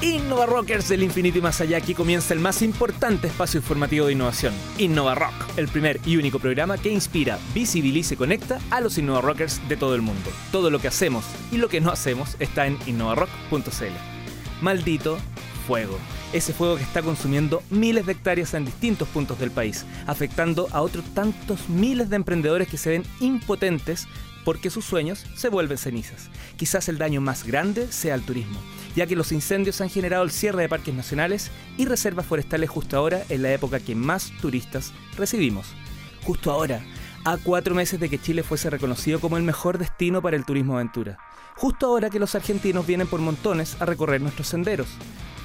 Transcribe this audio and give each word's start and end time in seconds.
Innova 0.00 0.46
Rockers 0.46 0.88
del 0.88 1.02
infinito 1.02 1.38
y 1.38 1.40
más 1.40 1.60
allá, 1.60 1.78
aquí 1.78 1.94
comienza 1.94 2.32
el 2.32 2.40
más 2.40 2.62
importante 2.62 3.26
espacio 3.26 3.58
informativo 3.58 4.06
de 4.06 4.12
innovación, 4.12 4.54
Innova 4.78 5.14
Rock, 5.14 5.32
el 5.56 5.68
primer 5.68 6.00
y 6.06 6.16
único 6.16 6.38
programa 6.38 6.78
que 6.78 6.92
inspira, 6.92 7.38
visibiliza 7.54 8.14
y 8.14 8.16
conecta 8.18 8.58
a 8.70 8.80
los 8.80 8.98
Innova 8.98 9.20
Rockers 9.20 9.66
de 9.68 9.76
todo 9.76 9.94
el 9.94 10.02
mundo. 10.02 10.30
Todo 10.52 10.70
lo 10.70 10.80
que 10.80 10.88
hacemos 10.88 11.24
y 11.50 11.56
lo 11.56 11.68
que 11.68 11.80
no 11.80 11.90
hacemos 11.90 12.36
está 12.38 12.66
en 12.66 12.78
innovarock.cl. 12.86 14.60
Maldito 14.60 15.18
fuego, 15.66 15.98
ese 16.32 16.52
fuego 16.54 16.76
que 16.76 16.82
está 16.82 17.02
consumiendo 17.02 17.62
miles 17.68 18.06
de 18.06 18.12
hectáreas 18.12 18.54
en 18.54 18.64
distintos 18.64 19.06
puntos 19.08 19.38
del 19.38 19.50
país, 19.50 19.84
afectando 20.06 20.68
a 20.72 20.80
otros 20.80 21.04
tantos 21.14 21.68
miles 21.68 22.08
de 22.08 22.16
emprendedores 22.16 22.68
que 22.68 22.78
se 22.78 22.90
ven 22.90 23.04
impotentes 23.20 24.08
porque 24.48 24.70
sus 24.70 24.86
sueños 24.86 25.26
se 25.36 25.50
vuelven 25.50 25.76
cenizas. 25.76 26.30
Quizás 26.56 26.88
el 26.88 26.96
daño 26.96 27.20
más 27.20 27.44
grande 27.44 27.92
sea 27.92 28.14
el 28.14 28.22
turismo 28.22 28.58
ya 28.96 29.06
que 29.06 29.14
los 29.14 29.30
incendios 29.30 29.80
han 29.82 29.90
generado 29.90 30.24
el 30.24 30.30
cierre 30.30 30.62
de 30.62 30.68
parques 30.68 30.94
nacionales 30.94 31.50
y 31.76 31.84
reservas 31.84 32.24
forestales 32.24 32.70
justo 32.70 32.96
ahora 32.96 33.22
en 33.28 33.42
la 33.42 33.52
época 33.52 33.78
que 33.78 33.94
más 33.94 34.32
turistas 34.40 34.92
recibimos. 35.16 35.68
Justo 36.24 36.50
ahora, 36.50 36.82
a 37.24 37.36
cuatro 37.36 37.76
meses 37.76 38.00
de 38.00 38.08
que 38.08 38.18
Chile 38.18 38.42
fuese 38.42 38.70
reconocido 38.70 39.20
como 39.20 39.36
el 39.36 39.44
mejor 39.44 39.78
destino 39.78 40.20
para 40.20 40.36
el 40.36 40.44
turismo 40.44 40.74
aventura. 40.74 41.18
Justo 41.54 41.86
ahora 41.86 42.10
que 42.10 42.18
los 42.18 42.34
argentinos 42.34 42.88
vienen 42.88 43.06
por 43.06 43.20
montones 43.20 43.76
a 43.80 43.84
recorrer 43.84 44.20
nuestros 44.20 44.48
senderos. 44.48 44.88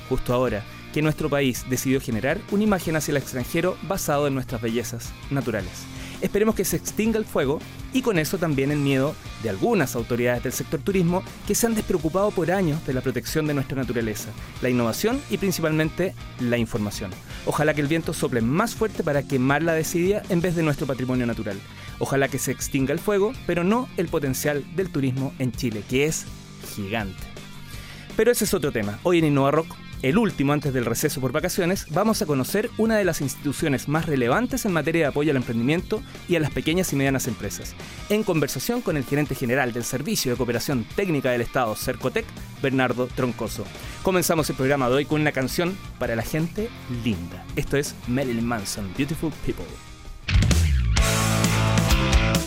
Justo 0.10 0.34
ahora 0.34 0.64
que 0.94 1.02
nuestro 1.04 1.30
país 1.30 1.66
decidió 1.70 2.02
generar 2.02 2.40
una 2.50 2.64
imagen 2.64 2.96
hacia 2.96 3.12
el 3.12 3.18
extranjero 3.18 3.78
basado 3.84 4.26
en 4.26 4.34
nuestras 4.34 4.62
bellezas 4.64 5.12
naturales. 5.30 5.86
Esperemos 6.24 6.56
que 6.56 6.64
se 6.64 6.78
extinga 6.78 7.20
el 7.20 7.26
fuego 7.26 7.60
y 7.92 8.02
con 8.02 8.18
eso 8.18 8.38
también 8.38 8.72
el 8.72 8.80
miedo 8.80 9.14
de 9.44 9.50
algunas 9.50 9.94
autoridades 9.94 10.42
del 10.42 10.54
sector 10.54 10.80
turismo 10.80 11.22
que 11.46 11.54
se 11.54 11.68
han 11.68 11.76
despreocupado 11.76 12.32
por 12.32 12.50
años 12.50 12.84
de 12.88 12.94
la 12.94 13.02
protección 13.02 13.46
de 13.46 13.54
nuestra 13.54 13.76
naturaleza, 13.76 14.30
la 14.62 14.70
innovación 14.70 15.22
y 15.30 15.38
principalmente 15.38 16.16
la 16.40 16.58
información. 16.58 17.12
Ojalá 17.46 17.74
que 17.74 17.82
el 17.82 17.88
viento 17.88 18.14
sople 18.14 18.40
más 18.40 18.74
fuerte 18.74 19.04
para 19.04 19.24
quemar 19.24 19.64
la 19.64 19.74
desidia 19.74 20.24
en 20.30 20.40
vez 20.40 20.56
de 20.56 20.64
nuestro 20.64 20.88
patrimonio 20.88 21.26
natural. 21.26 21.60
Ojalá 22.00 22.30
que 22.30 22.40
se 22.40 22.52
extinga 22.52 22.94
el 22.94 23.00
fuego, 23.00 23.34
pero 23.46 23.66
no 23.66 23.90
el 23.98 24.08
potencial 24.08 24.64
del 24.78 24.90
turismo 24.94 25.34
en 25.40 25.52
Chile, 25.52 25.84
que 25.90 26.06
es 26.06 26.26
gigante. 26.74 27.22
Pero 28.16 28.32
ese 28.32 28.46
es 28.46 28.54
otro 28.54 28.72
tema. 28.72 28.98
Hoy 29.04 29.20
en 29.20 29.26
Innova 29.26 29.52
Rock 29.52 29.76
el 30.04 30.18
último 30.18 30.52
antes 30.52 30.74
del 30.74 30.86
receso 30.86 31.22
por 31.22 31.32
vacaciones, 31.32 31.88
vamos 31.90 32.22
a 32.22 32.26
conocer 32.26 32.70
una 32.78 32.98
de 32.98 33.06
las 33.06 33.22
instituciones 33.22 33.88
más 33.88 34.06
relevantes 34.06 34.66
en 34.66 34.74
materia 34.74 35.04
de 35.04 35.08
apoyo 35.08 35.32
al 35.32 35.38
emprendimiento 35.38 36.04
y 36.28 36.36
a 36.36 36.42
las 36.42 36.52
pequeñas 36.52 36.92
y 36.92 36.98
medianas 36.98 37.28
empresas, 37.28 37.74
en 38.10 38.24
conversación 38.24 38.82
con 38.82 38.98
el 38.98 39.06
gerente 39.06 39.34
general 39.34 39.72
del 39.72 39.86
Servicio 39.86 40.32
de 40.32 40.38
Cooperación 40.38 40.86
Técnica 40.96 41.32
del 41.32 41.40
Estado, 41.40 41.74
Cercotec, 41.76 42.26
Bernardo 42.62 43.08
Troncoso. 43.08 43.64
Comenzamos 44.04 44.50
el 44.50 44.58
programa 44.58 44.90
de 44.90 44.96
hoy 44.96 45.06
con 45.06 45.22
una 45.22 45.32
canción 45.32 45.78
para 46.00 46.18
la 46.18 46.24
gente 46.24 46.70
linda. 47.06 47.46
Esto 47.56 47.78
es 47.78 47.96
Marilyn 48.08 48.46
Manson, 48.46 48.94
Beautiful 48.98 49.32
People. 49.46 49.66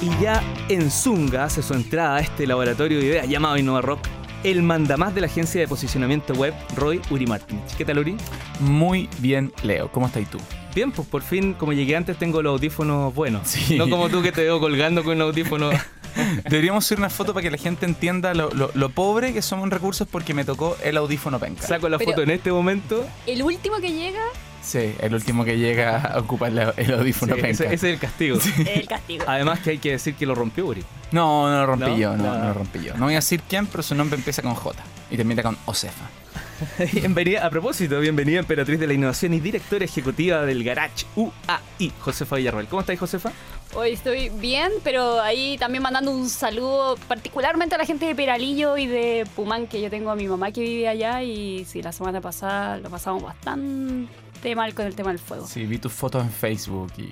Y 0.03 0.23
ya 0.23 0.43
en 0.69 0.91
Zunga 0.91 1.45
hace 1.45 1.63
su 1.63 1.73
entrada 1.73 2.17
a 2.17 2.21
este 2.21 2.47
laboratorio 2.47 2.99
de 2.99 3.07
ideas 3.07 3.29
llamado 3.29 3.57
Innova 3.57 3.81
Rock 3.81 4.07
el 4.47 4.63
mandamás 4.63 5.13
de 5.13 5.21
la 5.21 5.27
agencia 5.27 5.61
de 5.61 5.67
posicionamiento 5.67 6.33
web, 6.35 6.55
Roy 6.77 7.01
Uri 7.11 7.27
Martínez. 7.27 7.75
¿Qué 7.77 7.85
tal, 7.85 7.99
Uri? 7.99 8.17
Muy 8.61 9.09
bien, 9.19 9.53
Leo. 9.65 9.91
¿Cómo 9.91 10.07
estás 10.07 10.31
tú? 10.31 10.39
Bien, 10.73 10.93
pues 10.93 11.09
por 11.09 11.23
fin, 11.23 11.53
como 11.53 11.73
llegué 11.73 11.97
antes, 11.97 12.17
tengo 12.17 12.41
los 12.43 12.53
audífonos 12.53 13.13
buenos. 13.13 13.57
No 13.77 13.91
como 13.91 14.09
tú 14.09 14.23
que 14.23 14.31
te 14.31 14.43
veo 14.43 14.61
colgando 14.61 15.03
con 15.03 15.17
un 15.17 15.23
audífono. 15.23 15.71
Deberíamos 16.49 16.85
hacer 16.85 16.99
una 16.99 17.11
foto 17.11 17.35
para 17.35 17.43
que 17.43 17.51
la 17.51 17.59
gente 17.59 17.87
entienda 17.87 18.35
lo, 18.35 18.89
pobre 18.91 19.33
que 19.33 19.43
somos 19.43 19.65
en 19.65 19.73
recursos 19.73 20.07
porque 20.09 20.33
me 20.33 20.45
tocó 20.45 20.77
el 20.85 20.97
audífono 20.97 21.41
penca. 21.41 21.67
Saco 21.67 21.89
la 21.89 21.99
foto 21.99 22.23
en 22.23 22.31
este 22.31 22.53
momento. 22.53 23.05
El 23.27 23.43
último 23.43 23.79
que 23.81 23.93
llega 23.93 24.23
Sí, 24.67 24.97
el 24.99 25.15
último 25.15 25.45
que 25.45 25.57
llega 25.59 26.01
a 26.01 26.19
ocupar 26.19 26.51
el 26.77 26.93
audífono 26.93 27.37
penca. 27.37 27.51
Ese, 27.51 27.73
es 27.73 27.85
el 27.85 28.01
castigo. 28.01 28.37
El 28.67 28.89
castigo. 28.89 29.25
Además 29.29 29.61
que 29.61 29.71
hay 29.71 29.79
que 29.79 29.93
decir 29.93 30.17
que 30.17 30.27
lo 30.27 30.35
rompió 30.35 30.67
Uri. 30.67 30.83
No, 31.13 31.49
no 31.49 31.61
lo 31.61 31.67
rompí 31.67 32.01
yo, 32.01 32.17
no, 32.17 32.37
no, 32.37 32.47
lo 32.47 32.53
rompí 32.53 32.83
yo. 32.83 32.95
No 32.95 33.05
voy 33.05 33.15
a 33.15 33.19
decir 33.19 33.43
quién, 33.49 33.69
pero 33.69 33.85
su 33.85 33.95
nombre 33.95 34.19
empieza 34.19 34.43
con 34.43 34.55
J 34.55 34.83
y 35.09 35.17
termina 35.17 35.45
con 35.45 35.57
Osefa. 35.67 36.07
bienvenida, 36.93 37.47
a 37.47 37.51
propósito, 37.51 38.01
bienvenida 38.01 38.41
emperatriz 38.41 38.81
de 38.81 38.89
la 38.89 38.95
innovación 38.95 39.35
y 39.35 39.41
directora 39.41 39.85
ejecutiva 39.85 40.45
del 40.45 40.65
Garage 40.65 41.07
UAI, 41.15 41.93
Josefa 42.01 42.35
Villarroel. 42.35 42.67
¿Cómo 42.67 42.81
estáis, 42.81 42.99
Josefa? 42.99 43.31
Hoy 43.73 43.93
estoy 43.93 44.31
bien, 44.31 44.73
pero 44.83 45.21
ahí 45.21 45.59
también 45.59 45.85
mandando 45.85 46.11
un 46.11 46.29
saludo 46.29 46.97
particularmente 47.07 47.77
a 47.77 47.79
la 47.79 47.85
gente 47.85 48.07
de 48.07 48.17
Peralillo 48.17 48.77
y 48.77 48.89
de 48.89 49.29
Pumán, 49.37 49.69
que 49.69 49.81
yo 49.81 49.91
tengo 49.91 50.11
a 50.11 50.17
mi 50.17 50.27
mamá 50.27 50.51
que 50.51 50.63
vive 50.63 50.89
allá 50.89 51.23
y 51.23 51.65
sí, 51.67 51.83
la 51.83 51.93
semana 51.93 52.21
pasada 52.21 52.79
lo 52.79 52.91
pasamos 52.91 53.23
bastante 53.23 54.26
mal 54.55 54.75
con 54.75 54.87
el 54.87 54.95
tema 54.95 55.11
del 55.11 55.19
fuego. 55.19 55.47
Sí, 55.47 55.65
vi 55.67 55.79
tus 55.79 55.93
fotos 55.93 56.23
en 56.23 56.31
Facebook 56.31 56.93
y 56.99 57.11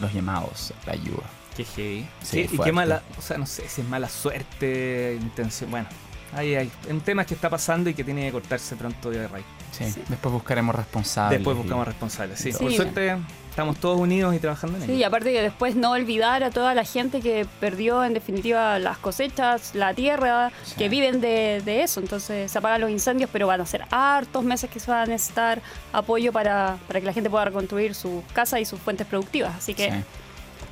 los 0.00 0.12
llamados, 0.12 0.72
la 0.86 0.92
ayuda. 0.92 1.24
Qué 1.56 1.64
heavy. 1.64 2.08
Sí, 2.22 2.48
y 2.50 2.58
qué 2.58 2.72
mala, 2.72 3.02
o 3.18 3.22
sea, 3.22 3.38
no 3.38 3.46
sé 3.46 3.68
si 3.68 3.80
es 3.80 3.88
mala 3.88 4.08
suerte, 4.08 5.18
intención. 5.20 5.70
Bueno, 5.70 5.88
ahí 6.32 6.54
hay 6.54 6.70
un 6.88 7.00
tema 7.00 7.24
que 7.24 7.34
está 7.34 7.50
pasando 7.50 7.90
y 7.90 7.94
que 7.94 8.04
tiene 8.04 8.26
que 8.26 8.32
cortarse 8.32 8.76
pronto 8.76 9.10
de 9.10 9.26
raíz. 9.26 9.46
Sí, 9.72 9.84
después 10.08 10.32
buscaremos 10.32 10.74
responsables. 10.74 11.38
Después 11.38 11.56
buscamos 11.56 11.86
responsables, 11.86 12.38
sí. 12.38 12.52
Por 12.52 12.72
suerte 12.72 13.16
estamos 13.58 13.80
todos 13.80 13.98
unidos 13.98 14.36
y 14.36 14.38
trabajando 14.38 14.76
en 14.76 14.84
ello. 14.84 14.92
Sí, 14.92 15.00
y 15.00 15.02
aparte 15.02 15.32
que 15.32 15.42
después 15.42 15.74
no 15.74 15.90
olvidar 15.90 16.44
a 16.44 16.50
toda 16.52 16.74
la 16.74 16.84
gente 16.84 17.20
que 17.20 17.44
perdió 17.58 18.04
en 18.04 18.14
definitiva 18.14 18.78
las 18.78 18.98
cosechas, 18.98 19.74
la 19.74 19.94
tierra, 19.94 20.52
que 20.76 20.88
viven 20.88 21.20
de, 21.20 21.82
eso. 21.82 21.98
Entonces 21.98 22.52
se 22.52 22.58
apagan 22.58 22.82
los 22.82 22.90
incendios, 22.90 23.28
pero 23.32 23.48
van 23.48 23.60
a 23.60 23.66
ser 23.66 23.84
hartos 23.90 24.44
meses 24.44 24.70
que 24.70 24.78
se 24.78 24.88
van 24.88 25.00
a 25.00 25.06
necesitar 25.06 25.60
apoyo 25.92 26.32
para, 26.32 26.78
para 26.86 27.00
que 27.00 27.06
la 27.06 27.12
gente 27.12 27.28
pueda 27.30 27.46
reconstruir 27.46 27.96
su 27.96 28.22
casa 28.32 28.60
y 28.60 28.64
sus 28.64 28.78
fuentes 28.78 29.08
productivas. 29.08 29.56
Así 29.56 29.74
que 29.74 30.04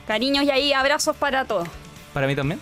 cariños 0.07 0.45
y 0.45 0.53
ahí 0.53 0.73
abrazos 0.73 1.17
para 1.17 1.45
todos. 1.45 1.67
¿Para 2.13 2.29
mí 2.29 2.37
también? 2.37 2.61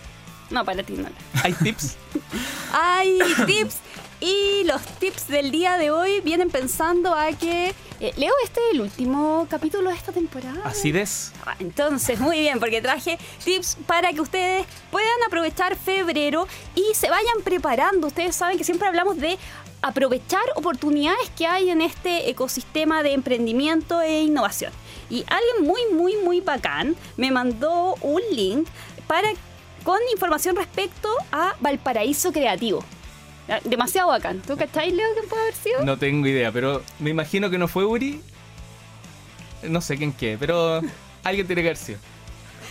No, 0.49 0.65
para 0.65 0.81
ti 0.81 0.93
no. 0.93 1.07
¿Hay 1.43 1.53
tips? 1.53 1.97
Hay 2.73 3.19
tips. 3.45 3.77
Y 4.19 4.63
los 4.63 4.81
tips 4.99 5.27
del 5.27 5.51
día 5.51 5.77
de 5.77 5.91
hoy 5.91 6.21
vienen 6.21 6.49
pensando 6.49 7.13
a 7.13 7.31
que. 7.33 7.73
Eh, 7.99 8.13
Leo, 8.17 8.33
este 8.43 8.59
es 8.59 8.75
el 8.75 8.81
último 8.81 9.47
capítulo 9.49 9.89
de 9.89 9.95
esta 9.95 10.11
temporada. 10.11 10.61
Así 10.63 10.89
es. 10.89 11.31
Ah, 11.45 11.55
entonces, 11.59 12.19
muy 12.19 12.39
bien, 12.39 12.59
porque 12.59 12.81
traje 12.81 13.17
tips 13.43 13.77
para 13.87 14.11
que 14.11 14.21
ustedes 14.21 14.65
puedan 14.91 15.23
aprovechar 15.25 15.77
febrero 15.77 16.47
y 16.75 16.83
se 16.93 17.09
vayan 17.09 17.41
preparando. 17.43 18.07
Ustedes 18.07 18.35
saben 18.35 18.57
que 18.57 18.63
siempre 18.63 18.87
hablamos 18.87 19.17
de 19.17 19.37
aprovechar 19.81 20.41
oportunidades 20.55 21.29
que 21.37 21.47
hay 21.47 21.69
en 21.69 21.81
este 21.81 22.29
ecosistema 22.29 23.03
de 23.03 23.13
emprendimiento 23.13 24.01
e 24.01 24.23
innovación. 24.23 24.73
Y 25.09 25.23
alguien 25.27 25.67
muy, 25.67 25.81
muy, 25.93 26.17
muy 26.17 26.41
bacán 26.41 26.95
me 27.17 27.31
mandó 27.31 27.95
un 28.01 28.21
link 28.31 28.67
para 29.07 29.29
con 29.83 29.99
información 30.11 30.55
respecto 30.55 31.09
a 31.31 31.55
Valparaíso 31.59 32.31
Creativo. 32.31 32.83
Demasiado 33.63 34.09
bacán. 34.09 34.41
¿Tú 34.41 34.57
cacháis, 34.57 34.93
Leo, 34.93 35.07
quién 35.13 35.29
puede 35.29 35.43
haber 35.43 35.55
sido? 35.55 35.83
No 35.83 35.97
tengo 35.97 36.27
idea, 36.27 36.51
pero 36.51 36.81
me 36.99 37.11
imagino 37.11 37.49
que 37.49 37.57
no 37.57 37.67
fue 37.67 37.85
Uri. 37.85 38.21
No 39.63 39.81
sé 39.81 39.97
quién 39.97 40.13
qué, 40.13 40.37
pero 40.39 40.81
alguien 41.23 41.47
tiene 41.47 41.61
que 41.61 41.69
haber 41.69 41.77
sido. 41.77 41.99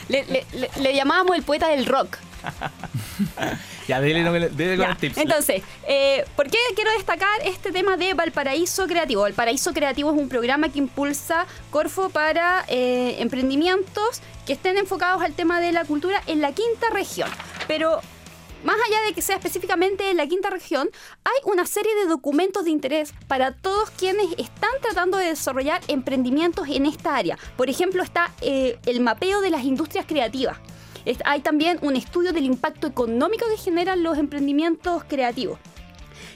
Le, 0.09 0.95
llamábamos 0.95 1.37
el 1.37 1.43
poeta 1.43 1.69
del 1.69 1.87
rock. 1.87 2.19
ya, 3.89 4.01
dele, 4.01 4.51
dele 4.51 4.77
con 4.77 4.91
el 4.91 4.97
tips. 4.97 5.17
Entonces, 5.17 5.63
eh, 5.89 6.25
¿por 6.37 6.51
qué 6.51 6.59
quiero 6.75 6.91
destacar 6.93 7.41
este 7.45 7.73
tema 7.73 7.97
de 7.97 8.13
Valparaíso 8.13 8.87
Creativo? 8.87 9.23
Valparaíso 9.23 9.73
Creativo 9.73 10.13
es 10.13 10.19
un 10.19 10.29
programa 10.29 10.69
que 10.69 10.79
impulsa 10.79 11.47
Corfo 11.71 12.11
para 12.11 12.65
eh, 12.69 13.17
emprendimientos 13.21 14.21
que 14.47 14.53
estén 14.53 14.77
enfocados 14.77 15.23
al 15.23 15.33
tema 15.33 15.61
de 15.61 15.73
la 15.73 15.85
cultura 15.85 16.23
en 16.27 16.43
la 16.43 16.53
quinta 16.53 16.91
región. 16.93 17.31
Pero 17.67 18.01
más 18.65 18.77
allá 18.89 19.07
de 19.07 19.13
que 19.13 19.23
sea 19.23 19.37
específicamente 19.37 20.11
en 20.11 20.17
la 20.17 20.27
quinta 20.27 20.51
región, 20.51 20.89
hay 21.25 21.35
una 21.45 21.67
serie 21.67 21.95
de 21.97 22.07
documentos 22.07 22.65
de 22.65 22.71
interés 22.71 23.15
para 23.29 23.53
todos 23.53 23.91
quienes 23.91 24.33
están 24.39 24.71
tratando 24.81 25.19
de 25.19 25.27
desarrollar 25.27 25.83
emprendimientos 25.89 26.67
en 26.69 26.87
esta 26.87 27.15
área. 27.17 27.39
Por 27.57 27.69
ejemplo, 27.69 28.03
está 28.03 28.33
eh, 28.41 28.79
el 28.87 29.01
mapeo 29.01 29.41
de 29.41 29.51
las 29.51 29.65
industrias 29.65 30.07
creativas. 30.07 30.59
hay 31.25 31.41
también 31.41 31.79
un 31.83 31.97
estudio 31.97 32.33
del 32.33 32.45
impacto 32.45 32.87
económico 32.87 33.47
que 33.49 33.59
generan 33.59 34.03
los 34.03 34.17
emprendimientos 34.17 35.05
creativos. 35.05 35.59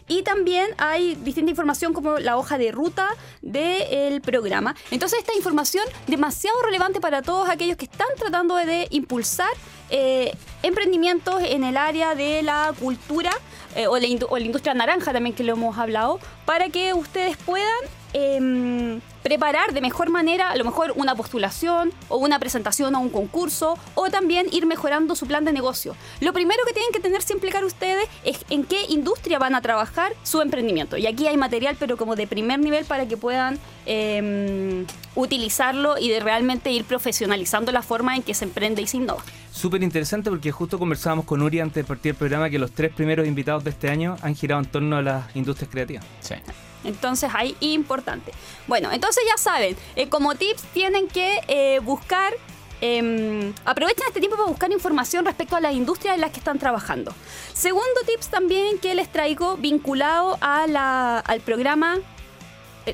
Y 0.07 0.23
también 0.23 0.69
hay 0.79 1.15
distinta 1.17 1.51
información 1.51 1.93
como 1.93 2.19
la 2.19 2.37
hoja 2.37 2.59
de 2.59 2.73
ruta 2.73 3.09
del 3.43 4.21
programa. 4.21 4.75
Entonces 4.91 5.21
esta 5.21 5.35
información 5.35 5.85
demasiado 6.07 6.61
relevante 6.63 7.01
para 7.01 7.23
todos 7.23 7.49
aquellos 7.49 7.77
que 7.77 7.85
están 7.87 8.09
tratando 8.17 8.57
de 8.57 8.87
impulsar 8.91 9.51
eh, 9.91 10.35
emprendimientos 10.63 11.43
en 11.43 11.65
el 11.65 11.77
área 11.77 12.15
de 12.15 12.43
la 12.43 12.75
cultura 12.79 13.33
eh, 13.75 13.87
o, 13.87 13.99
la 13.99 14.07
industria 14.07 14.75
naranja 14.75 15.13
también 15.13 15.35
que 15.35 15.45
lo 15.45 15.53
hemos 15.53 15.79
hablado, 15.79 16.19
para 16.45 16.69
que 16.69 16.95
ustedes 16.95 17.37
puedan 17.37 17.69
em, 18.13 19.01
preparar 19.23 19.73
de 19.73 19.81
mejor 19.81 20.11
manera 20.11 20.51
a 20.51 20.57
lo 20.57 20.65
mejor 20.65 20.93
una 20.97 21.15
postulación 21.15 21.93
o 22.09 22.17
una 22.17 22.39
presentación 22.39 22.95
a 22.95 22.99
un 22.99 23.11
concurso 23.11 23.79
o 23.95 24.11
también 24.11 24.47
ir 24.53 24.67
mejorando 24.67 25.15
su 25.15 25.27
plan 25.27 25.45
de 25.45 25.53
negocio. 25.53 25.97
Lo 26.21 26.33
primero 26.33 26.61
que 26.67 26.73
tienen 26.73 26.93
que 26.93 27.01
tener 27.01 27.23
siempre 27.23 27.51
claro 27.51 27.67
ustedes 27.67 28.09
es 28.25 28.45
en 28.51 28.65
qué 28.65 28.85
industria 28.89 29.39
van 29.39 29.55
a 29.55 29.61
trabajar 29.61 30.13
su 30.23 30.41
emprendimiento. 30.41 30.97
Y 30.97 31.07
aquí 31.07 31.27
hay 31.27 31.37
material 31.37 31.77
pero 31.79 31.97
como 31.97 32.17
de 32.17 32.27
primer 32.27 32.59
nivel 32.59 32.85
para 32.85 33.07
que 33.07 33.17
puedan 33.17 33.59
em, 33.87 34.87
utilizarlo 35.15 35.99
y 35.99 36.09
de 36.09 36.21
realmente 36.21 36.71
ir 36.71 36.85
profesionalizando 36.85 37.73
la 37.73 37.83
forma 37.83 38.17
en 38.17 38.23
que 38.23 38.35
se 38.35 38.45
emprende 38.45 38.83
y 38.83 38.87
se 38.87 38.99
innova. 38.99 39.23
Súper 39.51 39.83
interesante 39.83 40.31
porque 40.31 40.53
justo 40.53 40.79
conversábamos 40.79 41.25
con 41.25 41.43
Uri 41.43 41.61
antes 41.61 41.83
de 41.83 41.85
partir 41.85 42.11
el 42.11 42.17
programa 42.17 42.51
que 42.51 42.59
los 42.59 42.71
tres 42.73 42.93
primeros 42.93 43.27
invitados 43.27 43.65
de 43.65 43.71
este 43.71 43.89
año 43.91 44.17
han 44.23 44.35
girado 44.35 44.63
en 44.63 44.71
torno 44.71 44.97
a 44.97 45.03
las 45.03 45.37
industrias 45.37 45.71
creativas. 45.71 46.05
Sí. 46.21 46.35
Entonces 46.85 47.31
ahí 47.35 47.57
importante. 47.61 48.33
Bueno, 48.67 48.91
entonces 48.93 49.23
ya 49.27 49.37
saben, 49.37 49.77
eh, 49.97 50.09
como 50.09 50.35
tips 50.35 50.63
tienen 50.73 51.09
que 51.09 51.41
eh, 51.49 51.81
buscar, 51.81 52.33
em, 52.81 53.53
aprovechen 53.65 54.05
este 54.07 54.21
tiempo 54.21 54.37
para 54.37 54.49
buscar 54.49 54.71
información 54.71 55.25
respecto 55.25 55.57
a 55.57 55.61
las 55.61 55.75
industrias 55.75 56.15
en 56.15 56.21
las 56.21 56.31
que 56.31 56.39
están 56.39 56.59
trabajando. 56.59 57.13
Segundo 57.53 58.01
tips 58.07 58.29
también 58.29 58.79
que 58.79 58.95
les 58.95 59.11
traigo 59.11 59.57
vinculado 59.57 60.39
al 60.41 61.41
programa 61.45 61.99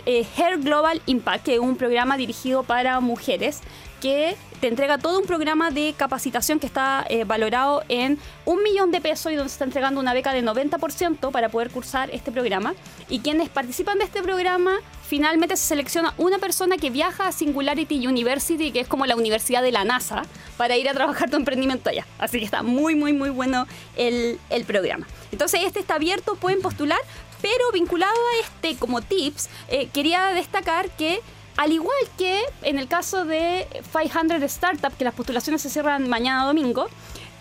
eh, 0.06 0.26
Hair 0.36 0.58
Global 0.58 1.00
Impact, 1.06 1.44
que 1.44 1.54
es 1.54 1.60
un 1.60 1.76
programa 1.76 2.16
dirigido 2.16 2.62
para 2.62 2.98
mujeres 3.00 3.60
que 4.04 4.36
te 4.60 4.68
entrega 4.68 4.98
todo 4.98 5.18
un 5.18 5.24
programa 5.24 5.70
de 5.70 5.94
capacitación 5.96 6.60
que 6.60 6.66
está 6.66 7.06
eh, 7.08 7.24
valorado 7.24 7.82
en 7.88 8.18
un 8.44 8.62
millón 8.62 8.90
de 8.90 9.00
pesos 9.00 9.32
y 9.32 9.34
donde 9.34 9.48
se 9.48 9.54
está 9.54 9.64
entregando 9.64 9.98
una 9.98 10.12
beca 10.12 10.34
de 10.34 10.44
90% 10.44 11.30
para 11.30 11.48
poder 11.48 11.70
cursar 11.70 12.10
este 12.10 12.30
programa. 12.30 12.74
Y 13.08 13.20
quienes 13.20 13.48
participan 13.48 13.96
de 13.96 14.04
este 14.04 14.22
programa, 14.22 14.74
finalmente 15.08 15.56
se 15.56 15.64
selecciona 15.68 16.12
una 16.18 16.38
persona 16.38 16.76
que 16.76 16.90
viaja 16.90 17.28
a 17.28 17.32
Singularity 17.32 18.06
University, 18.06 18.72
que 18.72 18.80
es 18.80 18.88
como 18.88 19.06
la 19.06 19.16
universidad 19.16 19.62
de 19.62 19.72
la 19.72 19.84
NASA, 19.84 20.24
para 20.58 20.76
ir 20.76 20.86
a 20.86 20.92
trabajar 20.92 21.30
tu 21.30 21.38
emprendimiento 21.38 21.88
allá. 21.88 22.06
Así 22.18 22.38
que 22.38 22.44
está 22.44 22.62
muy, 22.62 22.94
muy, 22.94 23.14
muy 23.14 23.30
bueno 23.30 23.66
el, 23.96 24.38
el 24.50 24.64
programa. 24.66 25.06
Entonces 25.32 25.62
este 25.64 25.80
está 25.80 25.94
abierto, 25.94 26.34
pueden 26.34 26.60
postular, 26.60 27.00
pero 27.40 27.72
vinculado 27.72 28.12
a 28.12 28.44
este 28.44 28.78
como 28.78 29.00
tips, 29.00 29.48
eh, 29.68 29.88
quería 29.94 30.26
destacar 30.34 30.90
que 30.90 31.22
al 31.56 31.72
igual 31.72 31.96
que 32.18 32.40
en 32.62 32.78
el 32.78 32.88
caso 32.88 33.24
de 33.24 33.66
500 33.92 34.42
Startup, 34.42 34.96
que 34.96 35.04
las 35.04 35.14
postulaciones 35.14 35.62
se 35.62 35.70
cierran 35.70 36.08
mañana 36.08 36.46
domingo, 36.46 36.88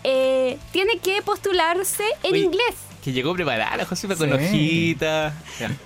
eh, 0.04 0.58
tiene 0.70 0.98
que 0.98 1.22
postularse 1.22 2.04
en 2.22 2.36
inglés. 2.36 2.76
Que 3.02 3.12
llegó 3.12 3.34
preparada, 3.34 3.84
Josefa, 3.84 4.16
con 4.16 4.30
Sí. 4.38 4.96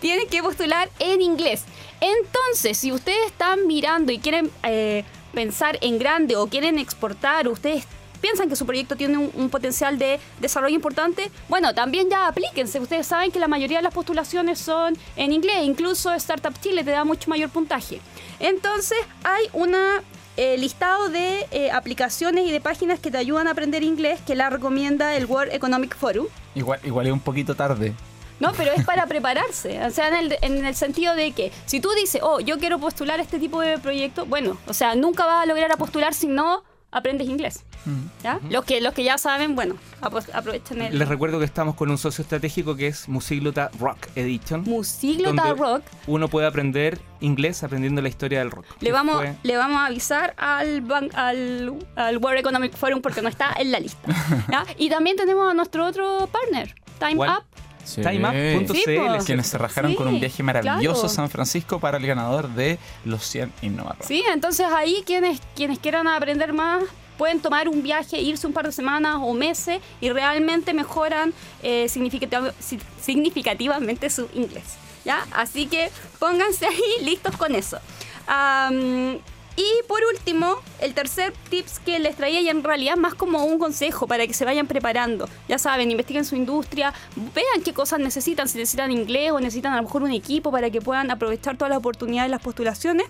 Tienen 0.00 0.28
que 0.28 0.42
postular 0.42 0.88
en 0.98 1.20
inglés. 1.20 1.64
Entonces, 2.00 2.78
si 2.78 2.92
ustedes 2.92 3.26
están 3.26 3.66
mirando 3.66 4.12
y 4.12 4.19
quieren 4.19 4.50
eh, 4.62 5.04
pensar 5.32 5.78
en 5.80 5.98
grande 5.98 6.36
o 6.36 6.46
quieren 6.46 6.78
exportar, 6.78 7.48
ustedes 7.48 7.84
piensan 8.20 8.49
que 8.49 8.56
su 8.56 8.67
proyecto 8.67 8.97
tiene 8.97 9.19
un, 9.19 9.31
un 9.35 9.50
potencial 9.50 9.99
de 9.99 10.20
desarrollo 10.41 10.75
importante, 10.75 11.31
bueno, 11.49 11.75
también 11.75 12.09
ya 12.11 12.26
aplíquense. 12.26 12.81
Ustedes 12.81 13.06
saben 13.06 13.31
que 13.31 13.38
la 13.38 13.49
mayoría 13.49 13.79
de 13.79 13.82
las 13.82 13.94
postulaciones 13.94 14.59
son 14.59 14.97
en 15.17 15.32
inglés, 15.32 15.59
incluso 15.62 16.12
Startup 16.15 16.55
Chile 16.61 16.85
te 16.85 16.91
da 16.91 17.05
mucho 17.05 17.31
mayor 17.31 17.50
puntaje. 17.50 18.00
Entonces, 18.41 18.99
hay 19.25 19.47
una 19.53 20.03
eh, 20.37 20.56
listado 20.56 21.09
de 21.09 21.49
eh, 21.50 21.70
aplicaciones 21.73 22.47
y 22.47 22.53
de 22.53 22.61
páginas 22.61 23.00
que 23.00 23.11
te 23.11 23.19
ayudan 23.19 23.49
a 23.49 23.50
aprender 23.50 23.82
inglés 23.82 24.21
que 24.25 24.37
la 24.37 24.49
recomienda 24.50 25.17
el 25.17 25.26
World 25.26 25.53
Economic 25.53 25.97
Forum. 25.97 26.26
Igual, 26.55 26.79
igual 26.85 27.09
es 27.09 27.12
un 27.12 27.19
poquito 27.19 27.56
tarde. 27.56 27.93
No, 28.38 28.53
pero 28.53 28.71
es 28.73 28.85
para 28.85 29.06
prepararse. 29.09 29.85
O 29.85 29.91
sea, 29.91 30.06
en 30.09 30.14
el, 30.14 30.38
en 30.43 30.64
el 30.64 30.76
sentido 30.76 31.17
de 31.17 31.32
que 31.32 31.50
si 31.67 31.81
tú 31.81 31.91
dices, 32.00 32.21
oh, 32.23 32.38
yo 32.38 32.59
quiero 32.59 32.79
postular 32.79 33.19
este 33.19 33.41
tipo 33.41 33.61
de 33.61 33.79
proyecto, 33.79 34.26
bueno, 34.26 34.56
o 34.69 34.75
sea, 34.75 34.94
nunca 34.94 35.26
vas 35.26 35.43
a 35.43 35.47
lograr 35.47 35.73
a 35.73 35.76
postular 35.76 36.14
si 36.14 36.29
no 36.29 36.62
aprendes 36.90 37.29
inglés. 37.29 37.64
¿Ya? 38.23 38.40
Los, 38.50 38.64
que, 38.64 38.81
los 38.81 38.93
que 38.93 39.05
ya 39.05 39.19
saben, 39.19 39.55
bueno, 39.55 39.76
aprovechen 40.00 40.82
el 40.82 40.99
Les 40.99 41.08
recuerdo 41.08 41.38
que 41.38 41.44
estamos 41.44 41.75
con 41.75 41.90
un 41.90 41.99
socio 41.99 42.23
estratégico 42.23 42.76
que 42.76 42.88
es 42.88 43.08
Musiglota 43.08 43.70
Rock 43.79 44.08
Edition. 44.14 44.62
Musiglota 44.62 45.43
donde 45.43 45.62
Rock. 45.62 45.82
Uno 46.06 46.29
puede 46.29 46.46
aprender 46.46 46.99
inglés 47.20 47.62
aprendiendo 47.62 48.02
la 48.02 48.08
historia 48.08 48.40
del 48.40 48.50
rock. 48.50 48.67
Le 48.81 48.93
vamos, 48.93 49.25
le 49.43 49.56
vamos 49.56 49.79
a 49.79 49.87
avisar 49.87 50.35
al, 50.37 50.85
al, 51.14 51.75
al 51.96 52.17
World 52.19 52.40
Economic 52.40 52.76
Forum 52.76 53.00
porque 53.00 53.23
no 53.23 53.29
está 53.29 53.55
en 53.58 53.73
la 53.73 53.81
lista. 53.81 54.08
¿ya? 54.50 54.64
Y 54.79 54.90
también 54.90 55.17
tenemos 55.17 55.50
a 55.50 55.55
nuestro 55.55 55.87
otro 55.87 56.29
partner, 56.31 56.75
Time 56.99 57.17
¿Cuál? 57.17 57.31
Up. 57.31 57.44
Sí. 57.88 58.02
Timeup.cl. 58.02 58.75
Sí, 58.76 58.96
po. 58.99 59.25
Quienes 59.25 59.46
se 59.46 59.58
rajaron 59.58 59.90
Sí, 59.93 59.96
con 59.96 60.08
un 60.08 60.20
viaje 60.20 60.43
maravilloso 60.43 61.06
a. 61.06 61.08
San 61.08 61.31
Francisco 61.31 61.81
para 61.81 61.96
el 61.99 62.06
ganador 62.06 62.49
de 62.50 62.79
los 63.05 63.25
100 63.25 63.52
Innovar. 63.62 63.96
Sí, 64.00 64.23
entonces 64.32 64.67
ahí 64.75 65.02
quienes, 65.06 65.40
quienes 65.56 65.79
quieran 65.79 66.06
aprender 66.08 66.52
más 66.52 66.82
pueden 67.17 67.40
tomar 67.40 67.69
un 67.69 67.82
viaje, 67.82 68.20
irse 68.20 68.46
un 68.46 68.52
par 68.52 68.67
de 68.67 68.73
semanas 68.73 69.17
o 69.20 69.32
meses 69.35 69.81
y 70.00 70.11
realmente 70.11 70.73
mejoran 70.75 71.32
eh, 71.62 71.87
significativ- 71.88 72.52
si- 72.61 72.79
significativamente 73.00 74.08
su 74.11 74.29
inglés. 74.35 74.64
¿ya? 75.05 75.26
Así 75.32 75.67
que 75.67 75.90
pónganse 76.19 76.67
ahí 76.67 77.05
listos 77.05 77.37
con 77.37 77.55
eso. 77.55 77.79
Y 79.58 79.82
por 79.88 79.99
último, 80.14 80.55
el 80.81 80.94
tercer 80.94 81.32
tips 81.50 81.81
que 81.81 81.99
les 81.99 82.14
traía 82.14 82.40
y 82.40 82.49
en 82.49 82.62
realidad 82.62 82.94
más 82.94 83.14
como 83.14 83.44
un 83.44 83.58
consejo 83.58 84.06
para 84.06 84.25
que 84.25 84.32
se 84.32 84.44
vayan 84.44 84.69
preparando. 84.69 85.28
Ya 85.49 85.58
saben, 85.58 85.90
investiguen 85.90 86.25
su 86.25 86.37
industria, 86.37 86.94
vean 87.34 87.64
qué 87.64 87.75
cosas 87.75 87.99
necesitan, 87.99 88.49
si 88.49 88.56
necesitan 88.56 88.93
inglés 88.93 89.32
o 89.32 89.40
necesitan 89.40 89.72
a 89.72 89.76
lo 89.78 89.82
mejor 89.82 90.05
un 90.05 90.12
equipo 90.12 90.52
para 90.52 90.70
que 90.70 90.81
puedan 90.81 91.10
aprovechar 91.10 91.56
todas 91.56 91.70
las 91.70 91.78
oportunidades 91.78 92.28
de 92.28 92.37
las 92.37 92.40
postulaciones. 92.40 93.08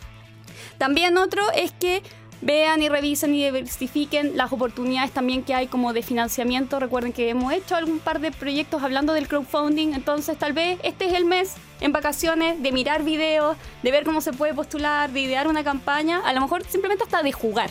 También 0.78 1.18
otro 1.18 1.42
es 1.54 1.70
que 1.72 2.02
vean 2.40 2.82
y 2.82 2.88
revisen 2.88 3.34
y 3.34 3.44
diversifiquen 3.44 4.36
las 4.36 4.52
oportunidades 4.52 5.10
también 5.10 5.42
que 5.42 5.54
hay 5.54 5.66
como 5.66 5.92
de 5.92 6.02
financiamiento. 6.02 6.78
Recuerden 6.80 7.12
que 7.12 7.30
hemos 7.30 7.52
hecho 7.52 7.76
algún 7.76 7.98
par 7.98 8.20
de 8.20 8.30
proyectos 8.30 8.82
hablando 8.82 9.12
del 9.12 9.28
crowdfunding, 9.28 9.94
entonces 9.94 10.38
tal 10.38 10.52
vez 10.52 10.78
este 10.82 11.06
es 11.06 11.14
el 11.14 11.24
mes 11.24 11.54
en 11.80 11.92
vacaciones 11.92 12.62
de 12.62 12.72
mirar 12.72 13.02
videos, 13.02 13.56
de 13.82 13.90
ver 13.90 14.04
cómo 14.04 14.20
se 14.20 14.32
puede 14.32 14.54
postular, 14.54 15.10
de 15.10 15.20
idear 15.20 15.48
una 15.48 15.64
campaña, 15.64 16.20
a 16.24 16.32
lo 16.32 16.40
mejor 16.40 16.64
simplemente 16.64 17.04
hasta 17.04 17.22
de 17.22 17.32
jugar. 17.32 17.70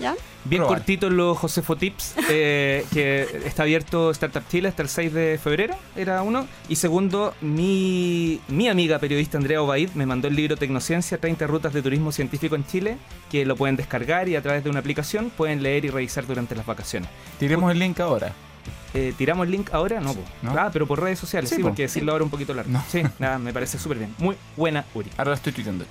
¿Ya? 0.00 0.14
Bien 0.44 0.60
Probar. 0.62 0.78
cortito 0.78 1.10
los 1.10 1.36
Josefo 1.36 1.76
Tips, 1.76 2.14
eh, 2.30 2.86
que 2.92 3.22
está 3.44 3.64
abierto 3.64 4.10
Startup 4.12 4.42
Chile 4.48 4.68
hasta 4.68 4.82
el 4.82 4.88
6 4.88 5.12
de 5.12 5.38
febrero, 5.42 5.74
era 5.96 6.22
uno. 6.22 6.46
Y 6.68 6.76
segundo, 6.76 7.34
mi, 7.40 8.40
mi 8.48 8.68
amiga 8.68 8.98
periodista 8.98 9.36
Andrea 9.38 9.60
Obaid 9.60 9.90
me 9.94 10.06
mandó 10.06 10.28
el 10.28 10.36
libro 10.36 10.56
Tecnociencia, 10.56 11.18
30 11.18 11.46
rutas 11.46 11.72
de 11.72 11.82
turismo 11.82 12.12
científico 12.12 12.54
en 12.54 12.64
Chile, 12.66 12.96
que 13.30 13.44
lo 13.44 13.56
pueden 13.56 13.76
descargar 13.76 14.28
y 14.28 14.36
a 14.36 14.42
través 14.42 14.62
de 14.64 14.70
una 14.70 14.78
aplicación 14.80 15.30
pueden 15.36 15.62
leer 15.62 15.84
y 15.84 15.90
revisar 15.90 16.26
durante 16.26 16.54
las 16.54 16.64
vacaciones. 16.64 17.10
Tiremos 17.38 17.70
el 17.72 17.78
link 17.78 17.98
ahora. 18.00 18.32
Eh, 18.94 19.12
¿Tiramos 19.18 19.44
el 19.46 19.50
link 19.52 19.68
ahora? 19.74 20.00
No, 20.00 20.14
po. 20.14 20.20
¿No? 20.42 20.52
Ah, 20.58 20.70
pero 20.72 20.86
por 20.86 21.00
redes 21.02 21.18
sociales, 21.18 21.50
sí, 21.50 21.56
Sí, 21.56 21.62
po. 21.62 21.68
porque 21.68 21.82
decirlo 21.82 22.12
ahora 22.12 22.22
es 22.22 22.26
un 22.26 22.30
poquito 22.30 22.54
largo. 22.54 22.70
No. 22.70 22.82
Sí, 22.88 23.02
nada, 23.18 23.38
me 23.38 23.52
parece 23.52 23.78
súper 23.78 23.98
bien. 23.98 24.14
Muy 24.18 24.36
buena, 24.56 24.84
Uri. 24.94 25.10
Ahora 25.18 25.30
lo 25.30 25.34
estoy 25.34 25.52
tuiteando. 25.52 25.84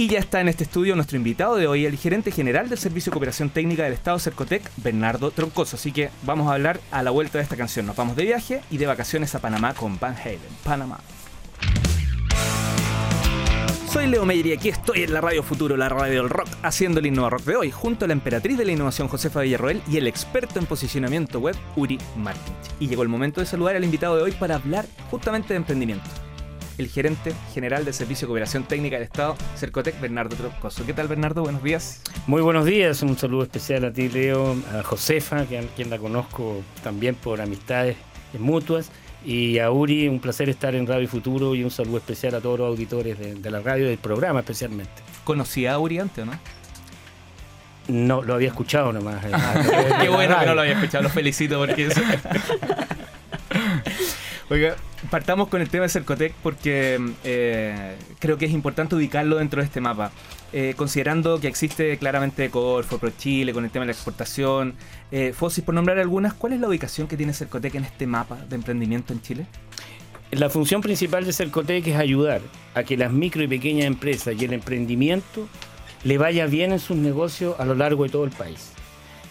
Y 0.00 0.08
ya 0.08 0.18
está 0.18 0.40
en 0.40 0.48
este 0.48 0.64
estudio 0.64 0.96
nuestro 0.96 1.18
invitado 1.18 1.56
de 1.56 1.66
hoy, 1.66 1.84
el 1.84 1.98
gerente 1.98 2.30
general 2.30 2.70
del 2.70 2.78
Servicio 2.78 3.10
de 3.10 3.12
Cooperación 3.12 3.50
Técnica 3.50 3.84
del 3.84 3.92
Estado 3.92 4.18
Cercotec, 4.18 4.62
Bernardo 4.78 5.30
Troncoso. 5.30 5.76
Así 5.76 5.92
que 5.92 6.08
vamos 6.22 6.48
a 6.48 6.54
hablar 6.54 6.80
a 6.90 7.02
la 7.02 7.10
vuelta 7.10 7.36
de 7.36 7.44
esta 7.44 7.54
canción. 7.54 7.84
Nos 7.84 7.96
vamos 7.96 8.16
de 8.16 8.24
viaje 8.24 8.62
y 8.70 8.78
de 8.78 8.86
vacaciones 8.86 9.34
a 9.34 9.40
Panamá 9.40 9.74
con 9.74 10.00
Van 10.00 10.16
Halen, 10.16 10.40
Panamá. 10.64 11.00
Soy 13.92 14.06
Leo 14.06 14.24
Meyer 14.24 14.46
y 14.46 14.52
aquí 14.54 14.70
estoy 14.70 15.02
en 15.02 15.12
la 15.12 15.20
Radio 15.20 15.42
Futuro, 15.42 15.76
la 15.76 15.90
radio 15.90 16.22
del 16.22 16.30
rock, 16.30 16.48
haciendo 16.62 17.00
el 17.00 17.04
Innova 17.04 17.28
Rock 17.28 17.42
de 17.42 17.56
hoy, 17.56 17.70
junto 17.70 18.06
a 18.06 18.08
la 18.08 18.14
emperatriz 18.14 18.56
de 18.56 18.64
la 18.64 18.72
innovación 18.72 19.06
Josefa 19.08 19.40
Villarroel 19.40 19.82
y 19.86 19.98
el 19.98 20.06
experto 20.06 20.58
en 20.58 20.64
posicionamiento 20.64 21.40
web 21.40 21.56
Uri 21.76 21.98
Martins. 22.16 22.56
Y 22.78 22.88
llegó 22.88 23.02
el 23.02 23.10
momento 23.10 23.42
de 23.42 23.46
saludar 23.46 23.76
al 23.76 23.84
invitado 23.84 24.16
de 24.16 24.22
hoy 24.22 24.32
para 24.32 24.54
hablar 24.54 24.86
justamente 25.10 25.52
de 25.52 25.58
emprendimiento. 25.58 26.08
El 26.80 26.88
gerente 26.88 27.34
general 27.52 27.84
del 27.84 27.92
Servicio 27.92 28.24
de 28.26 28.28
Cooperación 28.30 28.62
Técnica 28.64 28.96
del 28.96 29.02
Estado, 29.04 29.36
Cercotec, 29.54 30.00
Bernardo 30.00 30.34
Troncoso. 30.34 30.86
¿Qué 30.86 30.94
tal, 30.94 31.08
Bernardo? 31.08 31.42
Buenos 31.42 31.62
días. 31.62 32.00
Muy 32.26 32.40
buenos 32.40 32.64
días, 32.64 33.02
un 33.02 33.18
saludo 33.18 33.42
especial 33.42 33.84
a 33.84 33.92
ti, 33.92 34.08
Leo, 34.08 34.56
a 34.74 34.82
Josefa, 34.82 35.44
que- 35.44 35.68
quien 35.76 35.90
la 35.90 35.98
conozco 35.98 36.62
también 36.82 37.16
por 37.16 37.42
amistades 37.42 37.98
mutuas, 38.38 38.90
y 39.26 39.58
a 39.58 39.70
Uri, 39.70 40.08
un 40.08 40.20
placer 40.20 40.48
estar 40.48 40.74
en 40.74 40.86
Radio 40.86 41.06
Futuro 41.06 41.54
y 41.54 41.62
un 41.64 41.70
saludo 41.70 41.98
especial 41.98 42.34
a 42.36 42.40
todos 42.40 42.58
los 42.60 42.68
auditores 42.68 43.18
de, 43.18 43.34
de 43.34 43.50
la 43.50 43.60
radio 43.60 43.86
del 43.86 43.98
programa 43.98 44.40
especialmente. 44.40 45.02
¿Conocía 45.24 45.74
a 45.74 45.78
Uri 45.78 45.98
antes, 45.98 46.22
o 46.22 46.26
no? 46.26 46.32
No, 47.88 48.22
lo 48.22 48.32
había 48.32 48.48
escuchado 48.48 48.90
nomás. 48.90 49.22
eh, 49.26 49.30
Qué 50.00 50.08
bueno 50.08 50.38
que 50.40 50.46
no 50.46 50.54
lo 50.54 50.62
había 50.62 50.72
escuchado, 50.72 51.02
lo 51.04 51.10
felicito 51.10 51.58
porque 51.58 51.86
eso... 51.88 52.00
Oiga, 54.48 54.76
partamos 55.08 55.48
con 55.48 55.60
el 55.60 55.68
tema 55.70 55.84
de 55.84 55.88
Cercotec 55.88 56.34
porque 56.42 57.00
eh, 57.24 57.96
creo 58.18 58.36
que 58.36 58.46
es 58.46 58.52
importante 58.52 58.94
ubicarlo 58.94 59.36
dentro 59.36 59.60
de 59.60 59.66
este 59.66 59.80
mapa. 59.80 60.10
Eh, 60.52 60.74
considerando 60.76 61.40
que 61.40 61.48
existe 61.48 61.96
claramente 61.98 62.50
Corfo, 62.50 62.98
Pro 62.98 63.10
Chile, 63.16 63.52
con 63.52 63.64
el 63.64 63.70
tema 63.70 63.84
de 63.84 63.86
la 63.88 63.92
exportación, 63.92 64.74
eh, 65.12 65.32
Fosis, 65.32 65.64
por 65.64 65.74
nombrar 65.74 65.98
algunas, 65.98 66.34
¿cuál 66.34 66.52
es 66.54 66.60
la 66.60 66.68
ubicación 66.68 67.06
que 67.06 67.16
tiene 67.16 67.32
Cercotec 67.32 67.76
en 67.76 67.84
este 67.84 68.06
mapa 68.06 68.36
de 68.48 68.56
emprendimiento 68.56 69.12
en 69.12 69.22
Chile? 69.22 69.46
la 70.32 70.48
función 70.48 70.80
principal 70.80 71.24
de 71.24 71.32
Cercotec 71.32 71.88
es 71.88 71.96
ayudar 71.96 72.40
a 72.74 72.84
que 72.84 72.96
las 72.96 73.10
micro 73.10 73.42
y 73.42 73.48
pequeñas 73.48 73.86
empresas 73.86 74.36
y 74.38 74.44
el 74.44 74.52
emprendimiento 74.52 75.48
le 76.04 76.18
vaya 76.18 76.46
bien 76.46 76.70
en 76.70 76.78
sus 76.78 76.96
negocios 76.96 77.56
a 77.58 77.64
lo 77.64 77.74
largo 77.74 78.04
de 78.04 78.10
todo 78.10 78.24
el 78.24 78.30
país. 78.30 78.70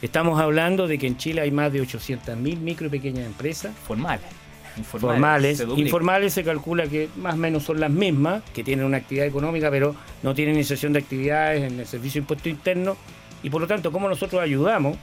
Estamos 0.02 0.42
hablando 0.42 0.88
de 0.88 0.98
que 0.98 1.08
en 1.08 1.18
Chile 1.18 1.42
hay 1.42 1.52
más 1.52 1.72
de 1.72 1.82
800.000 1.82 2.60
micro 2.60 2.88
y 2.88 2.90
pequeñas 2.90 3.26
empresas. 3.26 3.74
Formales. 3.88 4.39
Informales. 4.78 5.58
se. 5.58 5.64
Informales 5.64 6.34
se 6.34 6.44
calcula 6.44 6.88
que 6.88 7.10
más 7.18 7.36
o 7.36 7.38
menos 7.38 7.64
son 7.64 7.80
las 7.80 7.92
mismas, 7.92 8.44
que 8.54 8.64
tienen 8.64 8.86
una 8.86 8.98
actividad 8.98 9.28
económica, 9.28 9.70
pero 9.70 9.96
no 10.24 10.34
tienen 10.34 10.56
iniciación 10.56 10.94
de 10.94 11.00
actividades 11.00 11.72
en 11.72 11.80
el 11.80 11.86
servicio 11.86 12.20
de 12.20 12.24
impuesto 12.24 12.50
interno. 12.50 12.98
Y 13.44 13.50
por 13.50 13.62
lo 13.62 13.68
tanto, 13.68 13.92
¿cómo 13.92 14.10
nosotros 14.10 14.42
ayudamos 14.42 14.98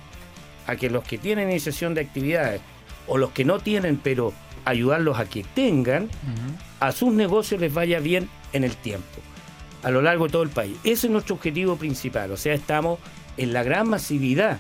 a 0.66 0.76
que 0.76 0.90
los 0.90 1.04
que 1.04 1.18
tienen 1.18 1.50
iniciación 1.50 1.94
de 1.94 2.02
actividades 2.02 2.60
o 3.06 3.18
los 3.18 3.30
que 3.30 3.44
no 3.44 3.60
tienen, 3.60 3.96
pero 3.96 4.32
ayudarlos 4.64 5.18
a 5.18 5.26
que 5.26 5.44
tengan, 5.54 6.08
a 6.80 6.92
sus 6.92 7.12
negocios 7.12 7.60
les 7.60 7.72
vaya 7.72 8.00
bien 8.00 8.28
en 8.52 8.64
el 8.64 8.76
tiempo, 8.76 9.20
a 9.82 9.90
lo 9.90 10.02
largo 10.02 10.26
de 10.26 10.32
todo 10.32 10.42
el 10.42 10.50
país? 10.50 10.76
Ese 10.82 11.06
es 11.06 11.10
nuestro 11.12 11.36
objetivo 11.36 11.76
principal. 11.76 12.30
O 12.32 12.36
sea, 12.36 12.54
estamos 12.54 12.98
en 13.36 13.52
la 13.52 13.62
gran 13.62 13.88
masividad 13.88 14.58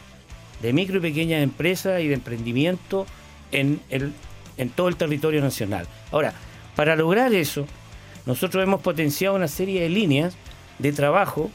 de 0.62 0.72
micro 0.72 0.98
y 0.98 1.00
pequeñas 1.00 1.42
empresas 1.42 2.00
y 2.00 2.08
de 2.08 2.14
emprendimiento 2.14 3.06
en, 3.52 3.80
el, 3.90 4.12
en 4.56 4.70
todo 4.70 4.88
el 4.88 4.96
territorio 4.96 5.40
nacional. 5.40 5.86
Ahora, 6.12 6.34
para 6.74 6.96
lograr 6.96 7.32
eso, 7.34 7.66
nosotros 8.26 8.62
hemos 8.62 8.80
potenciado 8.80 9.36
una 9.36 9.48
serie 9.48 9.82
de 9.82 9.88
líneas 9.88 10.36
de 10.78 10.92
trabajo 10.92 11.50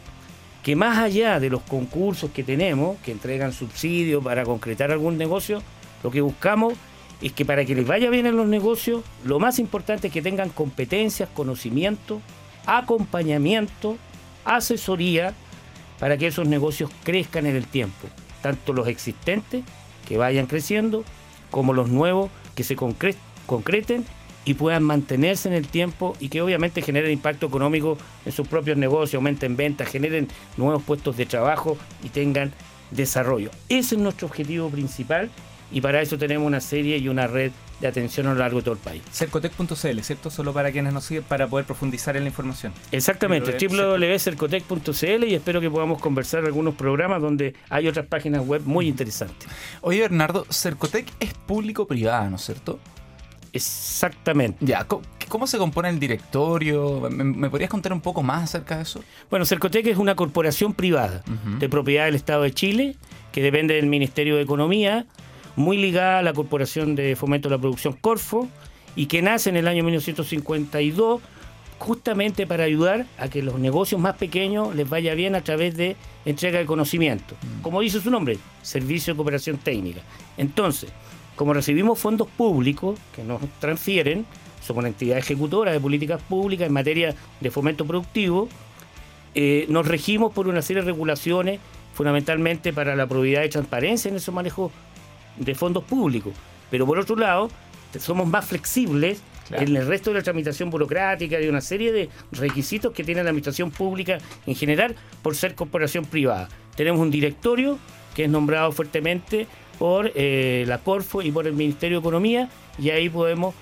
que 0.63 0.75
más 0.75 0.97
allá 0.97 1.39
de 1.39 1.49
los 1.49 1.61
concursos 1.63 2.31
que 2.31 2.43
tenemos, 2.43 2.97
que 2.99 3.11
entregan 3.11 3.51
subsidios 3.51 4.23
para 4.23 4.43
concretar 4.43 4.91
algún 4.91 5.17
negocio, 5.17 5.61
lo 6.03 6.11
que 6.11 6.21
buscamos 6.21 6.73
es 7.21 7.33
que 7.33 7.45
para 7.45 7.65
que 7.65 7.75
les 7.75 7.85
vaya 7.85 8.09
bien 8.09 8.25
en 8.25 8.37
los 8.37 8.47
negocios, 8.47 9.03
lo 9.23 9.39
más 9.39 9.59
importante 9.59 10.07
es 10.07 10.13
que 10.13 10.21
tengan 10.21 10.49
competencias, 10.49 11.29
conocimiento, 11.33 12.21
acompañamiento, 12.65 13.97
asesoría, 14.45 15.33
para 15.99 16.17
que 16.17 16.27
esos 16.27 16.47
negocios 16.47 16.89
crezcan 17.03 17.45
en 17.45 17.55
el 17.55 17.67
tiempo, 17.67 18.07
tanto 18.41 18.73
los 18.73 18.87
existentes, 18.87 19.63
que 20.07 20.17
vayan 20.17 20.47
creciendo, 20.47 21.03
como 21.51 21.73
los 21.73 21.89
nuevos, 21.89 22.31
que 22.61 22.67
se 22.67 22.77
concre- 22.77 23.15
concreten 23.47 24.05
y 24.45 24.53
puedan 24.53 24.83
mantenerse 24.83 25.47
en 25.47 25.55
el 25.55 25.67
tiempo 25.67 26.15
y 26.19 26.29
que 26.29 26.41
obviamente 26.41 26.81
generen 26.81 27.11
impacto 27.11 27.47
económico 27.47 27.97
en 28.25 28.31
sus 28.31 28.47
propios 28.47 28.77
negocios, 28.77 29.15
aumenten 29.15 29.55
ventas, 29.55 29.87
generen 29.87 30.27
nuevos 30.57 30.83
puestos 30.83 31.17
de 31.17 31.25
trabajo 31.25 31.77
y 32.03 32.09
tengan 32.09 32.51
desarrollo. 32.91 33.49
Ese 33.69 33.95
es 33.95 34.01
nuestro 34.01 34.27
objetivo 34.27 34.69
principal 34.69 35.29
y 35.71 35.81
para 35.81 36.01
eso 36.01 36.17
tenemos 36.17 36.45
una 36.45 36.61
serie 36.61 36.97
y 36.97 37.07
una 37.07 37.27
red 37.27 37.51
de 37.81 37.87
atención 37.87 38.27
a 38.27 38.33
lo 38.33 38.39
largo 38.39 38.59
de 38.59 38.63
todo 38.63 38.75
el 38.75 38.79
país. 38.79 39.01
Cercotec.cl, 39.11 39.99
¿cierto? 40.01 40.29
Solo 40.29 40.53
para 40.53 40.71
quienes 40.71 40.93
nos 40.93 41.03
siguen, 41.03 41.23
para 41.23 41.47
poder 41.47 41.65
profundizar 41.65 42.15
en 42.15 42.23
la 42.23 42.29
información. 42.29 42.71
Exactamente, 42.91 43.51
Www. 43.51 43.97
www.cercotec.cl 43.97 45.23
y 45.25 45.35
espero 45.35 45.59
que 45.59 45.69
podamos 45.69 45.99
conversar 45.99 46.45
algunos 46.45 46.75
programas 46.75 47.21
donde 47.21 47.55
hay 47.69 47.87
otras 47.87 48.05
páginas 48.05 48.45
web 48.45 48.61
muy 48.65 48.87
interesantes. 48.87 49.49
Oye, 49.81 50.01
Bernardo, 50.01 50.45
Cercotec 50.49 51.07
es 51.19 51.33
público-privada, 51.33 52.29
¿no 52.29 52.35
es 52.35 52.43
cierto? 52.43 52.79
Exactamente. 53.53 54.65
Ya, 54.65 54.85
¿cómo, 55.27 55.47
se 55.47 55.57
compone 55.57 55.89
el 55.89 55.99
directorio? 55.99 57.09
¿Me, 57.09 57.49
podrías 57.49 57.69
contar 57.69 57.91
un 57.91 58.01
poco 58.01 58.23
más 58.23 58.43
acerca 58.43 58.77
de 58.77 58.83
eso? 58.83 59.03
Bueno, 59.29 59.45
Cercotec 59.45 59.87
es 59.87 59.97
una 59.97 60.15
corporación 60.15 60.73
privada 60.73 61.23
Ujú. 61.27 61.59
de 61.59 61.67
propiedad 61.67 62.05
del 62.05 62.15
Estado 62.15 62.43
de 62.43 62.51
Chile 62.51 62.95
que 63.31 63.41
depende 63.41 63.75
del 63.75 63.87
Ministerio 63.87 64.35
de 64.35 64.43
Economía, 64.43 65.05
muy 65.55 65.77
ligada 65.77 66.19
a 66.19 66.21
la 66.21 66.33
Corporación 66.33 66.95
de 66.95 67.15
Fomento 67.15 67.49
de 67.49 67.55
la 67.55 67.61
Producción 67.61 67.93
Corfo 67.93 68.47
y 68.95 69.05
que 69.05 69.21
nace 69.21 69.49
en 69.49 69.57
el 69.57 69.67
año 69.67 69.83
1952 69.83 71.21
justamente 71.79 72.45
para 72.45 72.63
ayudar 72.63 73.07
a 73.17 73.27
que 73.27 73.41
los 73.41 73.59
negocios 73.59 73.99
más 73.99 74.15
pequeños 74.15 74.75
les 74.75 74.87
vaya 74.87 75.15
bien 75.15 75.35
a 75.35 75.41
través 75.41 75.75
de 75.75 75.95
entrega 76.25 76.59
de 76.59 76.65
conocimiento. 76.65 77.35
Como 77.63 77.81
dice 77.81 77.99
su 77.99 78.11
nombre, 78.11 78.37
Servicio 78.61 79.13
de 79.13 79.17
Cooperación 79.17 79.57
Técnica. 79.57 80.01
Entonces, 80.37 80.91
como 81.35 81.53
recibimos 81.53 81.97
fondos 81.97 82.27
públicos 82.27 82.99
que 83.15 83.23
nos 83.23 83.41
transfieren, 83.59 84.25
somos 84.61 84.81
una 84.81 84.89
entidad 84.89 85.17
ejecutora 85.17 85.71
de 85.71 85.79
políticas 85.79 86.21
públicas 86.21 86.67
en 86.67 86.73
materia 86.73 87.15
de 87.39 87.49
fomento 87.49 87.83
productivo, 87.85 88.47
eh, 89.33 89.65
nos 89.69 89.87
regimos 89.87 90.33
por 90.33 90.47
una 90.47 90.61
serie 90.61 90.83
de 90.83 90.91
regulaciones, 90.91 91.59
fundamentalmente 91.93 92.73
para 92.73 92.95
la 92.95 93.07
probidad 93.07 93.43
y 93.43 93.49
transparencia 93.49 94.09
en 94.09 94.17
esos 94.17 94.33
manejos 94.33 94.71
de 95.37 95.55
fondos 95.55 95.83
públicos. 95.83 96.33
Pero 96.69 96.85
por 96.85 96.99
otro 96.99 97.15
lado, 97.15 97.49
somos 97.99 98.27
más 98.27 98.45
flexibles 98.45 99.21
Claro. 99.47 99.63
en 99.67 99.75
el 99.75 99.85
resto 99.85 100.11
de 100.11 100.17
la 100.19 100.23
tramitación 100.23 100.69
burocrática 100.69 101.41
y 101.41 101.47
una 101.49 101.59
serie 101.59 101.91
de 101.91 102.07
requisitos 102.31 102.93
que 102.93 103.03
tiene 103.03 103.21
la 103.21 103.31
administración 103.31 103.69
pública 103.69 104.19
en 104.45 104.55
general 104.55 104.95
por 105.21 105.35
ser 105.35 105.55
corporación 105.55 106.05
privada. 106.05 106.47
Tenemos 106.77 107.01
un 107.01 107.11
directorio 107.11 107.77
que 108.15 108.23
es 108.25 108.29
nombrado 108.29 108.71
fuertemente 108.71 109.47
por 109.77 110.09
eh, 110.15 110.63
la 110.67 110.77
Corfo 110.77 111.21
y 111.21 111.31
por 111.31 111.47
el 111.47 111.53
Ministerio 111.53 111.97
de 111.97 112.01
Economía 112.01 112.49
y 112.79 112.91
ahí 112.91 113.09
podemos 113.09 113.53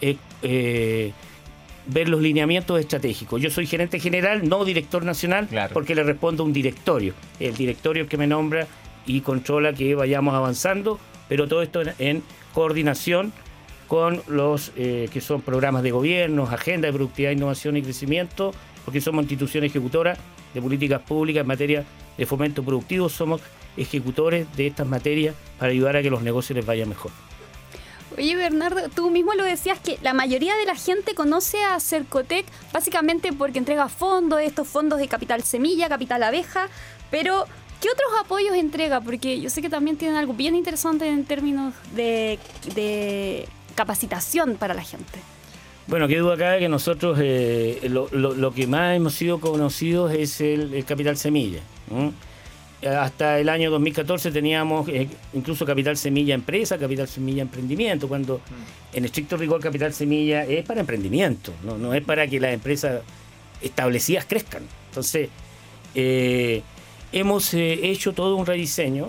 eh, 0.00 0.16
eh, 0.42 1.12
ver 1.86 2.08
los 2.08 2.20
lineamientos 2.20 2.80
estratégicos. 2.80 3.40
Yo 3.40 3.50
soy 3.50 3.66
gerente 3.66 4.00
general, 4.00 4.48
no 4.48 4.64
director 4.64 5.04
nacional, 5.04 5.46
Claro. 5.46 5.72
porque 5.74 5.94
le 5.94 6.02
respondo 6.02 6.42
a 6.42 6.46
un 6.46 6.52
directorio. 6.52 7.14
El 7.38 7.54
directorio 7.54 8.08
que 8.08 8.16
me 8.16 8.26
nombra 8.26 8.66
y 9.06 9.20
controla 9.20 9.72
que 9.72 9.94
vayamos 9.94 10.34
avanzando, 10.34 10.98
pero 11.28 11.48
todo 11.48 11.62
esto 11.62 11.82
en, 11.98 12.22
coordinación 12.54 13.32
con 13.86 14.22
los 14.26 14.72
eh, 14.76 15.08
que 15.12 15.20
son 15.20 15.42
programas 15.42 15.82
de 15.82 15.90
gobierno, 15.90 16.44
agenda 16.44 16.86
de 16.86 16.92
productividad, 16.92 17.32
innovación 17.32 17.76
y 17.76 17.82
crecimiento, 17.82 18.52
porque 18.84 19.00
somos 19.00 19.22
institución 19.22 19.64
ejecutora 19.64 20.16
de 20.54 20.62
políticas 20.62 21.02
públicas 21.02 21.42
en 21.42 21.46
materia 21.46 21.84
de 22.16 22.26
fomento 22.26 22.62
productivo, 22.62 23.08
somos 23.08 23.40
ejecutores 23.76 24.46
de 24.56 24.68
estas 24.68 24.86
materias 24.86 25.34
para 25.58 25.70
ayudar 25.70 25.96
a 25.96 26.02
que 26.02 26.10
los 26.10 26.22
negocios 26.22 26.56
les 26.56 26.64
vayan 26.64 26.88
mejor. 26.88 27.10
Oye, 28.16 28.34
Bernardo, 28.36 28.88
tú 28.88 29.10
mismo 29.10 29.34
lo 29.34 29.44
decías 29.44 29.78
que 29.78 29.98
la 30.00 30.14
mayoría 30.14 30.54
de 30.56 30.64
la 30.64 30.74
gente 30.74 31.14
conoce 31.14 31.62
a 31.64 31.78
Cercotec 31.80 32.46
básicamente 32.72 33.32
porque 33.32 33.58
entrega 33.58 33.88
fondos, 33.88 34.40
estos 34.40 34.66
fondos 34.66 34.98
de 34.98 35.08
capital 35.08 35.42
semilla, 35.42 35.88
capital 35.88 36.22
abeja, 36.22 36.68
pero 37.10 37.46
¿qué 37.80 37.88
otros 37.88 38.08
apoyos 38.20 38.54
entrega? 38.56 39.00
Porque 39.00 39.40
yo 39.40 39.50
sé 39.50 39.62
que 39.62 39.70
también 39.70 39.96
tienen 39.96 40.16
algo 40.16 40.34
bien 40.34 40.54
interesante 40.54 41.08
en 41.08 41.24
términos 41.24 41.74
de, 41.94 42.38
capacitación 43.74 44.56
para 44.56 44.74
la 44.74 44.82
gente. 44.82 45.18
Bueno, 45.86 46.08
qué 46.08 46.18
duda 46.18 46.36
cabe 46.36 46.60
que 46.60 46.68
nosotros 46.68 47.18
eh, 47.20 47.88
lo, 47.90 48.52
que 48.52 48.66
más 48.66 48.96
hemos 48.96 49.14
sido 49.14 49.38
conocidos 49.38 50.12
es 50.12 50.40
el, 50.40 50.84
capital 50.86 51.16
semilla. 51.16 51.60
Hasta 52.82 53.38
el 53.38 53.48
año 53.48 53.70
2014 53.70 54.30
teníamos 54.30 54.88
eh, 54.88 55.08
incluso 55.32 55.64
capital 55.64 55.96
semilla 55.96 56.34
empresa, 56.34 56.78
capital 56.78 57.08
semilla 57.08 57.42
emprendimiento, 57.42 58.08
cuando 58.08 58.40
en 58.92 59.04
estricto 59.04 59.36
rigor 59.36 59.60
capital 59.60 59.92
semilla 59.92 60.44
es 60.44 60.64
para 60.64 60.80
emprendimiento, 60.80 61.52
no, 61.64 61.78
no 61.78 61.94
es 61.94 62.04
para 62.04 62.26
que 62.26 62.40
las 62.40 62.52
empresas 62.52 63.02
establecidas 63.60 64.24
crezcan. 64.26 64.62
Entonces, 64.88 65.28
eh, 65.94 66.62
hemos 67.12 67.52
eh, 67.54 67.90
hecho 67.90 68.12
todo 68.12 68.36
un 68.36 68.46
rediseño 68.46 69.06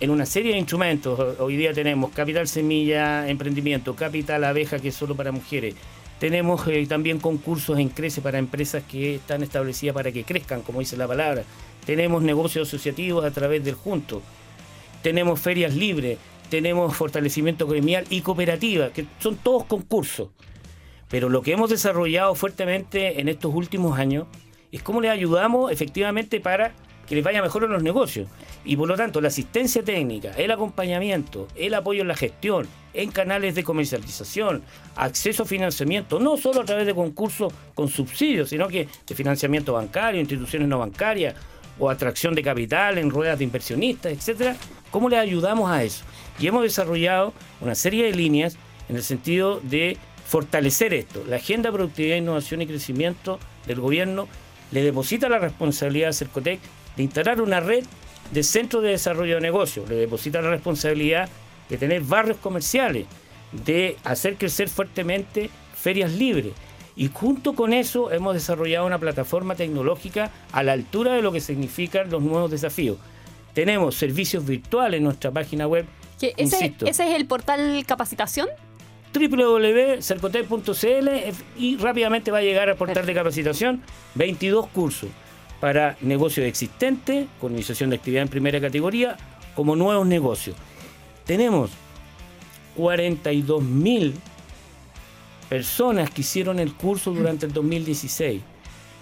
en 0.00 0.10
una 0.10 0.26
serie 0.26 0.52
de 0.52 0.58
instrumentos. 0.58 1.18
Ho- 1.18 1.44
Hoy 1.44 1.56
día 1.56 1.72
tenemos 1.72 2.10
Capital 2.12 2.48
Semilla 2.48 3.28
Emprendimiento, 3.28 3.94
Capital 3.94 4.44
Abeja, 4.44 4.78
que 4.78 4.88
es 4.88 4.94
solo 4.94 5.14
para 5.14 5.32
mujeres. 5.32 5.74
Tenemos 6.18 6.66
eh, 6.68 6.86
también 6.88 7.18
concursos 7.18 7.78
en 7.78 7.88
Crece 7.88 8.20
para 8.20 8.38
empresas 8.38 8.82
que 8.90 9.16
están 9.16 9.42
establecidas 9.42 9.94
para 9.94 10.12
que 10.12 10.24
crezcan, 10.24 10.62
como 10.62 10.80
dice 10.80 10.96
la 10.96 11.08
palabra. 11.08 11.42
Tenemos 11.84 12.22
negocios 12.22 12.68
asociativos 12.68 13.24
a 13.24 13.30
través 13.30 13.62
del 13.64 13.74
Junto. 13.74 14.22
Tenemos 15.02 15.40
ferias 15.40 15.74
libres. 15.74 16.18
Tenemos 16.50 16.94
fortalecimiento 16.94 17.66
gremial 17.66 18.04
y 18.10 18.20
cooperativa, 18.20 18.90
que 18.90 19.06
son 19.18 19.36
todos 19.36 19.64
concursos. 19.64 20.28
Pero 21.08 21.28
lo 21.28 21.42
que 21.42 21.52
hemos 21.52 21.70
desarrollado 21.70 22.34
fuertemente 22.34 23.20
en 23.20 23.28
estos 23.28 23.52
últimos 23.54 23.98
años 23.98 24.26
es 24.70 24.82
cómo 24.82 25.00
les 25.00 25.10
ayudamos 25.10 25.72
efectivamente 25.72 26.40
para 26.40 26.72
que 27.06 27.14
les 27.14 27.24
vaya 27.24 27.42
mejor 27.42 27.64
en 27.64 27.72
los 27.72 27.82
negocios. 27.82 28.28
Y 28.64 28.76
por 28.76 28.88
lo 28.88 28.96
tanto, 28.96 29.20
la 29.20 29.28
asistencia 29.28 29.82
técnica, 29.82 30.32
el 30.36 30.50
acompañamiento, 30.50 31.48
el 31.54 31.74
apoyo 31.74 32.02
en 32.02 32.08
la 32.08 32.16
gestión, 32.16 32.66
en 32.92 33.10
canales 33.10 33.54
de 33.54 33.64
comercialización, 33.64 34.62
acceso 34.96 35.42
a 35.42 35.46
financiamiento, 35.46 36.20
no 36.20 36.36
solo 36.36 36.62
a 36.62 36.64
través 36.64 36.86
de 36.86 36.94
concursos 36.94 37.52
con 37.74 37.88
subsidios, 37.88 38.50
sino 38.50 38.68
que 38.68 38.88
de 39.06 39.14
financiamiento 39.14 39.72
bancario, 39.72 40.20
instituciones 40.20 40.68
no 40.68 40.78
bancarias, 40.78 41.34
o 41.78 41.90
atracción 41.90 42.34
de 42.34 42.42
capital 42.42 42.98
en 42.98 43.10
ruedas 43.10 43.38
de 43.38 43.44
inversionistas, 43.44 44.12
etcétera. 44.12 44.56
¿Cómo 44.90 45.08
les 45.08 45.18
ayudamos 45.18 45.70
a 45.70 45.82
eso? 45.82 46.04
Y 46.38 46.46
hemos 46.46 46.62
desarrollado 46.62 47.32
una 47.60 47.74
serie 47.74 48.04
de 48.04 48.14
líneas 48.14 48.56
en 48.88 48.96
el 48.96 49.02
sentido 49.02 49.60
de 49.60 49.96
fortalecer 50.26 50.94
esto. 50.94 51.24
La 51.28 51.36
Agenda 51.36 51.70
de 51.70 51.76
Productividad, 51.76 52.16
Innovación 52.16 52.62
y 52.62 52.66
Crecimiento 52.66 53.38
del 53.66 53.80
gobierno 53.80 54.28
le 54.70 54.82
deposita 54.82 55.28
la 55.28 55.38
responsabilidad 55.38 56.10
a 56.10 56.12
Cercotec 56.12 56.60
de 56.96 57.02
instalar 57.02 57.40
una 57.40 57.60
red 57.60 57.84
de 58.30 58.42
centros 58.42 58.82
de 58.82 58.90
desarrollo 58.90 59.36
de 59.36 59.40
negocios, 59.40 59.88
le 59.88 59.96
deposita 59.96 60.42
la 60.42 60.50
responsabilidad 60.50 61.28
de 61.68 61.78
tener 61.78 62.02
barrios 62.02 62.38
comerciales, 62.38 63.06
de 63.52 63.96
hacer 64.04 64.36
crecer 64.36 64.68
fuertemente 64.68 65.50
ferias 65.74 66.12
libres. 66.12 66.52
Y 66.96 67.08
junto 67.12 67.54
con 67.54 67.72
eso 67.72 68.12
hemos 68.12 68.34
desarrollado 68.34 68.86
una 68.86 68.98
plataforma 68.98 69.54
tecnológica 69.56 70.30
a 70.52 70.62
la 70.62 70.72
altura 70.72 71.14
de 71.14 71.22
lo 71.22 71.32
que 71.32 71.40
significan 71.40 72.08
los 72.10 72.22
nuevos 72.22 72.50
desafíos. 72.50 72.98
Tenemos 73.52 73.96
servicios 73.96 74.46
virtuales 74.46 74.98
en 74.98 75.04
nuestra 75.04 75.30
página 75.30 75.66
web. 75.66 75.86
Ese, 76.20 76.34
insisto, 76.36 76.86
ese 76.86 77.08
es 77.08 77.14
el 77.14 77.26
portal 77.26 77.84
capacitación. 77.86 78.48
www.cercotec.cl 79.12 81.08
y 81.58 81.76
rápidamente 81.76 82.30
va 82.30 82.38
a 82.38 82.42
llegar 82.42 82.68
al 82.68 82.76
portal 82.76 83.04
de 83.06 83.14
capacitación 83.14 83.82
22 84.14 84.68
cursos 84.68 85.10
para 85.64 85.96
negocios 86.02 86.46
existentes, 86.46 87.26
con 87.40 87.52
iniciación 87.54 87.88
de 87.88 87.96
actividad 87.96 88.20
en 88.20 88.28
primera 88.28 88.60
categoría, 88.60 89.16
como 89.54 89.74
nuevos 89.74 90.06
negocios. 90.06 90.54
Tenemos 91.24 91.70
42 92.76 93.62
mil 93.62 94.12
personas 95.48 96.10
que 96.10 96.20
hicieron 96.20 96.58
el 96.58 96.74
curso 96.74 97.12
durante 97.12 97.46
el 97.46 97.54
2016, 97.54 98.42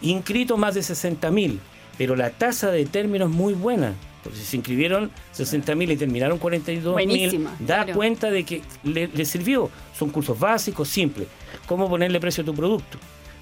inscritos 0.02 0.57
más 0.57 0.76
de 0.76 0.85
60 0.85 1.33
mil, 1.33 1.59
pero 1.99 2.14
la 2.14 2.31
tasa 2.31 2.71
de 2.71 2.87
término 2.87 3.25
es 3.25 3.33
muy 3.33 3.54
buena. 3.54 3.95
Porque 4.23 4.38
si 4.38 4.45
se 4.45 4.57
inscribieron 4.59 5.11
60 5.33 5.75
mil 5.75 5.90
y 5.90 5.97
terminaron 5.97 6.38
42 6.38 6.95
mil, 6.95 7.07
Buenísima, 7.09 7.57
da 7.59 7.83
claro. 7.83 7.95
cuenta 7.95 8.31
de 8.31 8.45
que 8.45 8.62
le, 8.85 9.09
le 9.09 9.25
sirvió. 9.25 9.69
Son 9.99 10.11
cursos 10.11 10.38
básicos, 10.38 10.87
simples. 10.87 11.26
Cómo 11.66 11.88
ponerle 11.88 12.21
precio 12.21 12.42
a 12.42 12.47
tu 12.47 12.54
producto. 12.54 12.99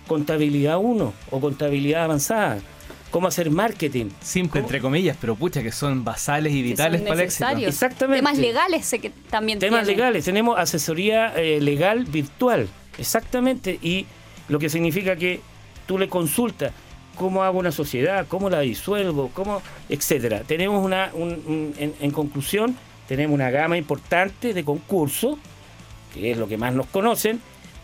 Contabilidad 0.08 0.78
1 0.78 1.12
o 1.30 1.40
contabilidad 1.40 2.04
avanzada. 2.04 2.60
Cómo 3.10 3.26
hacer 3.28 3.50
marketing. 3.50 4.06
Simple, 4.20 4.60
entre 4.60 4.80
comillas, 4.80 5.16
pero 5.20 5.34
pucha, 5.34 5.62
que 5.62 5.72
son 5.72 6.04
basales 6.04 6.52
y 6.52 6.62
vitales 6.62 7.00
para 7.02 7.14
el 7.14 7.20
éxito. 7.26 7.44
Exactamente. 7.68 8.18
Temas 8.20 8.38
legales 8.38 8.86
sé 8.86 8.98
que 9.00 9.10
también 9.10 9.58
Temas 9.58 9.86
legales, 9.86 10.24
tenemos 10.24 10.58
asesoría 10.58 11.34
eh, 11.36 11.60
legal 11.60 12.04
virtual, 12.04 12.68
exactamente, 12.98 13.78
y 13.82 14.06
lo 14.48 14.58
que 14.58 14.68
significa 14.68 15.16
que 15.16 15.40
tú 15.86 15.98
le 15.98 16.08
consultas 16.08 16.72
cómo 17.16 17.42
hago 17.42 17.58
una 17.58 17.72
sociedad, 17.72 18.26
cómo 18.28 18.48
la 18.48 18.60
disuelvo, 18.60 19.30
cómo, 19.34 19.60
etcétera. 19.88 20.42
Tenemos 20.46 20.84
una, 20.84 21.10
un- 21.12 21.42
un- 21.46 21.74
en, 21.78 21.94
en 22.00 22.10
conclusión, 22.12 22.76
tenemos 23.08 23.34
una 23.34 23.50
gama 23.50 23.76
importante 23.76 24.54
de 24.54 24.64
concursos, 24.64 25.36
que 26.14 26.30
es 26.30 26.38
lo 26.38 26.46
que 26.48 26.56
más 26.56 26.72
nos 26.72 26.86
conocen, 26.86 27.40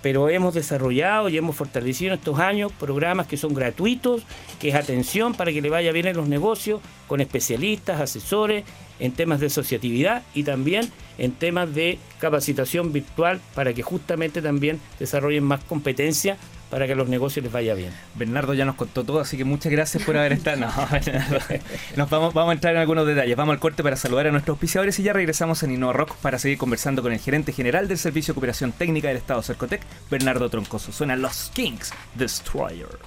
pero 0.06 0.28
hemos 0.28 0.54
desarrollado 0.54 1.28
y 1.28 1.36
hemos 1.36 1.56
fortalecido 1.56 2.12
en 2.12 2.20
estos 2.20 2.38
años 2.38 2.70
programas 2.70 3.26
que 3.26 3.36
son 3.36 3.54
gratuitos, 3.54 4.22
que 4.60 4.68
es 4.68 4.76
atención 4.76 5.34
para 5.34 5.50
que 5.50 5.60
le 5.60 5.68
vaya 5.68 5.90
bien 5.90 6.06
en 6.06 6.16
los 6.16 6.28
negocios, 6.28 6.80
con 7.08 7.20
especialistas, 7.20 8.00
asesores 8.00 8.62
en 9.00 9.10
temas 9.10 9.40
de 9.40 9.46
asociatividad 9.46 10.22
y 10.32 10.44
también 10.44 10.88
en 11.18 11.32
temas 11.32 11.74
de 11.74 11.98
capacitación 12.20 12.92
virtual 12.92 13.40
para 13.56 13.74
que 13.74 13.82
justamente 13.82 14.40
también 14.40 14.78
desarrollen 15.00 15.42
más 15.42 15.64
competencia 15.64 16.36
para 16.70 16.86
que 16.86 16.94
los 16.94 17.08
negocios 17.08 17.42
les 17.44 17.52
vaya 17.52 17.74
bien. 17.74 17.92
Bernardo 18.14 18.54
ya 18.54 18.64
nos 18.64 18.74
contó 18.74 19.04
todo, 19.04 19.20
así 19.20 19.36
que 19.36 19.44
muchas 19.44 19.70
gracias 19.72 20.02
por 20.02 20.16
haber 20.16 20.32
estado. 20.32 20.56
No. 20.58 20.72
Nos 21.96 22.10
vamos, 22.10 22.34
vamos 22.34 22.50
a 22.50 22.52
entrar 22.54 22.74
en 22.74 22.80
algunos 22.80 23.06
detalles. 23.06 23.36
Vamos 23.36 23.52
al 23.54 23.58
corte 23.58 23.82
para 23.82 23.96
saludar 23.96 24.26
a 24.26 24.30
nuestros 24.30 24.54
auspiciadores 24.54 24.98
y 24.98 25.02
ya 25.02 25.12
regresamos 25.12 25.62
en 25.62 25.72
Innova 25.72 25.92
Rock 25.92 26.16
para 26.16 26.38
seguir 26.38 26.58
conversando 26.58 27.02
con 27.02 27.12
el 27.12 27.18
gerente 27.18 27.52
general 27.52 27.88
del 27.88 27.98
Servicio 27.98 28.32
de 28.32 28.36
Cooperación 28.36 28.72
Técnica 28.72 29.08
del 29.08 29.16
Estado 29.18 29.42
Cercotec, 29.42 29.82
Bernardo 30.10 30.48
Troncoso. 30.48 30.92
Suenan 30.92 31.22
los 31.22 31.50
Kings 31.54 31.92
Destroyer. 32.14 32.98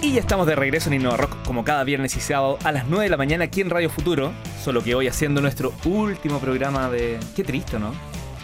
Y 0.00 0.12
ya 0.12 0.20
estamos 0.20 0.46
de 0.46 0.54
regreso 0.54 0.88
en 0.88 0.94
Innova 0.94 1.16
Rock 1.16 1.42
como 1.44 1.64
cada 1.64 1.82
viernes 1.82 2.16
y 2.16 2.20
sábado 2.20 2.58
a 2.62 2.70
las 2.70 2.86
9 2.86 3.04
de 3.04 3.10
la 3.10 3.16
mañana 3.16 3.44
aquí 3.44 3.60
en 3.60 3.70
Radio 3.70 3.90
Futuro. 3.90 4.32
Solo 4.62 4.82
que 4.82 4.94
hoy 4.94 5.08
haciendo 5.08 5.40
nuestro 5.40 5.72
último 5.84 6.38
programa 6.38 6.88
de... 6.88 7.18
Qué 7.34 7.42
triste, 7.42 7.78
¿no? 7.78 7.92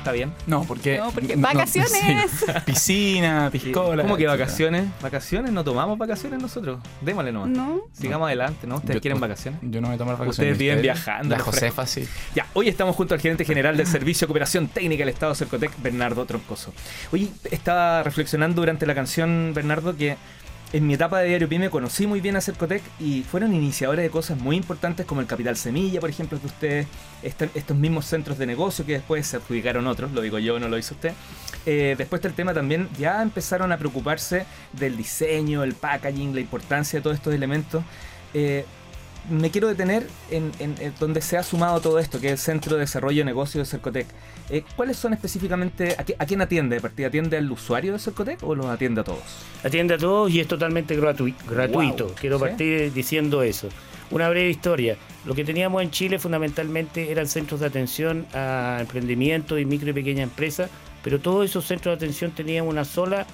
¿Está 0.04 0.12
bien? 0.12 0.34
No, 0.46 0.64
porque. 0.64 0.98
No, 0.98 1.10
porque 1.12 1.34
no, 1.34 1.40
vacaciones. 1.40 1.90
sí. 2.30 2.44
Piscina, 2.66 3.48
piscola. 3.52 4.02
¿Cómo 4.02 4.18
que 4.18 4.26
vacaciones? 4.26 4.84
¿Vacaciones? 5.00 5.50
¿No 5.50 5.64
tomamos 5.64 5.96
vacaciones 5.96 6.42
nosotros? 6.42 6.78
Démosle 7.00 7.32
nomás. 7.32 7.48
No. 7.48 7.80
Sigamos 7.94 8.26
adelante, 8.26 8.66
¿no? 8.66 8.76
¿Ustedes 8.76 8.96
Yo- 8.96 9.00
quieren 9.00 9.18
vacaciones? 9.18 9.60
Yo 9.62 9.80
no 9.80 9.88
me 9.88 9.96
tomo 9.96 10.10
las 10.10 10.20
vacaciones. 10.20 10.52
Ustedes 10.52 10.58
viven 10.58 10.82
viajando, 10.82 11.34
La 11.34 11.42
Josefa, 11.42 11.86
sí. 11.86 12.06
Ya, 12.34 12.46
hoy 12.52 12.68
estamos 12.68 12.94
junto 12.96 13.14
al 13.14 13.20
gerente 13.22 13.46
general 13.46 13.78
del 13.78 13.86
Servicio 13.86 14.26
de 14.26 14.28
Cooperación 14.28 14.68
Técnica 14.68 15.00
del 15.00 15.08
Estado 15.08 15.34
Cercotec, 15.34 15.72
Bernardo 15.82 16.26
Troncoso. 16.26 16.74
Oye, 17.10 17.30
estaba 17.50 18.02
reflexionando 18.02 18.60
durante 18.60 18.84
la 18.84 18.94
canción, 18.94 19.52
Bernardo, 19.54 19.96
que 19.96 20.18
en 20.74 20.84
mi 20.88 20.94
etapa 20.94 21.20
de 21.20 21.28
Diario 21.28 21.48
Pyme 21.48 21.70
conocí 21.70 22.04
muy 22.04 22.20
bien 22.20 22.34
a 22.34 22.40
Cercotec 22.40 22.82
y 22.98 23.22
fueron 23.22 23.54
iniciadores 23.54 24.02
de 24.02 24.10
cosas 24.10 24.36
muy 24.40 24.56
importantes 24.56 25.06
como 25.06 25.20
el 25.20 25.28
Capital 25.28 25.56
Semilla, 25.56 26.00
por 26.00 26.10
ejemplo, 26.10 26.40
que 26.40 26.46
ustedes, 26.46 26.86
este- 27.22 27.48
estos 27.54 27.76
mismos 27.76 28.06
centros 28.06 28.38
de 28.38 28.46
negocio 28.46 28.84
que 28.84 28.94
después 28.94 29.24
se 29.24 29.36
adjudicaron 29.36 29.86
otros, 29.86 30.10
lo 30.10 30.20
digo 30.20 30.40
yo, 30.40 30.58
no 30.58 30.66
lo 30.68 30.76
hizo 30.76 30.94
usted. 30.94 31.12
Eh, 31.64 31.94
después 31.96 32.20
del 32.22 32.32
tema 32.34 32.52
también 32.54 32.88
ya 32.98 33.22
empezaron 33.22 33.70
a 33.70 33.78
preocuparse 33.78 34.46
del 34.72 34.96
diseño, 34.96 35.62
el 35.62 35.74
packaging, 35.74 36.34
la 36.34 36.40
importancia 36.40 36.98
de 36.98 37.04
todos 37.04 37.16
estos 37.18 37.32
elementos. 37.32 37.84
Eh, 38.34 38.64
me 39.30 39.50
quiero 39.50 39.68
detener 39.68 40.06
en, 40.30 40.50
en- 40.58 40.74
en 40.80 40.92
donde 41.00 41.20
se 41.20 41.36
ha 41.36 41.42
sumado 41.42 41.80
todo 41.80 41.98
esto, 41.98 42.20
que 42.20 42.26
es 42.28 42.32
el 42.32 42.38
Centro 42.38 42.74
de 42.76 42.80
Desarrollo 42.80 43.18
de 43.20 43.24
Negocios 43.24 43.66
de 43.66 43.70
Cercotec. 43.70 44.06
Eh, 44.50 44.62
¿Cuáles 44.76 44.96
son 44.98 45.12
específicamente, 45.14 45.94
a, 45.98 46.04
qué- 46.04 46.16
a 46.18 46.26
quién 46.26 46.40
atiende? 46.42 46.80
¿Atiende 47.06 47.36
al 47.38 47.50
usuario 47.50 47.92
de 47.94 47.98
Cercotec 47.98 48.42
o 48.42 48.54
los 48.54 48.66
atiende 48.66 49.00
a 49.00 49.04
todos? 49.04 49.22
Atiende 49.62 49.94
a 49.94 49.98
todos 49.98 50.30
y 50.30 50.40
es 50.40 50.48
totalmente 50.48 50.98
gratui- 51.00 51.34
gratuito. 51.48 52.06
Wow. 52.06 52.14
Quiero 52.20 52.38
¿Sí? 52.38 52.44
partir 52.44 52.92
diciendo 52.92 53.42
eso. 53.42 53.68
Una 54.10 54.28
breve 54.28 54.50
historia. 54.50 54.96
Lo 55.24 55.34
que 55.34 55.44
teníamos 55.44 55.82
en 55.82 55.90
Chile 55.90 56.18
fundamentalmente 56.18 57.10
eran 57.10 57.26
centros 57.26 57.60
de 57.60 57.66
atención 57.66 58.26
a 58.34 58.76
emprendimiento 58.80 59.58
y 59.58 59.64
micro 59.64 59.88
y 59.88 59.92
pequeña 59.94 60.22
empresa, 60.22 60.68
pero 61.02 61.18
todos 61.18 61.46
esos 61.46 61.64
centros 61.66 61.98
de 61.98 62.04
atención 62.04 62.30
tenían 62.32 62.66
una 62.66 62.84
sola 62.84 63.26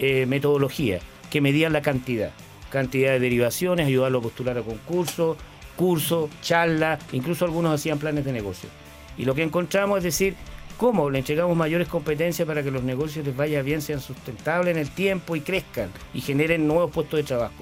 eh, 0.00 0.26
metodología, 0.26 0.98
que 1.30 1.40
medían 1.40 1.72
la 1.72 1.80
cantidad. 1.82 2.32
Cantidad 2.76 3.12
de 3.12 3.20
derivaciones, 3.20 3.86
ayudarlo 3.86 4.18
a 4.18 4.20
postular 4.20 4.58
a 4.58 4.60
concursos, 4.60 5.38
cursos, 5.76 6.28
charlas, 6.42 7.02
incluso 7.12 7.46
algunos 7.46 7.72
hacían 7.72 7.98
planes 7.98 8.26
de 8.26 8.32
negocio. 8.32 8.68
Y 9.16 9.24
lo 9.24 9.34
que 9.34 9.42
encontramos 9.42 9.96
es 9.96 10.04
decir, 10.04 10.34
cómo 10.76 11.08
le 11.08 11.20
entregamos 11.20 11.56
mayores 11.56 11.88
competencias 11.88 12.46
para 12.46 12.62
que 12.62 12.70
los 12.70 12.82
negocios 12.82 13.24
les 13.24 13.34
vaya 13.34 13.62
bien, 13.62 13.80
sean 13.80 14.02
sustentables 14.02 14.76
en 14.76 14.82
el 14.82 14.90
tiempo 14.90 15.36
y 15.36 15.40
crezcan 15.40 15.88
y 16.12 16.20
generen 16.20 16.68
nuevos 16.68 16.90
puestos 16.90 17.16
de 17.16 17.22
trabajo. 17.22 17.54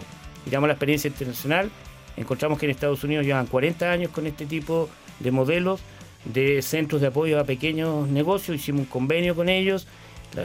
Miramos 0.47 0.67
la 0.67 0.73
experiencia 0.73 1.07
internacional, 1.07 1.71
encontramos 2.17 2.59
que 2.59 2.67
en 2.67 2.71
Estados 2.71 3.05
Unidos 3.05 3.25
llevan 3.25 3.47
40 3.47 3.89
años 3.93 4.11
con 4.11 4.27
este 4.27 4.47
tipo 4.47 4.89
de 5.21 5.31
modelos 5.31 5.81
de 6.25 6.61
centros 6.61 7.01
de 7.01 7.07
apoyo 7.07 7.39
a 7.39 7.45
pequeños 7.45 8.09
negocios, 8.09 8.57
hicimos 8.57 8.81
un 8.81 8.87
convenio 8.87 9.37
con 9.37 9.49
ellos, 9.49 9.87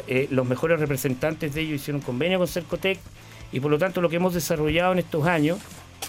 eh, 0.08 0.28
los 0.30 0.46
mejores 0.46 0.80
representantes 0.80 1.56
de 1.56 1.62
ellos 1.62 1.82
hicieron 1.82 2.02
un 2.02 2.06
convenio 2.06 2.38
con 2.38 2.48
Cercotec 2.48 3.00
y 3.52 3.60
por 3.60 3.72
lo 3.72 3.78
tanto 3.78 4.02
lo 4.02 4.10
que 4.10 4.18
hemos 4.18 4.34
desarrollado 4.34 4.94
en 4.94 5.00
estos 5.00 5.26
años 5.26 5.60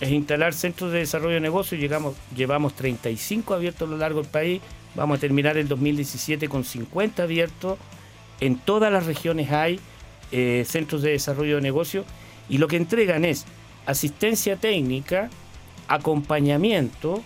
es 0.00 0.11
instalar 0.11 0.55
centros 0.55 0.92
de 0.92 0.98
desarrollo 1.00 1.35
de 1.35 1.40
negocios, 1.40 1.81
llegamos, 1.81 2.16
llevamos 2.35 2.74
35 2.74 3.55
abiertos 3.55 3.88
a 3.88 3.90
lo 3.90 3.98
largo 3.98 4.22
del 4.22 4.31
país, 4.31 4.62
vamos 4.94 5.18
a 5.18 5.20
terminar 5.20 5.57
el 5.57 5.68
2017 5.68 6.48
con 6.48 6.64
50 6.64 7.22
abiertos, 7.22 7.79
en 8.40 8.57
todas 8.57 8.92
las 8.92 9.07
regiones 9.07 9.50
hay 9.50 9.79
eh, 10.33 10.64
centros 10.66 11.03
de 11.03 11.11
desarrollo 11.11 11.57
de 11.57 11.62
negocio 11.62 12.05
y 12.48 12.59
lo 12.59 12.68
que 12.68 12.76
entregan 12.76 13.24
es 13.24 13.44
asistencia 13.87 14.57
técnica, 14.57 15.29
acompañamiento 15.88 17.22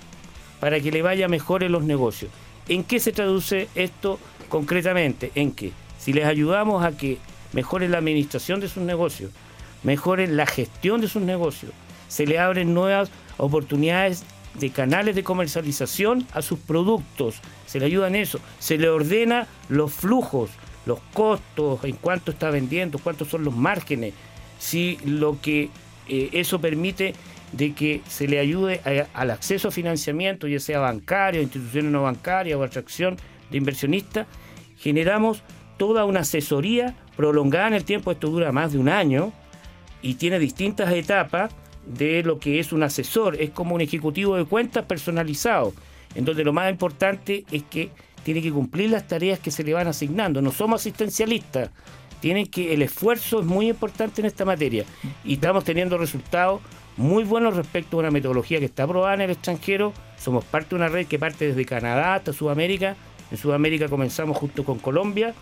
para 0.59 0.81
que 0.81 0.90
le 0.90 1.03
vaya 1.03 1.29
mejor 1.29 1.62
en 1.62 1.72
los 1.72 1.85
negocios. 1.85 2.31
¿En 2.68 2.83
qué 2.83 2.98
se 2.98 3.12
traduce 3.12 3.68
esto 3.74 4.18
concretamente? 4.48 5.31
En 5.35 5.53
que 5.53 5.72
si 5.98 6.12
les 6.12 6.24
ayudamos 6.24 6.85
a 6.85 6.96
que 6.96 7.18
mejoren 7.53 7.90
la 7.90 7.98
administración 7.98 8.61
de 8.61 8.68
sus 8.68 8.83
negocios, 8.83 9.31
mejoren 9.85 10.37
la 10.37 10.47
gestión 10.47 11.01
de 11.01 11.09
sus 11.09 11.23
negocios, 11.23 11.73
se 12.09 12.27
le 12.27 12.38
abren 12.38 12.75
nuevas 12.75 13.11
oportunidades 13.37 14.25
de 14.59 14.70
canales 14.70 15.14
de 15.14 15.25
comercialización 15.25 16.27
a 16.33 16.42
sus 16.42 16.59
productos, 16.59 17.40
se 17.66 17.81
le 17.81 17.87
ayuda 17.87 18.09
en 18.09 18.16
eso, 18.16 18.40
se 18.59 18.79
le 18.79 18.88
ordena 18.88 19.47
los 19.68 19.92
flujos, 19.92 20.51
los 20.87 21.01
costos, 21.12 21.83
en 21.85 21.97
cuánto 21.97 22.31
está 22.31 22.51
vendiendo, 22.51 22.99
cuántos 22.99 23.29
son 23.29 23.44
los 23.44 23.57
márgenes, 23.57 24.14
si 24.59 24.99
lo 25.05 25.40
que 25.40 25.70
eh, 26.09 26.31
eso 26.33 26.61
permite 26.61 27.14
de 27.53 27.73
que 27.73 28.03
se 28.09 28.27
le 28.27 28.38
ayude 28.38 28.81
al 29.14 29.31
acceso 29.31 29.68
a 29.68 29.70
financiamiento, 29.70 30.49
ya 30.49 30.59
sea 30.59 30.81
bancario, 30.81 31.40
instituciones 31.40 31.92
no 31.92 32.03
bancarias 32.03 32.59
o 32.59 32.62
atracción 32.62 33.16
de 33.51 33.59
inversionistas, 33.59 34.27
generamos 34.77 35.42
toda 35.77 36.05
una 36.05 36.20
asesoría 36.20 36.97
prolongada 37.16 37.68
en 37.68 37.75
el 37.75 37.85
tiempo, 37.85 38.11
esto 38.11 38.29
dura 38.29 38.53
más 38.53 38.73
de 38.73 38.79
un 38.79 38.88
año 38.88 39.33
y 40.05 40.14
tiene 40.14 40.38
distintas 40.38 40.93
etapas 40.93 41.51
de 41.87 42.23
lo 42.23 42.38
que 42.38 42.61
es 42.61 42.73
un 42.73 42.83
asesor, 42.83 43.40
es 43.40 43.51
como 43.51 43.75
un 43.75 43.81
ejecutivo 43.81 44.37
de 44.37 44.45
cuentas 44.45 44.85
personalizado, 44.85 45.73
en 46.14 46.27
donde 46.27 46.45
lo 46.45 46.53
más 46.53 46.71
importante 46.71 47.47
es 47.51 47.62
que 47.64 47.90
tiene 48.23 48.43
que 48.43 48.53
cumplir 48.53 48.90
las 48.90 49.09
tareas 49.09 49.38
que 49.38 49.51
se 49.51 49.64
le 49.64 49.73
van 49.73 49.87
asignando, 49.87 50.43
no 50.43 50.53
somos 50.53 50.83
asistencialistas, 50.83 51.71
el 52.23 52.83
esfuerzo 52.83 53.40
es 53.40 53.47
muy 53.47 53.69
importante 53.69 54.21
en 54.21 54.27
esta 54.27 54.45
materia 54.45 54.85
y 55.25 55.35
estamos 55.35 55.64
teniendo 55.64 55.99
resultados 55.99 56.61
muy 56.97 57.25
buenos 57.25 57.57
respecto 57.57 57.97
a 57.97 58.01
una 58.01 58.11
metodología 58.11 58.59
que 58.59 58.64
está 58.67 58.85
aprobada 58.85 59.14
en 59.14 59.23
el 59.23 59.31
extranjero. 59.31 59.93
Somos 60.19 60.45
parte 60.45 60.71
de 60.71 60.77
una 60.77 60.88
red 60.88 61.07
que 61.07 61.19
parte 61.19 61.49
desde 61.49 61.67
Canadá 61.67 62.14
hasta 62.14 62.33
Sudamérica. 62.33 62.97
En 63.31 63.37
Sudamérica 63.37 63.88
comenzamos 63.88 64.38
junto 64.38 64.64
con 64.64 64.79
Colombia 64.79 65.35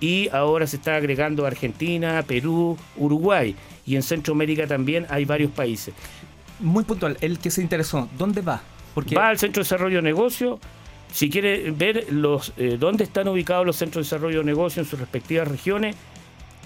y 0.00 0.28
ahora 0.32 0.66
se 0.66 0.76
está 0.76 0.96
agregando 0.96 1.46
Argentina, 1.46 2.22
Perú, 2.26 2.76
Uruguay 2.96 3.54
y 3.86 3.96
en 3.96 4.02
Centroamérica 4.02 4.66
también 4.66 5.06
hay 5.10 5.24
varios 5.24 5.50
países. 5.52 5.94
Muy 6.58 6.84
puntual, 6.84 7.16
el 7.20 7.38
que 7.38 7.50
se 7.50 7.62
interesó, 7.62 8.08
¿dónde 8.18 8.40
va? 8.40 8.62
Porque 8.94 9.14
Va 9.14 9.28
al 9.28 9.38
Centro 9.38 9.62
de 9.62 9.64
Desarrollo 9.64 9.96
de 9.96 10.02
Negocio. 10.02 10.58
Si 11.12 11.28
quiere 11.28 11.70
ver 11.70 12.06
los 12.12 12.52
eh, 12.56 12.76
dónde 12.78 13.04
están 13.04 13.28
ubicados 13.28 13.66
los 13.66 13.76
centros 13.76 14.04
de 14.04 14.14
desarrollo 14.14 14.38
de 14.38 14.44
negocio 14.44 14.82
en 14.82 14.88
sus 14.88 14.98
respectivas 15.00 15.48
regiones, 15.48 15.96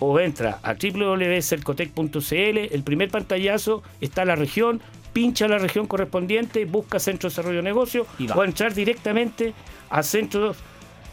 o 0.00 0.18
entra 0.20 0.58
a 0.62 0.74
www.cercotec.cl, 0.74 2.58
el 2.74 2.82
primer 2.82 3.10
pantallazo 3.10 3.82
está 4.00 4.24
la 4.24 4.36
región, 4.36 4.80
pincha 5.12 5.48
la 5.48 5.58
región 5.58 5.86
correspondiente, 5.86 6.64
busca 6.64 6.98
Centro 6.98 7.28
de 7.28 7.32
Desarrollo 7.32 7.58
de 7.58 7.62
Negocio, 7.62 8.06
Y 8.18 8.26
va. 8.26 8.34
o 8.36 8.44
entrar 8.44 8.74
directamente 8.74 9.54
a 9.90 10.02
centros 10.02 10.56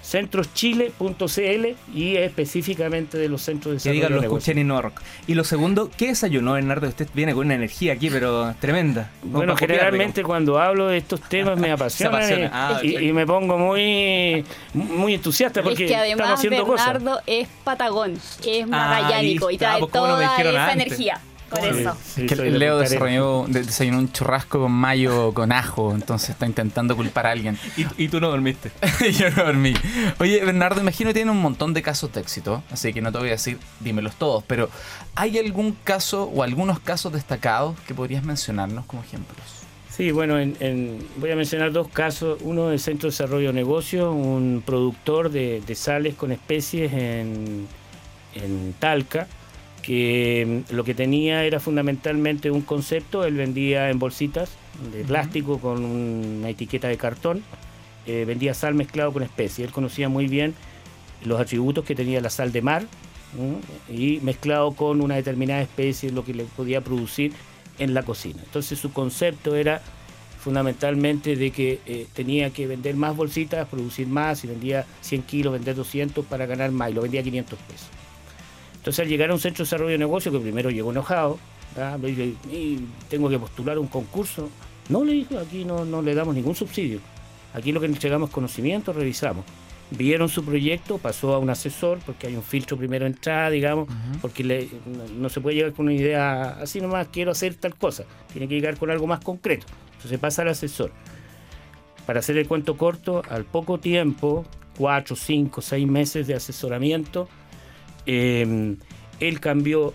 centroschile.cl 0.03 1.75
y 1.93 2.15
específicamente 2.17 3.17
de 3.17 3.29
los 3.29 3.41
centros 3.41 3.73
de 3.75 3.77
que 3.89 3.89
desarrollo 3.89 3.93
digan 3.93 4.21
de 4.21 4.27
lo 4.27 4.37
escuché 4.37 4.59
en 4.59 4.69
Rock. 4.69 5.01
Y 5.27 5.33
lo 5.35 5.43
segundo, 5.43 5.89
¿qué 5.97 6.07
desayunó 6.07 6.53
Bernardo? 6.53 6.87
Usted 6.87 7.07
viene 7.13 7.33
con 7.33 7.45
una 7.45 7.55
energía 7.55 7.93
aquí, 7.93 8.09
pero 8.09 8.53
tremenda. 8.59 9.09
Como 9.21 9.33
Bueno, 9.33 9.53
copiar, 9.53 9.69
generalmente 9.71 10.23
cuando 10.23 10.59
hablo 10.59 10.87
de 10.87 10.97
estos 10.97 11.21
temas 11.21 11.57
me 11.59 11.71
apasionan 11.71 12.15
apasiona. 12.21 12.45
y- 12.83 12.95
Ah, 12.95 13.01
y, 13.01 13.11
me 13.13 13.25
pongo 13.25 13.57
muy 13.57 14.43
muy 14.73 15.13
entusiasta 15.15 15.61
porque 15.63 15.85
es 15.85 15.91
que 15.91 15.95
estamos 15.95 16.21
además 16.21 16.39
haciendo 16.39 16.65
cosas. 16.65 16.87
Bernardo 16.93 17.21
es 17.25 17.47
patagón, 17.63 18.13
es 18.13 18.63
Ah, 18.63 18.67
magallánico 18.67 19.47
ahí 19.47 19.55
y 19.55 19.57
trae 19.57 19.79
pues, 19.79 19.91
¿cómo 19.91 20.07
no 20.07 20.17
me 20.17 20.25
toda 20.25 20.37
esa 20.51 20.71
antes? 20.71 20.85
energía. 20.87 21.19
Por 21.51 21.65
eso. 21.65 21.95
sí, 22.15 22.25
de 22.25 22.49
Leo 22.51 22.79
desayunó 22.79 23.99
un 23.99 24.11
churrasco 24.11 24.59
con 24.61 24.71
mayo 24.71 25.33
con 25.33 25.51
ajo, 25.51 25.93
entonces 25.93 26.29
está 26.31 26.45
intentando 26.45 26.95
culpar 26.95 27.27
a 27.27 27.31
alguien. 27.31 27.57
Y, 27.77 27.85
y 28.05 28.07
tú 28.07 28.19
no 28.19 28.29
dormiste. 28.29 28.71
Yo 29.19 29.29
no 29.31 29.43
dormí. 29.43 29.73
Oye, 30.19 30.43
Bernardo, 30.43 30.81
imagino 30.81 31.09
que 31.09 31.13
tiene 31.15 31.31
un 31.31 31.41
montón 31.41 31.73
de 31.73 31.81
casos 31.81 32.11
de 32.13 32.21
éxito, 32.21 32.63
así 32.71 32.93
que 32.93 33.01
no 33.01 33.11
te 33.11 33.17
voy 33.19 33.27
a 33.27 33.31
decir, 33.31 33.57
dímelos 33.81 34.15
todos, 34.15 34.43
pero 34.47 34.69
¿hay 35.15 35.37
algún 35.37 35.75
caso 35.83 36.23
o 36.23 36.41
algunos 36.43 36.79
casos 36.79 37.11
destacados 37.13 37.77
que 37.87 37.93
podrías 37.93 38.23
mencionarnos 38.23 38.85
como 38.85 39.03
ejemplos? 39.03 39.45
Sí, 39.89 40.11
bueno, 40.11 40.39
en- 40.39 40.55
en- 40.61 41.05
voy 41.17 41.31
a 41.31 41.35
mencionar 41.35 41.73
dos 41.73 41.89
casos. 41.89 42.39
Uno 42.41 42.69
del 42.69 42.79
Centro 42.79 43.07
de 43.09 43.11
Desarrollo 43.11 43.47
de 43.47 43.53
Negocios, 43.53 44.09
un 44.15 44.63
productor 44.65 45.29
de, 45.29 45.61
de 45.67 45.75
sales 45.75 46.15
con 46.15 46.31
especies 46.31 46.93
en, 46.93 47.67
en 48.35 48.73
Talca, 48.79 49.27
que 49.81 50.63
mm, 50.69 50.73
lo 50.75 50.83
que 50.83 50.93
tenía 50.93 51.43
era 51.43 51.59
fundamentalmente 51.59 52.51
un 52.51 52.61
concepto. 52.61 53.25
Él 53.25 53.35
vendía 53.35 53.89
en 53.89 53.99
bolsitas 53.99 54.51
de 54.93 55.03
plástico 55.03 55.59
con 55.59 55.83
una 55.83 56.49
etiqueta 56.49 56.87
de 56.87 56.97
cartón. 56.97 57.43
eh, 58.07 58.25
vendía 58.25 58.53
sal 58.53 58.73
mezclado 58.73 59.11
con 59.13 59.23
especies. 59.23 59.67
Él 59.67 59.73
conocía 59.73 60.09
muy 60.09 60.27
bien 60.27 60.55
los 61.23 61.39
atributos 61.39 61.85
que 61.85 61.95
tenía 61.95 62.19
la 62.21 62.29
sal 62.29 62.51
de 62.51 62.61
mar 62.61 62.85
y 63.89 64.19
mezclado 64.21 64.71
con 64.71 65.01
una 65.01 65.15
determinada 65.15 65.61
especie, 65.61 66.11
lo 66.11 66.25
que 66.25 66.33
le 66.33 66.43
podía 66.43 66.81
producir 66.81 67.31
en 67.79 67.93
la 67.93 68.03
cocina. 68.03 68.41
Entonces 68.43 68.79
su 68.79 68.91
concepto 68.91 69.55
era 69.55 69.81
fundamentalmente 70.39 71.35
de 71.35 71.51
que 71.51 71.79
eh, 71.85 72.07
tenía 72.13 72.49
que 72.49 72.67
vender 72.67 72.95
más 72.95 73.15
bolsitas, 73.15 73.67
producir 73.67 74.07
más, 74.07 74.39
si 74.39 74.47
vendía 74.47 74.85
100 75.01 75.21
kilos, 75.23 75.53
vender 75.53 75.75
200 75.75 76.25
para 76.25 76.45
ganar 76.47 76.71
más, 76.71 76.89
y 76.89 76.93
lo 76.93 77.03
vendía 77.03 77.21
a 77.21 77.23
500 77.23 77.59
pesos. 77.59 77.87
Entonces 78.81 78.99
al 79.03 79.07
llegar 79.09 79.29
a 79.29 79.33
un 79.33 79.39
centro 79.39 79.63
de 79.63 79.67
desarrollo 79.67 79.91
de 79.91 79.97
negocio, 79.99 80.31
que 80.31 80.39
primero 80.39 80.71
llegó 80.71 80.91
enojado, 80.91 81.37
le 82.01 82.07
dije, 82.07 82.33
"Y 82.51 82.79
tengo 83.09 83.29
que 83.29 83.37
postular 83.39 83.77
un 83.79 83.87
concurso. 83.87 84.49
No 84.89 85.03
le 85.05 85.13
dijo, 85.13 85.37
aquí 85.37 85.63
no, 85.63 85.85
no 85.85 86.01
le 86.01 86.15
damos 86.15 86.33
ningún 86.35 86.55
subsidio. 86.55 86.99
Aquí 87.53 87.71
lo 87.71 87.79
que 87.79 87.85
entregamos 87.85 88.29
es 88.29 88.33
conocimiento, 88.33 88.91
revisamos. 88.91 89.45
Vieron 89.91 90.29
su 90.29 90.43
proyecto, 90.43 90.97
pasó 90.97 91.33
a 91.33 91.37
un 91.39 91.49
asesor, 91.49 91.99
porque 92.05 92.27
hay 92.27 92.35
un 92.35 92.43
filtro 92.43 92.75
primero 92.77 93.05
de 93.05 93.11
entrada, 93.11 93.49
digamos, 93.49 93.87
porque 94.21 94.43
le- 94.43 94.69
no, 94.85 95.05
no 95.19 95.29
se 95.29 95.41
puede 95.41 95.57
llegar 95.57 95.73
con 95.73 95.85
una 95.85 95.93
idea 95.93 96.51
así 96.61 96.81
nomás, 96.81 97.07
quiero 97.11 97.31
hacer 97.31 97.55
tal 97.55 97.75
cosa. 97.75 98.05
Tiene 98.33 98.47
que 98.47 98.55
llegar 98.55 98.77
con 98.77 98.89
algo 98.89 99.05
más 99.05 99.19
concreto. 99.19 99.65
Entonces 99.95 100.17
pasa 100.17 100.41
al 100.41 100.47
asesor. 100.49 100.91
Para 102.05 102.19
hacer 102.19 102.37
el 102.37 102.47
cuento 102.47 102.77
corto, 102.77 103.21
al 103.29 103.45
poco 103.45 103.77
tiempo, 103.79 104.45
cuatro, 104.77 105.15
cinco, 105.15 105.61
seis 105.61 105.87
meses 105.87 106.25
de 106.25 106.33
asesoramiento, 106.35 107.29
eh, 108.05 108.75
él 109.19 109.39
cambió 109.39 109.93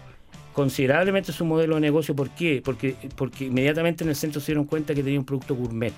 considerablemente 0.53 1.33
su 1.33 1.45
modelo 1.45 1.75
de 1.75 1.81
negocio. 1.83 2.15
¿Por 2.17 2.31
qué? 2.31 2.63
Porque, 2.65 2.95
porque 3.17 3.47
inmediatamente 3.47 4.05
en 4.05 4.11
el 4.11 4.17
centro 4.17 4.41
se 4.41 4.47
dieron 4.47 4.65
cuenta 4.65 4.95
que 4.95 5.03
tenía 5.03 5.19
un 5.19 5.25
producto 5.27 5.55
gourmet. 5.55 5.93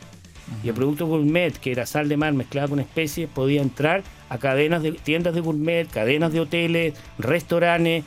Y 0.64 0.68
el 0.68 0.74
producto 0.74 1.06
gourmet, 1.06 1.52
que 1.58 1.70
era 1.72 1.84
sal 1.84 2.08
de 2.08 2.16
mar 2.16 2.32
mezclada 2.32 2.68
con 2.68 2.80
especies, 2.80 3.28
podía 3.28 3.60
entrar 3.60 4.02
a 4.30 4.38
cadenas 4.38 4.82
de 4.82 4.92
tiendas 4.92 5.34
de 5.34 5.40
gourmet, 5.40 5.86
cadenas 5.90 6.32
de 6.32 6.40
hoteles, 6.40 6.94
restaurantes 7.18 8.02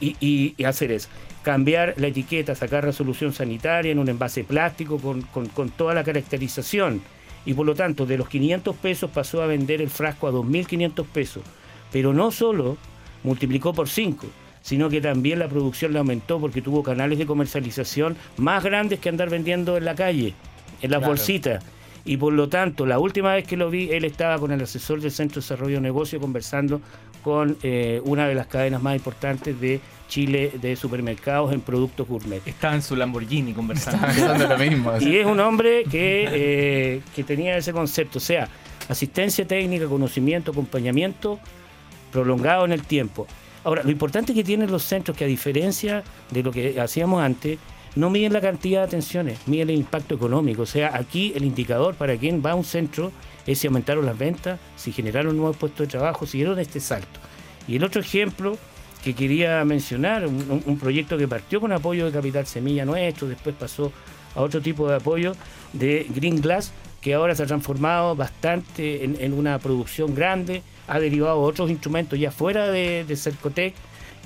y, 0.00 0.14
y- 0.20 0.54
y 0.58 0.64
hacer 0.64 0.92
eso. 0.92 1.08
Cambiar 1.42 1.94
la 1.96 2.08
etiqueta, 2.08 2.54
sacar 2.54 2.84
resolución 2.84 3.32
sanitaria 3.32 3.90
en 3.90 3.98
un 3.98 4.08
envase 4.08 4.44
plástico 4.44 4.98
con, 4.98 5.22
con- 5.22 5.46
con 5.48 5.70
toda 5.70 5.94
la 5.94 6.04
caracterización. 6.04 7.00
Y 7.46 7.54
por 7.54 7.66
lo 7.66 7.74
tanto, 7.74 8.04
de 8.06 8.18
los 8.18 8.28
500 8.28 8.76
pesos 8.76 9.10
pasó 9.10 9.42
a 9.42 9.46
vender 9.46 9.80
el 9.82 9.90
frasco 9.90 10.28
a 10.28 10.30
2.500 10.32 11.06
pesos. 11.06 11.42
Pero 11.90 12.12
no 12.12 12.30
solo 12.30 12.76
multiplicó 13.24 13.72
por 13.72 13.88
5, 13.88 14.26
sino 14.62 14.88
que 14.88 15.00
también 15.00 15.38
la 15.38 15.48
producción 15.48 15.92
le 15.92 15.98
aumentó 15.98 16.38
porque 16.40 16.62
tuvo 16.62 16.82
canales 16.82 17.18
de 17.18 17.26
comercialización 17.26 18.16
más 18.36 18.62
grandes 18.62 19.00
que 19.00 19.08
andar 19.08 19.28
vendiendo 19.30 19.76
en 19.76 19.84
la 19.84 19.94
calle, 19.94 20.34
en 20.82 20.90
las 20.90 20.98
Claro. 21.00 21.12
bolsitas. 21.12 21.64
Y 22.04 22.16
por 22.16 22.32
lo 22.32 22.48
tanto, 22.48 22.84
la 22.84 22.98
última 22.98 23.32
vez 23.34 23.46
que 23.46 23.56
lo 23.56 23.70
vi, 23.70 23.90
él 23.90 24.04
estaba 24.04 24.38
con 24.38 24.50
el 24.50 24.60
asesor 24.60 25.00
del 25.00 25.12
Centro 25.12 25.36
de 25.36 25.42
Desarrollo 25.44 25.76
de 25.76 25.82
Negocio 25.82 26.18
conversando 26.20 26.80
con 27.22 27.56
eh, 27.62 28.00
una 28.04 28.26
de 28.26 28.34
las 28.34 28.48
cadenas 28.48 28.82
más 28.82 28.96
importantes 28.96 29.60
de 29.60 29.80
Chile 30.08 30.52
de 30.60 30.74
supermercados 30.74 31.52
en 31.52 31.60
productos 31.60 32.08
gourmet. 32.08 32.42
Estaba 32.44 32.74
en 32.74 32.82
su 32.82 32.96
Lamborghini 32.96 33.52
conversando. 33.52 34.04
Pensando 34.08 34.48
lo 34.48 34.58
mismo. 34.58 34.90
así. 34.90 35.08
Y 35.08 35.16
es 35.18 35.26
un 35.26 35.38
hombre 35.38 35.84
que, 35.88 36.26
eh, 36.32 37.00
que 37.14 37.22
tenía 37.22 37.56
ese 37.56 37.72
concepto, 37.72 38.18
o 38.18 38.20
sea, 38.20 38.48
asistencia 38.88 39.46
técnica, 39.46 39.86
conocimiento, 39.86 40.50
acompañamiento 40.50 41.38
prolongado 42.12 42.64
en 42.64 42.72
el 42.72 42.82
tiempo. 42.82 43.26
Ahora, 43.64 43.82
lo 43.82 43.90
importante 43.90 44.34
que 44.34 44.44
tienen 44.44 44.70
los 44.70 44.84
centros, 44.84 45.16
que 45.16 45.24
a 45.24 45.28
diferencia 45.28 46.02
de 46.30 46.42
lo 46.42 46.52
que 46.52 46.80
hacíamos 46.80 47.22
antes, 47.22 47.58
no 47.94 48.10
miden 48.10 48.32
la 48.32 48.40
cantidad 48.40 48.80
de 48.80 48.86
atenciones, 48.86 49.38
miden 49.46 49.70
el 49.70 49.76
impacto 49.76 50.14
económico. 50.14 50.62
O 50.62 50.66
sea, 50.66 50.96
aquí 50.96 51.32
el 51.36 51.44
indicador 51.44 51.94
para 51.94 52.16
quien 52.16 52.42
va 52.44 52.52
a 52.52 52.54
un 52.54 52.64
centro 52.64 53.12
es 53.46 53.58
si 53.58 53.66
aumentaron 53.66 54.06
las 54.06 54.16
ventas, 54.16 54.58
si 54.76 54.92
generaron 54.92 55.36
nuevos 55.36 55.56
puestos 55.56 55.86
de 55.86 55.90
trabajo, 55.90 56.26
si 56.26 56.38
dieron 56.38 56.58
este 56.58 56.80
salto. 56.80 57.20
Y 57.68 57.76
el 57.76 57.84
otro 57.84 58.00
ejemplo 58.00 58.56
que 59.04 59.14
quería 59.14 59.64
mencionar, 59.64 60.26
un, 60.26 60.78
proyecto 60.80 61.18
que 61.18 61.28
partió 61.28 61.60
con 61.60 61.72
apoyo 61.72 62.06
de 62.06 62.12
Capital 62.12 62.46
Semilla 62.46 62.84
Nuestro, 62.84 63.28
después 63.28 63.54
pasó 63.58 63.92
a 64.34 64.40
otro 64.40 64.60
tipo 64.60 64.88
de 64.88 64.96
apoyo 64.96 65.34
de 65.72 66.06
Green 66.14 66.40
Glass, 66.40 66.72
que 67.00 67.14
ahora 67.14 67.34
se 67.34 67.42
ha 67.42 67.46
transformado 67.46 68.14
bastante 68.14 69.04
en 69.04 69.32
una 69.32 69.58
producción 69.58 70.14
grande, 70.14 70.62
ha 70.88 70.98
derivado 70.98 71.40
otros 71.40 71.70
instrumentos 71.70 72.18
ya 72.18 72.30
fuera 72.30 72.68
de, 72.70 73.04
de 73.04 73.16
Cercotec 73.16 73.74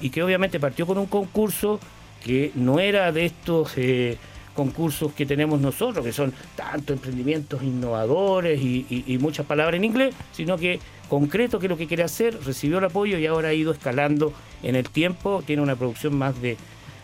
y 0.01 0.11
que 0.11 0.23
obviamente 0.23 0.59
partió 0.61 0.87
con 0.87 0.99
un 0.99 1.07
concurso 1.07 1.81
que 2.25 2.51
no 2.55 2.81
era 2.81 3.13
de 3.13 3.27
estos 3.27 3.73
eh, 3.77 4.17
concursos 4.55 5.13
que 5.13 5.27
tenemos 5.27 5.61
nosotros, 5.61 6.05
que 6.05 6.13
son 6.13 6.33
tanto 6.57 6.93
emprendimientos 6.93 7.63
innovadores 7.63 8.61
y, 8.61 8.87
y- 8.89 9.05
y 9.07 9.19
muchas 9.19 9.47
palabras 9.47 9.77
en 9.77 9.85
inglés, 9.85 10.15
sino 10.33 10.57
que 10.57 10.81
concreto 11.09 11.59
que 11.59 11.69
lo 11.69 11.77
que 11.77 11.87
quiere 11.87 12.03
hacer, 12.03 12.37
recibió 12.45 12.79
el 12.79 12.85
apoyo 12.85 13.19
y 13.19 13.27
ahora 13.27 13.49
ha 13.49 13.55
ido 13.55 13.71
escalando 13.73 14.33
en 14.63 14.75
el 14.77 14.89
tiempo, 14.89 15.43
tiene 15.47 15.63
una 15.63 15.77
producción 15.77 16.17
más 16.17 16.41
de, 16.41 16.57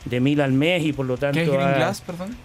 de 0.06 0.20
mil 0.20 0.40
al 0.40 0.52
mes 0.52 0.82
y 0.84 0.92
por 0.92 1.06
lo 1.06 1.16
tanto... 1.18 1.36
¿Qué 1.38 1.44
es 1.44 1.50
Green 1.50 1.68
ha- 1.68 1.74
Glass, 1.74 2.00
perdón? 2.00 2.36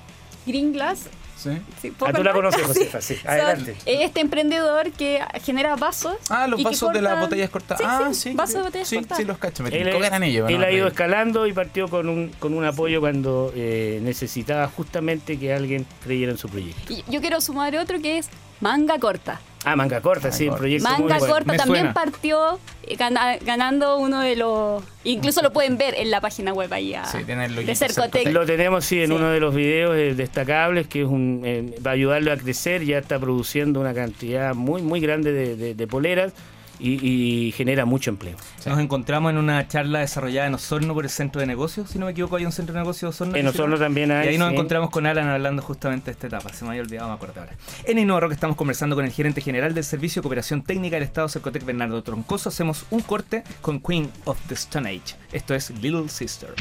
Green 0.46 0.72
Glass. 0.74 1.10
Sí. 1.38 1.52
sí, 1.82 1.92
¿puedo 1.92 2.12
Ah, 2.12 2.16
tú 2.16 2.24
la 2.24 2.34
conoces, 2.34 2.62
Sí. 2.62 2.68
Josefa, 2.68 3.02
sí. 3.02 3.16
Son 3.16 3.30
Adelante. 3.30 3.76
este 3.86 4.20
emprendedor 4.22 4.92
que 4.92 5.22
genera 5.44 5.76
vasos. 5.76 6.16
Ah, 6.30 6.48
los 6.48 6.62
vasos 6.64 6.92
de 6.94 7.02
las 7.02 7.14
cortan- 7.14 7.20
botellas 7.22 7.50
cortadas. 7.50 7.80
Sí, 7.82 7.86
ah, 7.88 8.08
sí, 8.14 8.30
sí. 8.32 8.36
vasos 8.36 8.54
de 8.56 8.60
sí, 8.60 8.64
botellas 8.66 8.88
sí, 8.88 8.96
cortadas. 8.98 9.18
sí, 9.18 9.26
los 9.26 9.38
cacho. 9.38 9.64
Me 9.64 9.70
Él, 9.70 10.00
ganan 10.00 10.24
ellos. 10.24 10.50
él 10.50 10.60
¿no? 10.60 10.66
ha 10.66 10.72
ido 10.72 10.88
escalando 10.88 11.46
y 11.48 11.54
partió 11.54 11.88
con 11.88 12.10
un, 12.10 12.30
con 12.40 12.54
un 12.54 12.66
apoyo 12.66 13.00
cuando 13.00 13.52
eh, 13.56 14.00
necesitaba 14.04 14.68
justamente 14.68 15.38
que 15.38 15.54
alguien 15.54 15.86
creyera 16.04 16.32
en 16.32 16.38
su 16.38 16.50
proyecto. 16.50 16.92
Y 16.94 17.04
yo 17.10 17.22
quiero 17.22 17.40
sumar 17.42 17.76
otro 17.78 18.02
que 18.02 18.18
es 18.18 18.30
manga 18.60 18.98
corta. 19.00 19.40
Ah, 19.72 19.76
Manga 19.76 20.02
Corta, 20.02 20.32
sí, 20.32 20.48
el 20.48 20.54
proyecto 20.56 20.88
muy 20.90 21.00
Manga 21.04 21.18
bueno. 21.20 21.34
corta 21.34 21.52
me 21.52 21.58
también 21.58 21.80
suena. 21.86 21.94
partió 21.94 22.60
eh, 22.84 22.96
gana- 22.96 23.38
ganando 23.38 23.98
uno 23.98 24.22
de 24.22 24.36
los. 24.36 24.84
Incluso 25.04 25.42
lo 25.42 25.52
pueden 25.52 25.78
ver 25.78 25.94
en 25.98 26.10
la 26.12 26.22
página 26.22 26.54
web 26.54 26.72
ahí 26.74 26.94
a- 26.94 27.06
Sí, 27.06 27.20
tiene 27.26 27.46
el 27.46 27.66
de 27.66 27.76
Cercotec. 27.76 28.28
Lo 28.32 28.46
tenemos, 28.46 28.86
sí, 28.86 29.02
en 29.02 29.08
Sí. 29.08 29.14
uno 29.14 29.30
de 29.30 29.40
los 29.40 29.54
videos 29.54 29.96
eh, 29.96 30.14
destacables, 30.16 30.88
que 30.88 31.02
es 31.02 31.08
un, 31.08 31.42
eh, 31.46 31.76
va 31.86 31.92
a 31.92 31.94
ayudarlo 31.96 32.32
a 32.32 32.38
crecer, 32.38 32.84
ya 32.86 32.98
está 33.00 33.20
produciendo 33.20 33.80
una 33.82 33.94
cantidad 33.94 34.56
muy, 34.56 34.82
muy 34.82 35.00
grande 35.00 35.32
de, 35.32 35.56
de- 35.56 35.76
de 35.76 35.88
poleras 35.88 36.34
y, 36.80 37.54
genera 37.56 37.86
mucho 37.86 38.10
empleo. 38.10 38.36
Nos 38.66 38.80
encontramos 38.80 39.32
en 39.32 39.38
una 39.38 39.68
charla 39.68 40.00
desarrollada 40.00 40.48
en 40.48 40.54
Osorno 40.54 40.94
por 40.94 41.06
el 41.06 41.10
Centro 41.10 41.42
de 41.42 41.48
Negocios, 41.48 41.90
si 41.90 42.00
no 42.00 42.06
me 42.06 42.12
equivoco, 42.12 42.36
hay 42.36 42.46
un 42.46 42.52
Centro 42.52 42.74
de 42.74 42.80
Negocios 42.80 43.16
Osorno. 43.16 43.36
En 43.36 43.48
Osorno 43.48 43.78
también 43.78 44.12
hay. 44.12 44.26
Y 44.26 44.30
ahí 44.30 44.38
nos 44.38 44.52
encontramos 44.52 44.90
con 44.90 45.06
Alan 45.06 45.28
hablando 45.28 45.62
justamente 45.62 46.06
de 46.06 46.12
esta 46.12 46.28
etapa, 46.28 46.54
se 46.54 46.64
me 46.66 46.72
había 46.72 46.82
olvidado, 46.82 47.10
me 47.10 47.16
acuerdo 47.16 47.42
ahora. 47.42 47.54
En 47.86 48.00
Innova 48.00 48.28
estamos 48.32 48.58
conversando 48.58 48.96
con 48.96 49.06
el 49.06 49.12
gerente 49.12 49.42
general 49.42 49.74
del 49.74 49.84
Servicio 49.84 50.22
de 50.22 50.24
Cooperación 50.24 50.64
Técnica 50.64 50.96
del 50.96 51.04
Estado, 51.04 51.30
Cercotec, 51.30 51.64
Bernardo 51.66 52.02
Troncoso. 52.04 52.50
Hacemos 52.50 52.86
un 52.90 53.02
corte 53.02 53.44
con 53.62 53.80
Queen 53.80 54.12
of 54.26 54.40
the 54.48 54.54
Stone 54.56 54.90
Age. 54.90 55.16
Esto 55.32 55.56
es 55.56 55.70
Little 55.70 56.10
Sister. 56.10 56.54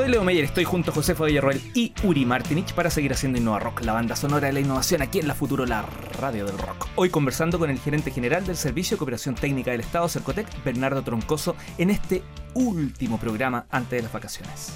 Soy 0.00 0.08
Leo 0.08 0.24
Meyer, 0.24 0.44
estoy 0.44 0.64
junto 0.64 0.92
a 0.92 0.94
Josefo 0.94 1.26
Villarroel 1.26 1.60
y 1.74 1.92
Uri 2.04 2.24
Martinich 2.24 2.72
para 2.72 2.88
seguir 2.88 3.12
haciendo 3.12 3.36
Innova 3.36 3.58
Rock, 3.58 3.82
la 3.82 3.92
banda 3.92 4.16
sonora 4.16 4.46
de 4.46 4.54
la 4.54 4.60
innovación 4.60 5.02
aquí 5.02 5.18
en 5.18 5.28
la 5.28 5.34
Futuro, 5.34 5.66
la 5.66 5.82
radio 6.18 6.46
del 6.46 6.56
rock. 6.56 6.86
Hoy 6.96 7.10
conversando 7.10 7.58
con 7.58 7.68
el 7.68 7.78
gerente 7.78 8.10
general 8.10 8.46
del 8.46 8.56
Servicio 8.56 8.94
de 8.94 8.98
Cooperación 9.00 9.34
Técnica 9.34 9.72
del 9.72 9.80
Estado, 9.80 10.08
Cercotec, 10.08 10.46
Bernardo 10.64 11.02
Troncoso, 11.02 11.54
en 11.76 11.90
este 11.90 12.22
último 12.54 13.18
programa 13.18 13.66
antes 13.70 13.98
de 13.98 14.02
las 14.04 14.10
vacaciones. 14.10 14.72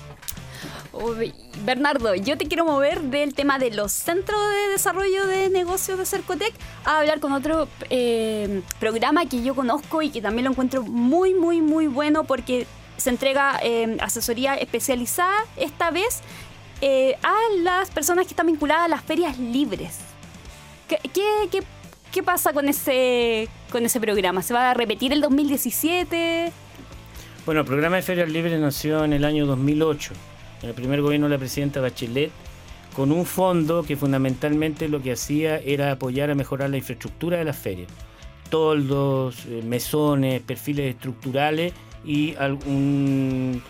Bernardo, 1.65 2.15
yo 2.17 2.37
te 2.37 2.47
quiero 2.47 2.67
mover 2.67 3.01
del 3.01 3.33
tema 3.33 3.59
de 3.59 3.71
los 3.71 3.93
centros 3.93 4.39
de 4.51 4.73
desarrollo 4.73 5.27
de 5.27 5.49
negocios 5.49 5.99
de 5.99 6.05
Cercotec 6.05 6.53
a 6.85 6.99
hablar 6.99 7.21
con 7.21 7.33
otro 7.33 7.67
eh, 7.89 8.61
programa 8.79 9.25
que 9.25 9.43
yo 9.43 9.55
conozco 9.55 10.03
y 10.03 10.11
que 10.11 10.21
también 10.21 10.45
lo 10.45 10.51
encuentro 10.51 10.83
muy, 10.83 11.33
muy, 11.33 11.63
muy 11.63 11.87
bueno 11.87 12.25
porque 12.25 12.67
se 12.97 13.11
entrega 13.11 13.59
eh, 13.63 13.97
asesoría 14.01 14.55
especializada 14.55 15.45
esta 15.57 15.91
vez 15.91 16.21
eh, 16.81 17.17
a 17.23 17.35
las 17.63 17.91
personas 17.91 18.27
que 18.27 18.33
están 18.33 18.47
vinculadas 18.47 18.85
a 18.85 18.89
las 18.89 19.03
ferias 19.03 19.39
libres. 19.39 19.99
¿Qué, 20.89 22.23
pasa 22.23 22.53
con 22.53 22.69
ese, 22.69 23.49
con 23.71 23.85
ese 23.85 24.01
programa? 24.01 24.43
¿Se 24.43 24.55
va 24.55 24.71
a 24.71 24.75
repetir 24.75 25.13
el 25.13 25.21
2017? 25.21 26.53
Bueno, 27.47 27.63
el 27.63 27.67
programa 27.67 27.97
de 27.97 28.03
ferias 28.03 28.29
libres 28.29 28.59
nació 28.61 29.05
en 29.05 29.13
el 29.13 29.25
año 29.25 29.47
2008, 29.47 30.13
en 30.63 30.69
el 30.69 30.75
primer 30.75 31.03
gobierno 31.03 31.27
de 31.27 31.35
la 31.35 31.39
presidenta 31.39 31.81
Bachelet, 31.81 32.31
con 32.95 33.11
un 33.11 33.27
fondo 33.27 33.83
que 33.83 33.97
fundamentalmente 33.97 34.89
lo 34.89 35.03
que 35.03 35.13
hacía 35.13 35.59
era 35.59 35.91
apoyar 35.91 36.31
a 36.31 36.35
mejorar 36.35 36.71
la 36.71 36.77
infraestructura 36.77 37.39
de 37.39 37.45
las 37.45 37.57
ferias. 37.57 37.89
Toldos, 38.51 39.47
eh, 39.47 39.63
mesones, 39.65 40.43
perfiles 40.43 40.95
estructurales 40.95 41.73
y 42.05 42.35
algún 42.37 43.63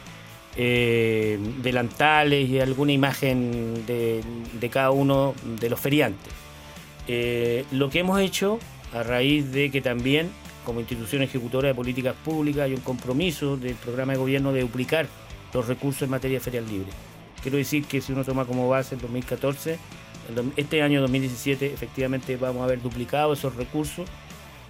eh, 0.56 1.38
delantales 1.62 2.48
y 2.48 2.60
alguna 2.60 2.92
imagen 2.92 3.84
de, 3.86 4.22
cada 4.70 4.90
uno 4.90 5.34
de 5.60 5.68
los 5.68 5.80
feriantes. 5.80 6.32
Eh, 7.08 7.64
lo 7.72 7.90
que 7.90 8.00
hemos 8.00 8.20
hecho 8.20 8.58
a 8.92 9.02
raíz 9.02 9.50
de 9.52 9.70
que 9.70 9.80
también 9.80 10.30
como 10.64 10.80
institución 10.80 11.22
ejecutora 11.22 11.68
de 11.68 11.74
políticas 11.74 12.14
públicas 12.24 12.62
hay 12.62 12.74
un 12.74 12.80
compromiso 12.80 13.56
del 13.56 13.74
programa 13.74 14.12
de 14.12 14.18
gobierno 14.18 14.52
de 14.52 14.62
duplicar 14.62 15.06
los 15.52 15.66
recursos 15.66 16.02
en 16.02 16.10
materia 16.10 16.40
ferial 16.40 16.66
libre. 16.68 16.90
Quiero 17.42 17.58
decir 17.58 17.84
que 17.84 18.00
si 18.00 18.12
uno 18.12 18.24
toma 18.24 18.46
como 18.46 18.68
base 18.68 18.94
el 18.94 19.00
2014, 19.00 19.78
este 20.56 20.82
año 20.82 21.00
2017 21.02 21.66
efectivamente 21.66 22.36
vamos 22.36 22.62
a 22.62 22.64
haber 22.64 22.80
duplicado 22.80 23.34
esos 23.34 23.54
recursos 23.56 24.08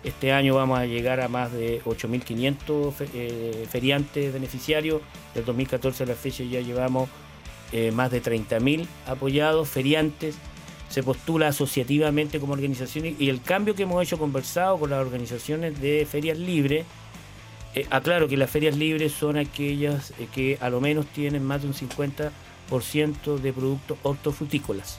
este 0.04 0.32
año 0.32 0.54
vamos 0.54 0.78
a 0.78 0.84
llegar 0.84 1.20
a 1.20 1.28
más 1.28 1.50
de 1.50 1.82
8.500 1.82 2.94
eh, 3.14 3.66
feriantes 3.70 4.32
beneficiarios. 4.32 5.00
Del 5.34 5.46
2014 5.46 6.04
a 6.04 6.06
la 6.06 6.14
fecha 6.14 6.44
ya 6.44 6.60
llevamos 6.60 7.08
eh, 7.72 7.90
más 7.90 8.10
de 8.10 8.22
30.000 8.22 8.86
apoyados, 9.06 9.68
feriantes. 9.68 10.36
Se 10.90 11.02
postula 11.02 11.48
asociativamente 11.48 12.38
como 12.38 12.52
organizaciones 12.52 13.18
y 13.18 13.30
el 13.30 13.40
cambio 13.40 13.74
que 13.74 13.84
hemos 13.84 14.02
hecho 14.02 14.18
conversado 14.18 14.78
con 14.78 14.90
las 14.90 15.00
organizaciones 15.00 15.80
de 15.80 16.06
ferias 16.08 16.38
libres, 16.38 16.84
eh, 17.74 17.86
aclaro 17.90 18.28
que 18.28 18.36
las 18.36 18.50
ferias 18.50 18.76
libres 18.76 19.12
son 19.12 19.38
aquellas 19.38 20.12
que 20.34 20.58
a 20.60 20.68
lo 20.68 20.80
menos 20.82 21.06
tienen 21.06 21.42
más 21.42 21.62
de 21.62 21.68
un 21.68 21.74
50% 21.74 22.30
de 22.70 23.52
productos 23.52 23.98
hortofrutícolas. 24.02 24.96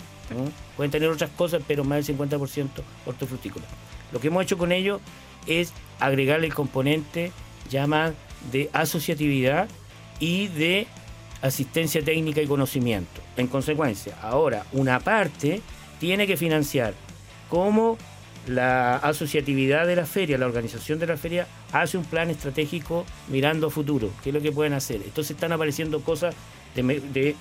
Pueden 0.76 0.92
tener 0.92 1.10
otras 1.10 1.30
cosas, 1.32 1.62
pero 1.68 1.84
más 1.84 2.06
del 2.06 2.18
50% 2.18 2.70
hortofrutícolas. 3.06 3.68
Lo 4.12 4.20
que 4.20 4.28
hemos 4.28 4.44
hecho 4.44 4.58
con 4.58 4.72
ello 4.72 5.00
es 5.48 5.74
agregarle 6.00 6.48
el 6.48 6.54
componente 6.54 7.32
llama 7.70 8.14
de 8.52 8.70
asociatividad 8.74 9.68
y 10.20 10.48
de 10.48 10.88
asistencia 11.42 12.04
técnica 12.04 12.42
y 12.42 12.48
conocimiento. 12.48 13.22
En 13.38 13.48
consecuencia, 13.48 14.18
ahora 14.22 14.66
una 14.72 15.00
parte 15.00 15.62
tiene 16.00 16.28
que 16.28 16.38
financiar 16.38 16.94
cómo 17.50 17.98
la 18.48 18.98
asociatividad 18.98 19.88
de 19.88 19.96
la 19.96 20.06
feria, 20.06 20.38
la 20.38 20.46
organización 20.46 21.00
de 21.00 21.08
la 21.08 21.18
feria, 21.18 21.48
hace 21.72 21.98
un 21.98 22.06
plan 22.06 22.30
estratégico 22.30 23.06
mirando 23.28 23.68
a 23.68 23.70
futuro, 23.70 24.12
qué 24.24 24.30
es 24.30 24.36
lo 24.36 24.42
que 24.42 24.52
pueden 24.52 24.74
hacer. 24.74 24.98
Entonces 24.98 25.32
están 25.32 25.52
apareciendo 25.52 26.02
cosas 26.02 26.36
de 26.76 27.36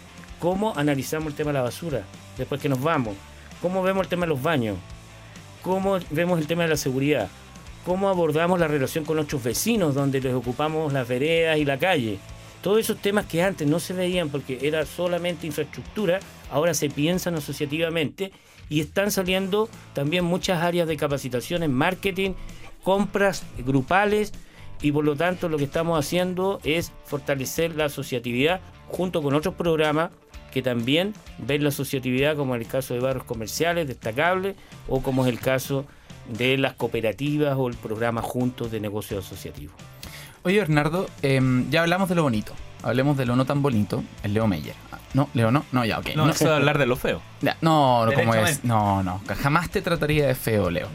cómo 0.45 0.75
analizamos 0.77 1.29
el 1.29 1.35
tema 1.35 1.53
de 1.53 1.55
la 1.55 1.63
basura 1.63 2.03
después 2.37 2.61
que 2.61 2.69
nos 2.69 2.83
vamos, 2.83 3.15
cómo 3.63 3.83
vemos 3.83 4.03
el 4.03 4.11
tema 4.11 4.27
de 4.27 4.29
los 4.29 4.43
baños, 4.43 4.77
cómo 5.63 5.99
vemos 6.11 6.39
el 6.39 6.47
tema 6.47 6.65
de 6.65 6.69
la 6.69 6.77
seguridad, 6.77 7.31
cómo 7.87 8.11
abordamos 8.11 8.61
la 8.61 8.69
relación 8.69 9.07
con 9.07 9.17
nuestros 9.17 9.43
vecinos, 9.43 9.95
donde 9.95 10.21
les 10.21 10.35
ocupamos 10.35 10.93
las 10.93 11.09
veredas 11.09 11.57
y 11.57 11.65
la 11.65 11.79
calle. 11.79 12.19
Todos 12.61 12.81
esos 12.81 12.99
temas 12.99 13.25
que 13.25 13.43
antes 13.43 13.67
no 13.67 13.81
se 13.81 13.95
veían 13.95 14.29
porque 14.29 14.59
era 14.61 14.85
solamente 14.85 15.47
infraestructura, 15.47 16.21
ahora 16.53 16.75
se 16.75 16.91
piensan 16.91 17.37
asociativamente 17.37 18.31
y 18.69 18.81
están 18.81 19.11
saliendo 19.13 19.71
también 19.95 20.27
muchas 20.27 20.63
áreas 20.63 20.87
de 20.87 20.99
capacitación 20.99 21.63
en 21.63 21.73
marketing, 21.73 22.33
compras 22.83 23.45
grupales 23.65 24.35
y 24.83 24.93
por 24.93 25.07
lo 25.07 25.17
tanto 25.17 25.49
lo 25.49 25.57
que 25.57 25.65
estamos 25.65 25.99
haciendo 25.99 26.61
es 26.65 26.93
fortalecer 27.07 27.75
la 27.77 27.87
asociatividad 27.87 28.61
junto 28.89 29.23
con 29.23 29.33
otros 29.33 29.55
programas 29.55 30.11
que 30.55 30.63
también 30.63 31.15
ven 31.39 31.65
la 31.65 31.71
asociatividad, 31.71 32.37
como 32.37 32.55
en 32.55 32.63
el 32.63 32.69
caso 32.69 32.95
de 32.95 33.01
barrios 33.01 33.25
comerciales, 33.25 33.89
destacables, 33.89 34.55
o 34.89 35.03
como 35.03 35.27
es 35.27 35.33
el 35.33 35.41
caso 35.41 35.85
de 36.29 36.57
las 36.57 36.75
cooperativas 36.75 37.57
o 37.59 37.69
el 37.69 37.75
programa 37.75 38.23
Juntos 38.23 38.71
de 38.71 38.79
Negocios 38.79 39.27
Asociativos. 39.27 39.75
Oye, 40.45 40.61
Bernardo, 40.61 41.09
em, 41.23 41.69
ya 41.71 41.83
hablamos 41.83 42.09
de 42.09 42.15
lo 42.15 42.23
bonito. 42.23 42.55
Hablemos 42.85 43.17
de 43.17 43.27
lo 43.27 43.35
no 43.35 43.47
tan 43.47 43.63
bonito, 43.63 44.05
el 44.23 44.33
Leo 44.33 44.47
Meyer. 44.47 44.77
Ah, 44.93 44.99
no, 45.13 45.29
Leo 45.35 45.51
no, 45.51 45.65
no, 45.73 45.85
ya, 45.85 45.99
ok. 45.99 46.11
No, 46.15 46.27
no 46.27 46.33
eso 46.33 46.45
de 46.45 46.55
hablar 46.55 46.79
de 46.79 46.87
lo 46.87 46.97
feo. 46.97 47.21
no, 47.61 48.07
no, 48.07 48.13
como 48.13 48.35
es. 48.37 48.63
No, 48.63 49.03
no, 49.03 49.21
jamás 49.43 49.71
te 49.71 49.83
trataría 49.83 50.29
de 50.29 50.37
feo, 50.37 50.71
Leo. 50.71 50.89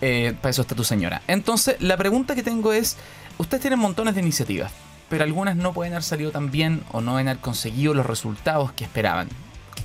Eh, 0.00 0.34
para 0.40 0.50
eso 0.50 0.62
está 0.62 0.74
tu 0.74 0.84
señora. 0.84 1.20
Entonces, 1.26 1.76
la 1.80 1.96
pregunta 1.98 2.34
que 2.34 2.42
tengo 2.42 2.72
es, 2.72 2.96
ustedes 3.36 3.60
tienen 3.60 3.78
montones 3.78 4.14
de 4.14 4.22
iniciativas 4.22 4.72
pero 5.14 5.22
algunas 5.22 5.54
no 5.54 5.72
pueden 5.72 5.92
haber 5.92 6.02
salido 6.02 6.32
tan 6.32 6.50
bien 6.50 6.82
o 6.90 7.00
no 7.00 7.12
pueden 7.12 7.28
haber 7.28 7.40
conseguido 7.40 7.94
los 7.94 8.04
resultados 8.04 8.72
que 8.72 8.82
esperaban. 8.82 9.28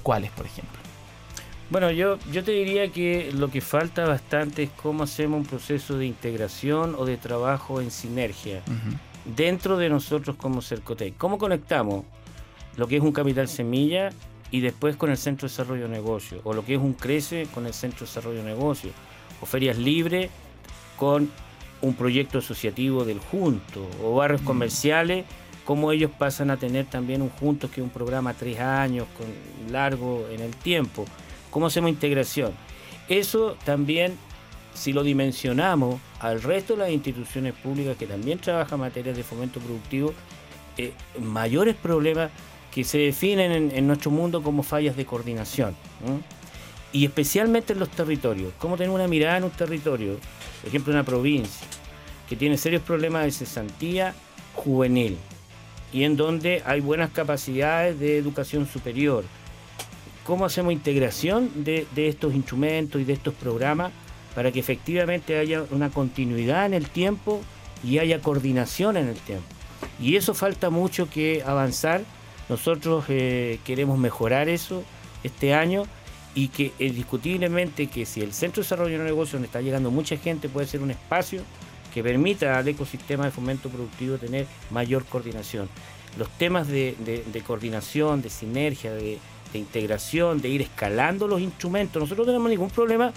¿Cuáles, 0.01 0.31
por 0.31 0.47
ejemplo? 0.47 0.79
Bueno, 1.69 1.91
yo, 1.91 2.17
yo 2.31 2.43
te 2.43 2.49
diría 2.49 2.91
que 2.91 3.31
lo 3.31 3.51
que 3.51 3.61
falta 3.61 4.07
bastante 4.07 4.63
es 4.63 4.69
cómo 4.71 5.03
hacemos 5.03 5.41
un 5.41 5.45
proceso 5.45 5.99
de 5.99 6.07
integración 6.07 6.95
o 6.97 7.05
de 7.05 7.17
trabajo 7.17 7.79
en 7.79 7.91
sinergia 7.91 8.63
dentro 9.35 9.77
de 9.77 9.89
nosotros 9.89 10.35
como 10.35 10.63
Cercotec. 10.63 11.15
¿Cómo 11.17 11.37
conectamos 11.37 12.05
lo 12.75 12.87
que 12.87 12.97
es 12.97 13.03
un 13.03 13.11
capital 13.11 13.47
semilla 13.47 14.09
y 14.49 14.61
después 14.61 14.95
con 14.95 15.11
el 15.11 15.17
Centro 15.17 15.47
de 15.47 15.51
Desarrollo 15.51 15.83
de 15.83 15.89
Negocio? 15.89 16.41
O 16.43 16.55
lo 16.55 16.65
que 16.65 16.73
es 16.73 16.81
un 16.81 16.93
Crece 16.93 17.47
con 17.53 17.67
el 17.67 17.75
Centro 17.75 17.99
de 17.99 18.05
Desarrollo 18.07 18.39
de 18.39 18.49
Negocio. 18.49 18.89
O 19.41 19.45
ferias 19.45 19.77
libres 19.77 20.31
con 20.97 21.29
un 21.81 21.93
proyecto 21.93 22.39
asociativo 22.39 23.05
del 23.05 23.19
Junto 23.19 23.87
o 24.03 24.15
barrios 24.15 24.41
mm. 24.41 24.45
comerciales, 24.45 25.25
como 25.65 25.91
ellos 25.91 26.11
pasan 26.17 26.49
a 26.49 26.57
tener 26.57 26.85
también 26.85 27.21
un 27.21 27.29
Juntos, 27.29 27.69
que 27.69 27.81
es 27.81 27.83
un 27.83 27.91
programa 27.91 28.33
tres 28.33 28.59
años, 28.59 29.07
con 29.17 29.27
largo 29.71 30.27
en 30.31 30.41
el 30.41 30.55
tiempo. 30.55 31.05
¿Cómo 31.51 31.67
hacemos 31.67 31.89
integración? 31.89 32.53
Eso 33.07 33.55
también, 33.65 34.17
si 34.73 34.93
lo 34.93 35.03
dimensionamos 35.03 35.99
al 36.19 36.41
resto 36.41 36.73
de 36.73 36.79
las 36.79 36.91
instituciones 36.91 37.53
públicas 37.53 37.97
que 37.97 38.07
también 38.07 38.39
trabajan 38.39 38.75
en 38.75 38.81
materia 38.81 39.13
de 39.13 39.23
fomento 39.23 39.59
productivo, 39.59 40.13
eh, 40.77 40.93
mayores 41.19 41.75
problemas 41.75 42.31
que 42.73 42.83
se 42.83 42.99
definen 42.99 43.71
en, 43.73 43.87
nuestro 43.87 44.11
mundo 44.11 44.41
como 44.43 44.63
fallas 44.63 44.95
de 44.95 45.05
coordinación. 45.05 45.75
Y 46.91 47.05
especialmente 47.05 47.73
en 47.73 47.79
los 47.79 47.89
territorios. 47.89 48.53
¿Cómo 48.57 48.77
tener 48.77 48.89
una 48.89 49.07
mirada 49.07 49.37
en 49.37 49.43
un 49.45 49.51
territorio? 49.51 50.17
por 50.61 50.67
ejemplo, 50.67 50.93
una 50.93 51.03
provincia 51.03 51.67
que 52.27 52.35
tiene 52.35 52.57
serios 52.57 52.83
problemas 52.83 53.23
de 53.23 53.31
cesantía 53.31 54.13
juvenil 54.53 55.17
y 55.91 56.03
en 56.03 56.15
donde 56.15 56.61
hay 56.65 56.81
buenas 56.81 57.11
capacidades 57.11 57.99
de 57.99 58.17
educación 58.17 58.67
superior. 58.67 59.23
¿Cómo 60.25 60.45
hacemos 60.45 60.73
integración 60.73 61.49
de, 61.63 61.87
estos 61.95 62.35
instrumentos 62.35 63.01
y 63.01 63.03
de 63.03 63.13
estos 63.13 63.33
programas 63.33 63.91
para 64.35 64.51
que 64.51 64.59
efectivamente 64.59 65.39
haya 65.39 65.63
una 65.71 65.89
continuidad 65.89 66.67
en 66.67 66.75
el 66.75 66.89
tiempo 66.89 67.41
y 67.83 67.97
haya 67.97 68.21
coordinación 68.21 68.97
en 68.97 69.07
el 69.07 69.15
tiempo? 69.15 69.47
Y 69.99 70.17
eso 70.17 70.35
falta 70.35 70.69
mucho 70.69 71.09
que 71.09 71.41
avanzar. 71.43 72.03
Nosotros 72.47 73.05
eh, 73.07 73.59
queremos 73.63 73.97
mejorar 73.97 74.49
eso 74.49 74.83
este 75.23 75.53
año 75.53 75.85
y 76.35 76.49
que 76.49 76.71
indiscutiblemente 76.79 77.87
que 77.87 78.05
si 78.05 78.21
el 78.21 78.33
Centro 78.33 78.61
de 78.61 78.65
Desarrollo 78.65 78.97
de 78.99 79.03
Negocios 79.03 79.33
donde 79.33 79.47
está 79.47 79.61
llegando 79.61 79.91
mucha 79.91 80.17
gente 80.17 80.49
puede 80.49 80.67
ser 80.67 80.81
un 80.81 80.91
espacio 80.91 81.43
que 81.93 82.03
permita 82.03 82.57
al 82.57 82.67
ecosistema 82.67 83.25
de 83.25 83.31
fomento 83.31 83.69
productivo 83.69 84.17
tener 84.17 84.45
mayor 84.69 85.05
coordinación. 85.05 85.67
Los 86.17 86.29
temas 86.37 86.67
de, 86.67 86.95
coordinación, 87.45 88.21
de 88.21 88.29
sinergia, 88.29 88.93
de, 88.93 89.17
de, 89.53 89.59
integración, 89.59 90.41
de 90.41 90.49
ir 90.49 90.61
escalando 90.61 91.27
los 91.27 91.41
instrumentos. 91.41 92.01
Nosotros 92.01 92.27
no 92.27 92.33
tenemos 92.33 92.49
ningún 92.49 92.69
problema 92.69 93.11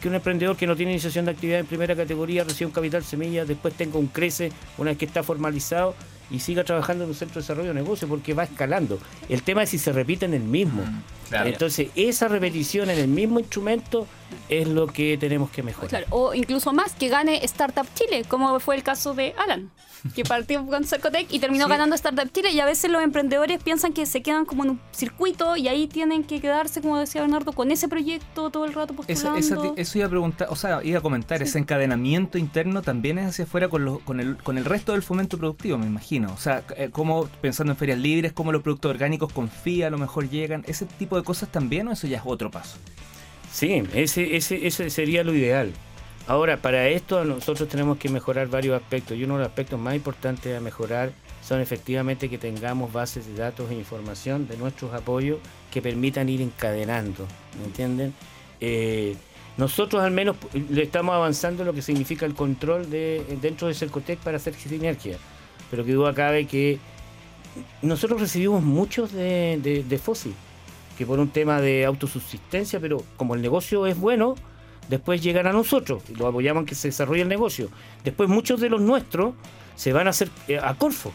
que 0.00 0.08
un 0.08 0.14
emprendedor 0.14 0.56
que 0.56 0.66
no 0.66 0.76
tiene 0.76 0.92
iniciación 0.92 1.24
de 1.24 1.32
actividad 1.32 1.60
en 1.60 1.66
primera 1.66 1.96
categoría 1.96 2.44
reciba 2.44 2.68
un 2.68 2.74
capital 2.74 3.02
semilla, 3.02 3.44
después 3.44 3.74
tenga 3.74 3.98
un 3.98 4.06
crece 4.06 4.52
una 4.76 4.90
vez 4.90 4.98
que 4.98 5.06
está 5.06 5.22
formalizado 5.22 5.94
y 6.30 6.40
siga 6.40 6.64
trabajando 6.64 7.04
en 7.04 7.10
un 7.10 7.16
centro 7.16 7.36
de 7.36 7.40
desarrollo 7.40 7.68
de 7.68 7.74
negocio 7.74 8.08
porque 8.08 8.34
va 8.34 8.44
escalando. 8.44 8.98
El 9.28 9.42
tema 9.42 9.62
es 9.62 9.70
si 9.70 9.78
se 9.78 9.92
repite 9.92 10.26
en 10.26 10.34
el 10.34 10.42
mismo. 10.42 10.82
Entonces, 11.30 11.88
esa 11.94 12.28
repetición 12.28 12.90
en 12.90 12.98
el 12.98 13.08
mismo 13.08 13.38
instrumento 13.38 14.06
es 14.48 14.68
lo 14.68 14.86
que 14.86 15.16
tenemos 15.18 15.50
que 15.50 15.62
mejorar. 15.62 16.06
o 16.10 16.34
incluso 16.34 16.72
más, 16.72 16.92
que 16.94 17.08
gane 17.08 17.44
Startup 17.44 17.86
Chile, 17.94 18.24
como 18.28 18.58
fue 18.60 18.76
el 18.76 18.82
caso 18.82 19.14
de 19.14 19.34
Alan 19.36 19.70
que 20.14 20.24
partió 20.24 20.64
con 20.66 20.84
Cercotec 20.84 21.32
y 21.32 21.38
terminó 21.38 21.68
ganando 21.68 21.94
Startup 21.94 22.30
Chile. 22.32 22.50
Y 22.52 22.60
a 22.60 22.64
veces 22.64 22.90
los 22.90 23.02
emprendedores 23.02 23.62
piensan 23.62 23.92
que 23.92 24.06
se 24.06 24.22
quedan 24.22 24.44
como 24.44 24.64
en 24.64 24.70
un 24.70 24.80
circuito 24.92 25.56
y 25.56 25.68
ahí 25.68 25.86
tienen 25.86 26.24
que 26.24 26.40
quedarse, 26.40 26.80
como 26.80 26.98
decía 26.98 27.20
Bernardo, 27.22 27.52
con 27.52 27.70
ese 27.70 27.88
proyecto 27.88 28.50
todo 28.50 28.64
el 28.64 28.74
rato 28.74 28.94
postulando. 28.94 29.74
Eso, 29.76 29.98
iba 29.98 30.06
a 30.06 30.10
preguntar, 30.10 30.48
o 30.50 30.56
sea, 30.56 30.82
iba 30.84 30.98
a 30.98 31.02
comentar, 31.02 31.42
ese 31.42 31.58
encadenamiento 31.58 32.38
interno 32.38 32.82
también 32.82 33.18
es 33.18 33.26
hacia 33.26 33.44
afuera 33.44 33.68
con, 33.68 33.98
con, 33.98 34.20
el, 34.20 34.36
con 34.36 34.58
el 34.58 34.64
resto 34.64 34.92
del 34.92 35.02
fomento 35.02 35.38
productivo, 35.38 35.78
me 35.78 35.86
imagino. 35.86 36.32
O 36.32 36.38
sea, 36.38 36.62
eh, 36.76 36.90
como 36.92 37.26
pensando 37.40 37.72
en 37.72 37.76
ferias 37.76 37.98
libres, 37.98 38.32
cómo 38.32 38.52
los 38.52 38.62
productos 38.62 38.90
orgánicos 38.90 39.32
confía, 39.32 39.88
a 39.88 39.90
lo 39.90 39.98
mejor 39.98 40.28
llegan, 40.28 40.64
ese 40.66 40.86
tipo 40.86 41.16
de 41.16 41.24
cosas 41.24 41.50
también 41.50 41.88
o 41.88 41.92
eso 41.92 42.06
ya 42.06 42.18
es 42.18 42.22
otro 42.24 42.50
paso. 42.50 42.78
Sí, 43.52 43.82
ese, 43.94 44.36
ese, 44.36 44.66
ese 44.66 44.90
sería 44.90 45.24
lo 45.24 45.34
ideal. 45.34 45.72
Ahora, 46.26 46.58
para 46.58 46.88
esto 46.88 47.24
nosotros 47.24 47.68
tenemos 47.68 47.96
que 47.96 48.10
mejorar 48.10 48.48
varios 48.48 48.80
aspectos 48.80 49.16
y 49.16 49.24
uno 49.24 49.34
de 49.34 49.40
los 49.40 49.48
aspectos 49.48 49.80
más 49.80 49.94
importantes 49.94 50.56
a 50.56 50.60
mejorar 50.60 51.10
son 51.42 51.62
efectivamente 51.62 52.28
que 52.28 52.36
tengamos 52.36 52.92
bases 52.92 53.26
de 53.26 53.34
datos 53.34 53.70
e 53.70 53.74
información 53.74 54.46
de 54.46 54.58
nuestros 54.58 54.92
apoyos 54.92 55.38
que 55.72 55.80
permitan 55.80 56.28
ir 56.28 56.42
encadenando, 56.42 57.26
¿me 57.58 57.64
entienden? 57.64 58.12
Eh, 58.60 59.16
nosotros 59.56 60.02
al 60.02 60.10
menos 60.10 60.36
le 60.68 60.82
estamos 60.82 61.14
avanzando 61.14 61.64
lo 61.64 61.72
que 61.72 61.80
significa 61.80 62.26
el 62.26 62.34
control 62.34 62.90
de, 62.90 63.24
dentro 63.40 63.68
de 63.68 63.74
Cercotec 63.74 64.18
para 64.18 64.36
hacer 64.36 64.52
sinergia, 64.54 65.16
pero 65.70 65.82
que 65.86 65.92
duda 65.94 66.12
cabe 66.12 66.46
que 66.46 66.78
nosotros 67.80 68.20
recibimos 68.20 68.62
muchos 68.62 69.12
de, 69.12 69.58
de, 69.62 69.82
de 69.82 69.98
que 70.98 71.06
por 71.06 71.20
un 71.20 71.28
tema 71.28 71.60
de 71.60 71.84
autosubsistencia, 71.84 72.80
pero 72.80 73.04
como 73.16 73.36
el 73.36 73.40
negocio 73.40 73.86
es 73.86 73.96
bueno, 73.96 74.34
después 74.88 75.22
llegan 75.22 75.46
a 75.46 75.52
nosotros 75.52 76.02
y 76.08 76.16
lo 76.16 76.26
apoyamos 76.26 76.62
en 76.62 76.66
que 76.66 76.74
se 76.74 76.88
desarrolle 76.88 77.22
el 77.22 77.28
negocio. 77.28 77.68
Después 78.02 78.28
muchos 78.28 78.60
de 78.60 78.68
los 78.68 78.80
nuestros 78.80 79.34
se 79.76 79.92
van 79.92 80.08
a 80.08 80.10
hacer 80.10 80.28
eh, 80.48 80.58
a 80.60 80.74
Corfo, 80.74 81.12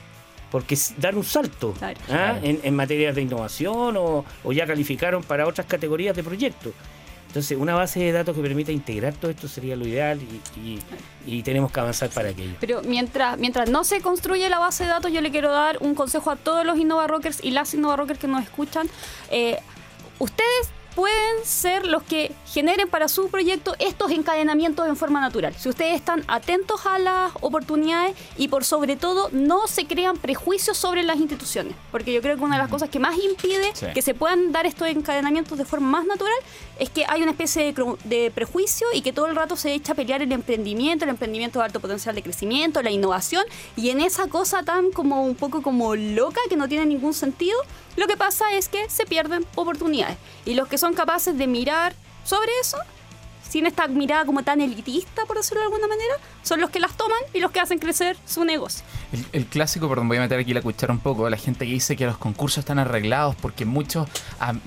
porque 0.49 0.77
dan 0.99 1.17
un 1.17 1.25
salto 1.25 1.73
¿ah? 2.09 2.39
en, 2.41 2.61
en, 2.63 2.75
materia 2.75 3.11
de 3.11 3.21
innovación 3.21 3.95
o, 3.97 4.23
ya 4.53 4.65
calificaron 4.65 5.21
para 5.21 5.45
otras 5.45 5.67
categorías 5.67 6.15
de 6.15 6.23
proyectos. 6.23 6.71
Entonces, 7.33 7.57
una 7.57 7.73
base 7.73 7.99
de 7.99 8.11
datos 8.11 8.35
que 8.35 8.43
permita 8.43 8.71
integrar 8.71 9.15
todo 9.15 9.31
esto 9.31 9.47
sería 9.47 9.75
lo 9.75 9.87
ideal 9.87 10.19
y, 11.25 11.41
tenemos 11.41 11.71
que 11.71 11.79
avanzar 11.79 12.09
para 12.11 12.29
aquello. 12.29 12.53
Pero 12.59 12.83
mientras, 12.83 13.39
mientras 13.39 13.69
no 13.71 13.83
se 13.83 14.01
construye 14.01 14.47
la 14.49 14.59
base 14.59 14.83
de 14.83 14.91
datos, 14.91 15.11
yo 15.11 15.19
le 15.19 15.31
quiero 15.31 15.51
dar 15.51 15.79
un 15.81 15.95
consejo 15.95 16.29
a 16.29 16.35
todos 16.35 16.63
los 16.63 16.77
Innova 16.77 17.07
Rockers 17.07 17.43
y 17.43 17.49
las 17.49 17.73
Innova 17.73 17.95
Rockers 17.95 18.19
que 18.19 18.27
nos 18.27 18.43
escuchan. 18.43 18.87
Eh, 19.31 19.57
ustedes 20.19 20.71
pueden 20.95 21.43
ser 21.43 21.87
los 21.87 22.03
que 22.03 22.31
generen 22.45 22.87
para 22.87 23.07
su 23.07 23.29
proyecto 23.29 23.75
estos 23.79 24.11
encadenamientos 24.11 24.87
en 24.87 24.95
forma 24.95 25.19
natural. 25.19 25.53
Si 25.57 25.69
ustedes 25.69 25.95
están 25.95 26.23
atentos 26.27 26.85
a 26.85 26.99
las 26.99 27.31
oportunidades 27.41 28.15
y 28.37 28.47
por 28.47 28.63
sobre 28.63 28.95
todo 28.95 29.29
no 29.31 29.67
se 29.67 29.85
crean 29.85 30.17
prejuicios 30.17 30.77
sobre 30.77 31.03
las 31.03 31.17
instituciones, 31.17 31.75
porque 31.91 32.13
yo 32.13 32.21
creo 32.21 32.37
que 32.37 32.43
una 32.43 32.57
de 32.57 32.61
las 32.61 32.71
cosas 32.71 32.89
que 32.89 32.99
más 32.99 33.17
impide 33.17 33.73
que 33.93 34.01
se 34.01 34.13
puedan 34.13 34.51
dar 34.51 34.65
estos 34.65 34.87
encadenamientos 34.87 35.57
de 35.57 35.65
forma 35.65 35.87
más 35.87 36.05
natural 36.05 36.33
es 36.79 36.89
que 36.89 37.05
hay 37.07 37.21
una 37.21 37.31
especie 37.31 37.73
de, 38.03 38.31
prejuicio 38.33 38.87
y 38.93 39.01
que 39.01 39.13
todo 39.13 39.27
el 39.27 39.35
rato 39.35 39.55
se 39.55 39.73
echa 39.73 39.93
a 39.93 39.95
pelear 39.95 40.21
el 40.21 40.31
emprendimiento, 40.31 41.05
el 41.05 41.09
emprendimiento 41.09 41.59
de 41.59 41.65
alto 41.65 41.79
potencial 41.79 42.15
de 42.15 42.23
crecimiento, 42.23 42.81
la 42.81 42.91
innovación 42.91 43.43
y 43.75 43.89
en 43.89 44.01
esa 44.01 44.27
cosa 44.27 44.63
tan 44.63 44.91
como 44.91 45.23
un 45.23 45.35
poco 45.35 45.61
como 45.61 45.95
loca 45.95 46.39
que 46.49 46.55
no 46.55 46.67
tiene 46.67 46.85
ningún 46.85 47.13
sentido, 47.13 47.57
lo 47.95 48.07
que 48.07 48.17
pasa 48.17 48.53
es 48.53 48.69
que 48.69 48.89
se 48.89 49.05
pierden 49.05 49.45
oportunidades. 49.55 50.17
Y 50.45 50.55
los 50.55 50.67
que 50.67 50.77
son 50.83 50.95
capaces 50.95 51.37
de 51.37 51.47
mirar 51.47 51.93
sobre 52.25 52.51
eso 52.59 52.77
sin 53.53 53.67
esta 53.67 53.87
mirada 53.87 54.25
como 54.25 54.41
tan 54.41 54.61
elitista, 54.61 55.25
por 55.27 55.37
decirlo 55.37 55.59
de 55.59 55.65
alguna 55.67 55.87
manera, 55.87 56.15
son 56.41 56.59
los 56.59 56.71
que 56.71 56.79
las 56.79 56.97
toman 56.97 57.19
y 57.35 57.39
los 57.39 57.51
que 57.51 57.59
hacen 57.59 57.77
crecer 57.77 58.17
su 58.25 58.43
negocio. 58.45 58.83
El, 59.31 59.45
clásico, 59.45 59.87
perdón, 59.87 60.07
voy 60.07 60.17
a 60.17 60.21
meter 60.21 60.39
aquí 60.39 60.55
la 60.55 60.63
cuchara 60.63 60.91
un 60.91 60.97
poco, 60.97 61.29
la 61.29 61.37
gente 61.37 61.67
que 61.67 61.71
dice 61.71 61.95
que 61.95 62.07
los 62.07 62.17
concursos 62.17 62.57
están 62.63 62.79
arreglados 62.79 63.35
porque 63.35 63.65
muchos 63.65 64.09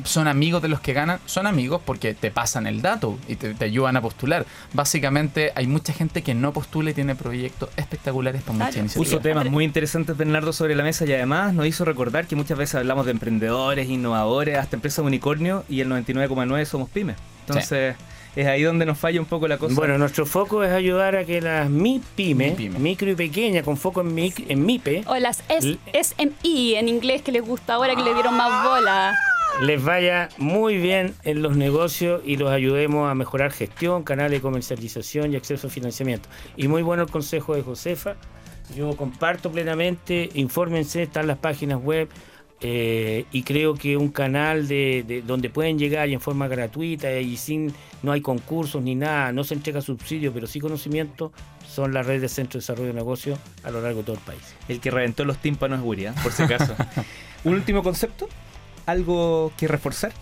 son 0.04 0.28
amigos 0.28 0.62
de 0.62 0.68
los 0.68 0.78
que 0.78 0.92
ganan, 0.92 1.18
son 1.26 1.48
amigos 1.48 1.82
porque 1.84 2.14
te 2.14 2.30
pasan 2.30 2.68
el 2.68 2.80
dato 2.80 3.18
y 3.26 3.34
te, 3.34 3.56
ayudan 3.64 3.96
a 3.96 4.02
postular. 4.02 4.46
Básicamente 4.72 5.50
hay 5.56 5.66
mucha 5.66 5.92
gente 5.92 6.22
que 6.22 6.34
no 6.34 6.52
postula 6.52 6.92
y 6.92 6.94
tiene 6.94 7.16
proyectos 7.16 7.70
espectaculares 7.76 8.42
para 8.42 8.52
muchas 8.52 8.76
iniciativas. 8.76 9.08
Puso 9.08 9.20
temas 9.20 9.50
muy 9.50 9.64
interesantes 9.64 10.16
Bernardo 10.16 10.52
sobre 10.52 10.76
la 10.76 10.84
mesa 10.84 11.04
y 11.06 11.12
además 11.12 11.54
nos 11.54 11.66
hizo 11.66 11.84
recordar 11.84 12.28
que 12.28 12.36
muchas 12.36 12.56
veces 12.56 12.76
hablamos 12.76 13.04
de 13.06 13.10
emprendedores, 13.10 13.88
innovadores, 13.88 14.56
hasta 14.58 14.76
empresas 14.76 15.04
unicornio 15.04 15.64
y 15.68 15.80
el 15.80 15.88
99,9 15.88 16.64
somos 16.66 16.88
pymes. 16.88 17.16
Entonces 17.48 17.96
es 18.36 18.46
ahí 18.46 18.62
donde 18.62 18.86
nos 18.86 18.98
falla 18.98 19.20
un 19.20 19.26
poco 19.26 19.48
la 19.48 19.58
cosa. 19.58 19.74
Bueno, 19.74 19.98
nuestro 19.98 20.26
foco 20.26 20.62
es 20.62 20.70
ayudar 20.70 21.16
a 21.16 21.24
que 21.24 21.40
las 21.40 21.68
MIPYME, 21.70 22.70
micro 22.78 23.10
y 23.10 23.14
pequeña, 23.14 23.62
con 23.62 23.76
foco 23.76 24.02
en, 24.02 24.16
en 24.16 24.66
MIPE, 24.66 25.04
o 25.06 25.16
las 25.16 25.42
SMI 25.48 26.74
en 26.76 26.88
inglés 26.88 27.22
que 27.22 27.32
les 27.32 27.42
gusta 27.42 27.74
ahora 27.74 27.96
que 27.96 28.02
le 28.02 28.14
dieron 28.14 28.36
más 28.36 28.64
bola 28.64 29.18
les 29.62 29.82
vaya 29.82 30.28
muy 30.36 30.76
bien 30.76 31.14
en 31.24 31.40
los 31.40 31.56
negocios 31.56 32.20
y 32.24 32.36
los 32.36 32.50
ayudemos 32.50 33.10
a 33.10 33.14
mejorar 33.14 33.52
gestión, 33.52 34.02
canales 34.02 34.32
de 34.32 34.40
comercialización 34.42 35.32
y 35.32 35.36
acceso 35.36 35.68
a 35.68 35.70
financiamiento. 35.70 36.28
Y 36.56 36.68
muy 36.68 36.82
bueno 36.82 37.04
el 37.04 37.10
consejo 37.10 37.54
de 37.54 37.62
Josefa. 37.62 38.16
Yo 38.76 38.96
comparto 38.96 39.50
plenamente, 39.50 40.28
infórmense, 40.34 41.04
están 41.04 41.26
las 41.26 41.38
páginas 41.38 41.80
web, 41.80 42.08
eh, 42.60 43.26
y 43.32 43.42
creo 43.42 43.74
que 43.74 43.98
un 43.98 44.08
canal 44.08 44.66
de, 44.66 45.22
donde 45.26 45.50
pueden 45.50 45.78
llegar 45.78 46.08
y 46.08 46.14
en 46.14 46.20
forma 46.20 46.48
gratuita 46.48 47.18
y 47.20 47.36
sin 47.36 47.74
no 48.02 48.12
hay 48.12 48.22
concursos 48.22 48.82
ni 48.82 48.94
nada, 48.94 49.30
no 49.32 49.44
se 49.44 49.54
entrega 49.54 49.82
subsidio, 49.82 50.32
pero 50.32 50.46
sí 50.46 50.58
conocimiento, 50.58 51.32
son 51.68 51.92
las 51.92 52.06
redes 52.06 52.22
de 52.22 52.28
centro 52.28 52.58
de 52.58 52.62
desarrollo 52.62 52.88
de 52.88 52.94
negocios 52.94 53.38
a 53.62 53.70
lo 53.70 53.82
largo 53.82 53.98
de 53.98 54.04
todo 54.04 54.16
el 54.16 54.22
país. 54.22 54.54
El 54.68 54.80
que 54.80 54.90
reventó 54.90 55.24
los 55.24 55.38
tímpanos 55.38 55.80
es 55.80 55.84
Guria, 55.84 56.14
por 56.22 56.32
si 56.32 56.44
acaso. 56.44 56.74
¿Un 57.44 57.54
último 57.54 57.82
concepto? 57.82 58.28
¿Algo 58.86 59.52
que 59.58 59.68
reforzar? 59.68 60.12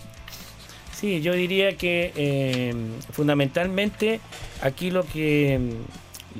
Sí, 0.93 1.21
yo 1.21 1.33
diría 1.33 1.77
que 1.77 2.11
eh, 2.15 2.73
fundamentalmente 3.11 4.19
aquí 4.61 4.91
lo 4.91 5.05
que, 5.05 5.59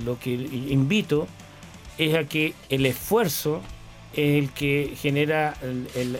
lo 0.04 0.20
que 0.20 0.32
invito 0.34 1.28
es 1.98 2.16
a 2.16 2.26
que 2.26 2.54
el 2.70 2.86
esfuerzo 2.86 3.62
es 4.16 4.44
el 4.44 4.50
que 4.52 4.94
genera 4.96 5.56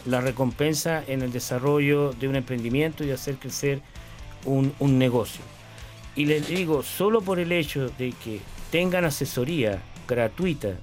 la 0.06 0.20
recompensa 0.20 1.04
en 1.08 1.22
el 1.22 1.32
desarrollo 1.32 2.12
de 2.12 2.28
un 2.28 2.36
emprendimiento 2.36 3.06
y 3.06 3.12
hacer 3.12 3.36
crecer 3.36 3.82
un, 4.44 4.74
negocio. 5.00 5.42
Y 6.16 6.26
les 6.26 6.48
digo, 6.48 6.84
solo 6.84 7.22
por 7.22 7.40
el 7.40 7.52
hecho 7.52 7.90
de 7.98 8.12
que 8.12 8.42
tengan 8.70 9.06
asesoría 9.06 9.82
gratuita, 10.08 10.76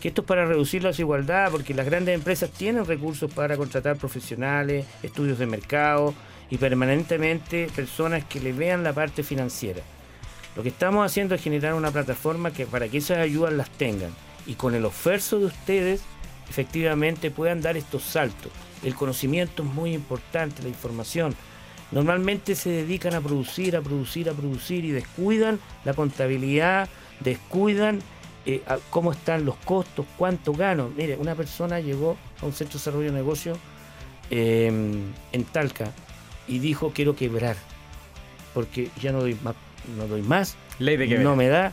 que 0.00 0.08
esto 0.08 0.20
es 0.20 0.26
para 0.26 0.44
reducir 0.44 0.82
la 0.82 0.90
desigualdad, 0.90 1.50
porque 1.50 1.74
las 1.74 1.86
grandes 1.86 2.14
empresas 2.14 2.50
tienen 2.50 2.84
recursos 2.84 3.32
para 3.32 3.56
contratar 3.56 3.96
profesionales, 3.96 4.86
estudios 5.02 5.38
de 5.38 5.46
mercado 5.46 6.14
y 6.50 6.58
permanentemente 6.58 7.68
personas 7.74 8.24
que 8.24 8.40
le 8.40 8.52
vean 8.52 8.84
la 8.84 8.92
parte 8.92 9.22
financiera. 9.22 9.80
Lo 10.54 10.62
que 10.62 10.68
estamos 10.68 11.04
haciendo 11.04 11.34
es 11.34 11.42
generar 11.42 11.74
una 11.74 11.90
plataforma 11.90 12.52
que 12.52 12.66
para 12.66 12.88
que 12.88 12.98
esas 12.98 13.18
ayudas 13.18 13.52
las 13.54 13.70
tengan 13.70 14.10
y 14.46 14.54
con 14.54 14.74
el 14.74 14.84
esfuerzo 14.84 15.38
de 15.38 15.46
ustedes 15.46 16.02
efectivamente 16.48 17.30
puedan 17.30 17.60
dar 17.60 17.76
estos 17.76 18.02
saltos. 18.02 18.52
El 18.82 18.94
conocimiento 18.94 19.62
es 19.62 19.68
muy 19.68 19.92
importante, 19.92 20.62
la 20.62 20.68
información. 20.68 21.34
Normalmente 21.90 22.54
se 22.54 22.70
dedican 22.70 23.14
a 23.14 23.20
producir, 23.20 23.76
a 23.76 23.80
producir, 23.80 24.28
a 24.28 24.32
producir 24.32 24.84
y 24.84 24.90
descuidan 24.90 25.58
la 25.84 25.94
contabilidad, 25.94 26.88
descuidan 27.20 28.00
eh, 28.46 28.62
cómo 28.90 29.12
están 29.12 29.44
los 29.44 29.56
costos, 29.56 30.06
cuánto 30.16 30.52
gano. 30.52 30.90
Mire, 30.96 31.16
una 31.16 31.34
persona 31.34 31.80
llegó 31.80 32.16
a 32.42 32.46
un 32.46 32.52
centro 32.52 32.74
de 32.74 32.78
desarrollo 32.78 33.12
de 33.12 33.16
negocio 33.16 33.58
em, 34.30 35.12
en 35.32 35.44
Talca 35.44 35.92
y 36.46 36.58
dijo 36.58 36.92
quiero 36.94 37.16
quebrar 37.16 37.56
porque 38.54 38.90
ya 39.00 39.12
no 39.12 39.20
doy 39.20 39.36
más, 39.42 39.54
no 39.96 40.06
doy 40.06 40.22
más, 40.22 40.56
Ley 40.78 40.96
de 40.96 41.18
no 41.18 41.36
me 41.36 41.48
da, 41.48 41.72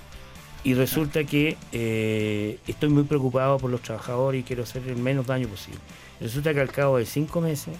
y 0.66 0.74
resulta 0.74 1.24
que 1.24 1.57
eh, 1.72 2.59
estoy 2.66 2.89
muy 2.89 3.03
preocupado 3.03 3.59
por 3.59 3.70
los 3.70 3.84
trabajadores 3.84 4.41
y 4.41 4.43
quiero 4.43 4.63
hacer 4.63 4.82
el 4.88 4.97
menos 4.97 5.28
daño 5.28 5.47
posible. 5.47 5.80
Resulta 6.20 6.55
que 6.55 6.59
al 6.59 6.72
cabo 6.72 6.97
de 6.97 7.05
cinco 7.05 7.39
meses, 7.39 7.76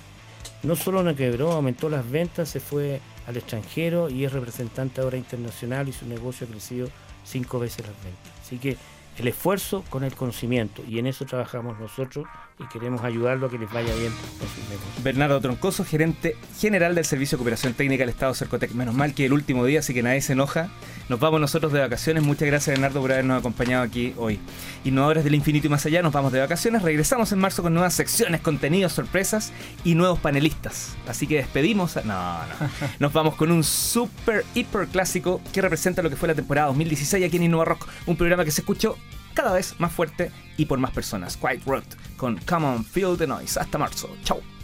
no 0.62 0.76
solo 0.76 1.02
no 1.02 1.16
quebró, 1.16 1.52
aumentó 1.52 1.90
las 1.90 2.10
ventas, 2.10 2.48
se 2.48 2.60
fue 2.60 3.02
al 3.26 3.38
extranjero 3.38 4.08
y 4.08 4.24
es 4.24 4.32
representante 4.32 5.02
ahora 5.02 5.18
internacional 5.18 5.90
y 5.90 5.94
su 5.94 6.06
negocio 6.06 6.46
ha 6.46 6.50
crecido 6.52 6.88
cinco 7.24 7.58
veces 7.58 7.88
las 7.88 7.96
ventas. 8.04 8.32
Así 8.44 8.60
que 8.60 8.78
el 9.18 9.28
esfuerzo 9.28 9.84
con 9.90 10.04
el 10.04 10.14
conocimiento 10.14 10.84
y 10.88 11.00
en 11.00 11.08
eso 11.08 11.26
trabajamos 11.26 11.80
nosotros 11.80 12.28
y 12.58 12.64
queremos 12.68 13.04
ayudarlo 13.04 13.48
a 13.48 13.50
que 13.50 13.58
les 13.58 13.72
vaya 13.72 13.94
bien 13.96 14.14
con 14.40 14.48
sus 14.48 14.70
negocios. 14.70 15.04
Bernardo 15.04 15.42
Troncoso, 15.42 15.84
gerente 15.84 16.38
general 16.58 16.96
del 16.96 17.04
Servicio 17.04 17.36
de 17.36 17.40
Cooperación 17.40 17.74
Técnica 17.74 18.04
del 18.04 18.10
Estado 18.10 18.34
Cercotec. 18.34 18.72
Menos 18.72 18.96
mal 18.96 19.14
que 19.14 19.26
el 19.26 19.34
último 19.34 19.66
día, 19.66 19.80
así 19.80 19.94
que 19.94 20.02
nadie 20.02 20.22
se 20.22 20.34
enoja. 20.34 20.70
Nos 21.10 21.20
vamos 21.20 21.42
nosotros 21.42 21.74
de 21.74 21.82
vacaciones. 21.82 22.24
Muchas 22.24 22.48
gracias, 22.48 22.74
Bernardo, 22.76 23.02
por 23.02 23.12
habernos 23.12 23.40
acompañado 23.40 23.84
aquí 23.84 24.14
hoy. 24.18 24.40
Innovadores 24.86 25.26
del 25.26 25.36
infinito 25.36 25.68
y 25.68 25.70
más 25.70 25.86
allá, 25.86 26.02
nos 26.02 26.14
vamos 26.14 26.32
de 26.32 26.40
vacaciones. 26.40 26.82
Regresamos 26.82 27.32
en 27.34 27.40
marzo 27.40 27.62
con 27.62 27.74
nuevas 27.74 27.94
secciones, 27.94 28.40
contenidos, 28.40 28.94
sorpresas 28.94 29.52
y 29.84 29.96
nuevos 29.96 30.20
panelistas. 30.20 30.96
Así 31.08 31.28
que 31.28 31.36
despedimos. 31.36 31.98
A... 31.98 32.04
No, 32.04 32.14
no. 32.14 32.70
Nos 33.00 33.12
vamos 33.12 33.36
con 33.36 33.52
un 33.52 33.64
super 33.64 34.46
hiper 34.56 34.88
clásico 34.88 35.42
que 35.52 35.62
representa 35.62 36.02
lo 36.02 36.10
que 36.10 36.16
fue 36.16 36.30
la 36.30 36.36
temporada 36.36 36.68
2016 36.68 37.26
aquí 37.26 37.36
en 37.36 37.44
Innova 37.44 37.66
Rock. 37.66 37.88
Un 38.06 38.16
programa 38.16 38.46
que 38.46 38.52
se 38.52 38.62
escuchó 38.62 38.96
cada 39.36 39.54
vez 39.54 39.80
más 39.80 39.92
fuerte 39.92 40.32
y 40.58 40.66
por 40.66 40.80
más 40.80 40.92
personas. 40.92 41.38
Quiet 41.38 41.64
Road 41.66 41.84
con 42.18 42.38
Come 42.38 42.66
On 42.66 42.84
Feel 42.84 43.18
the 43.18 43.28
Noise. 43.28 43.60
Hasta 43.60 43.78
marzo. 43.78 44.10
Chao. 44.24 44.55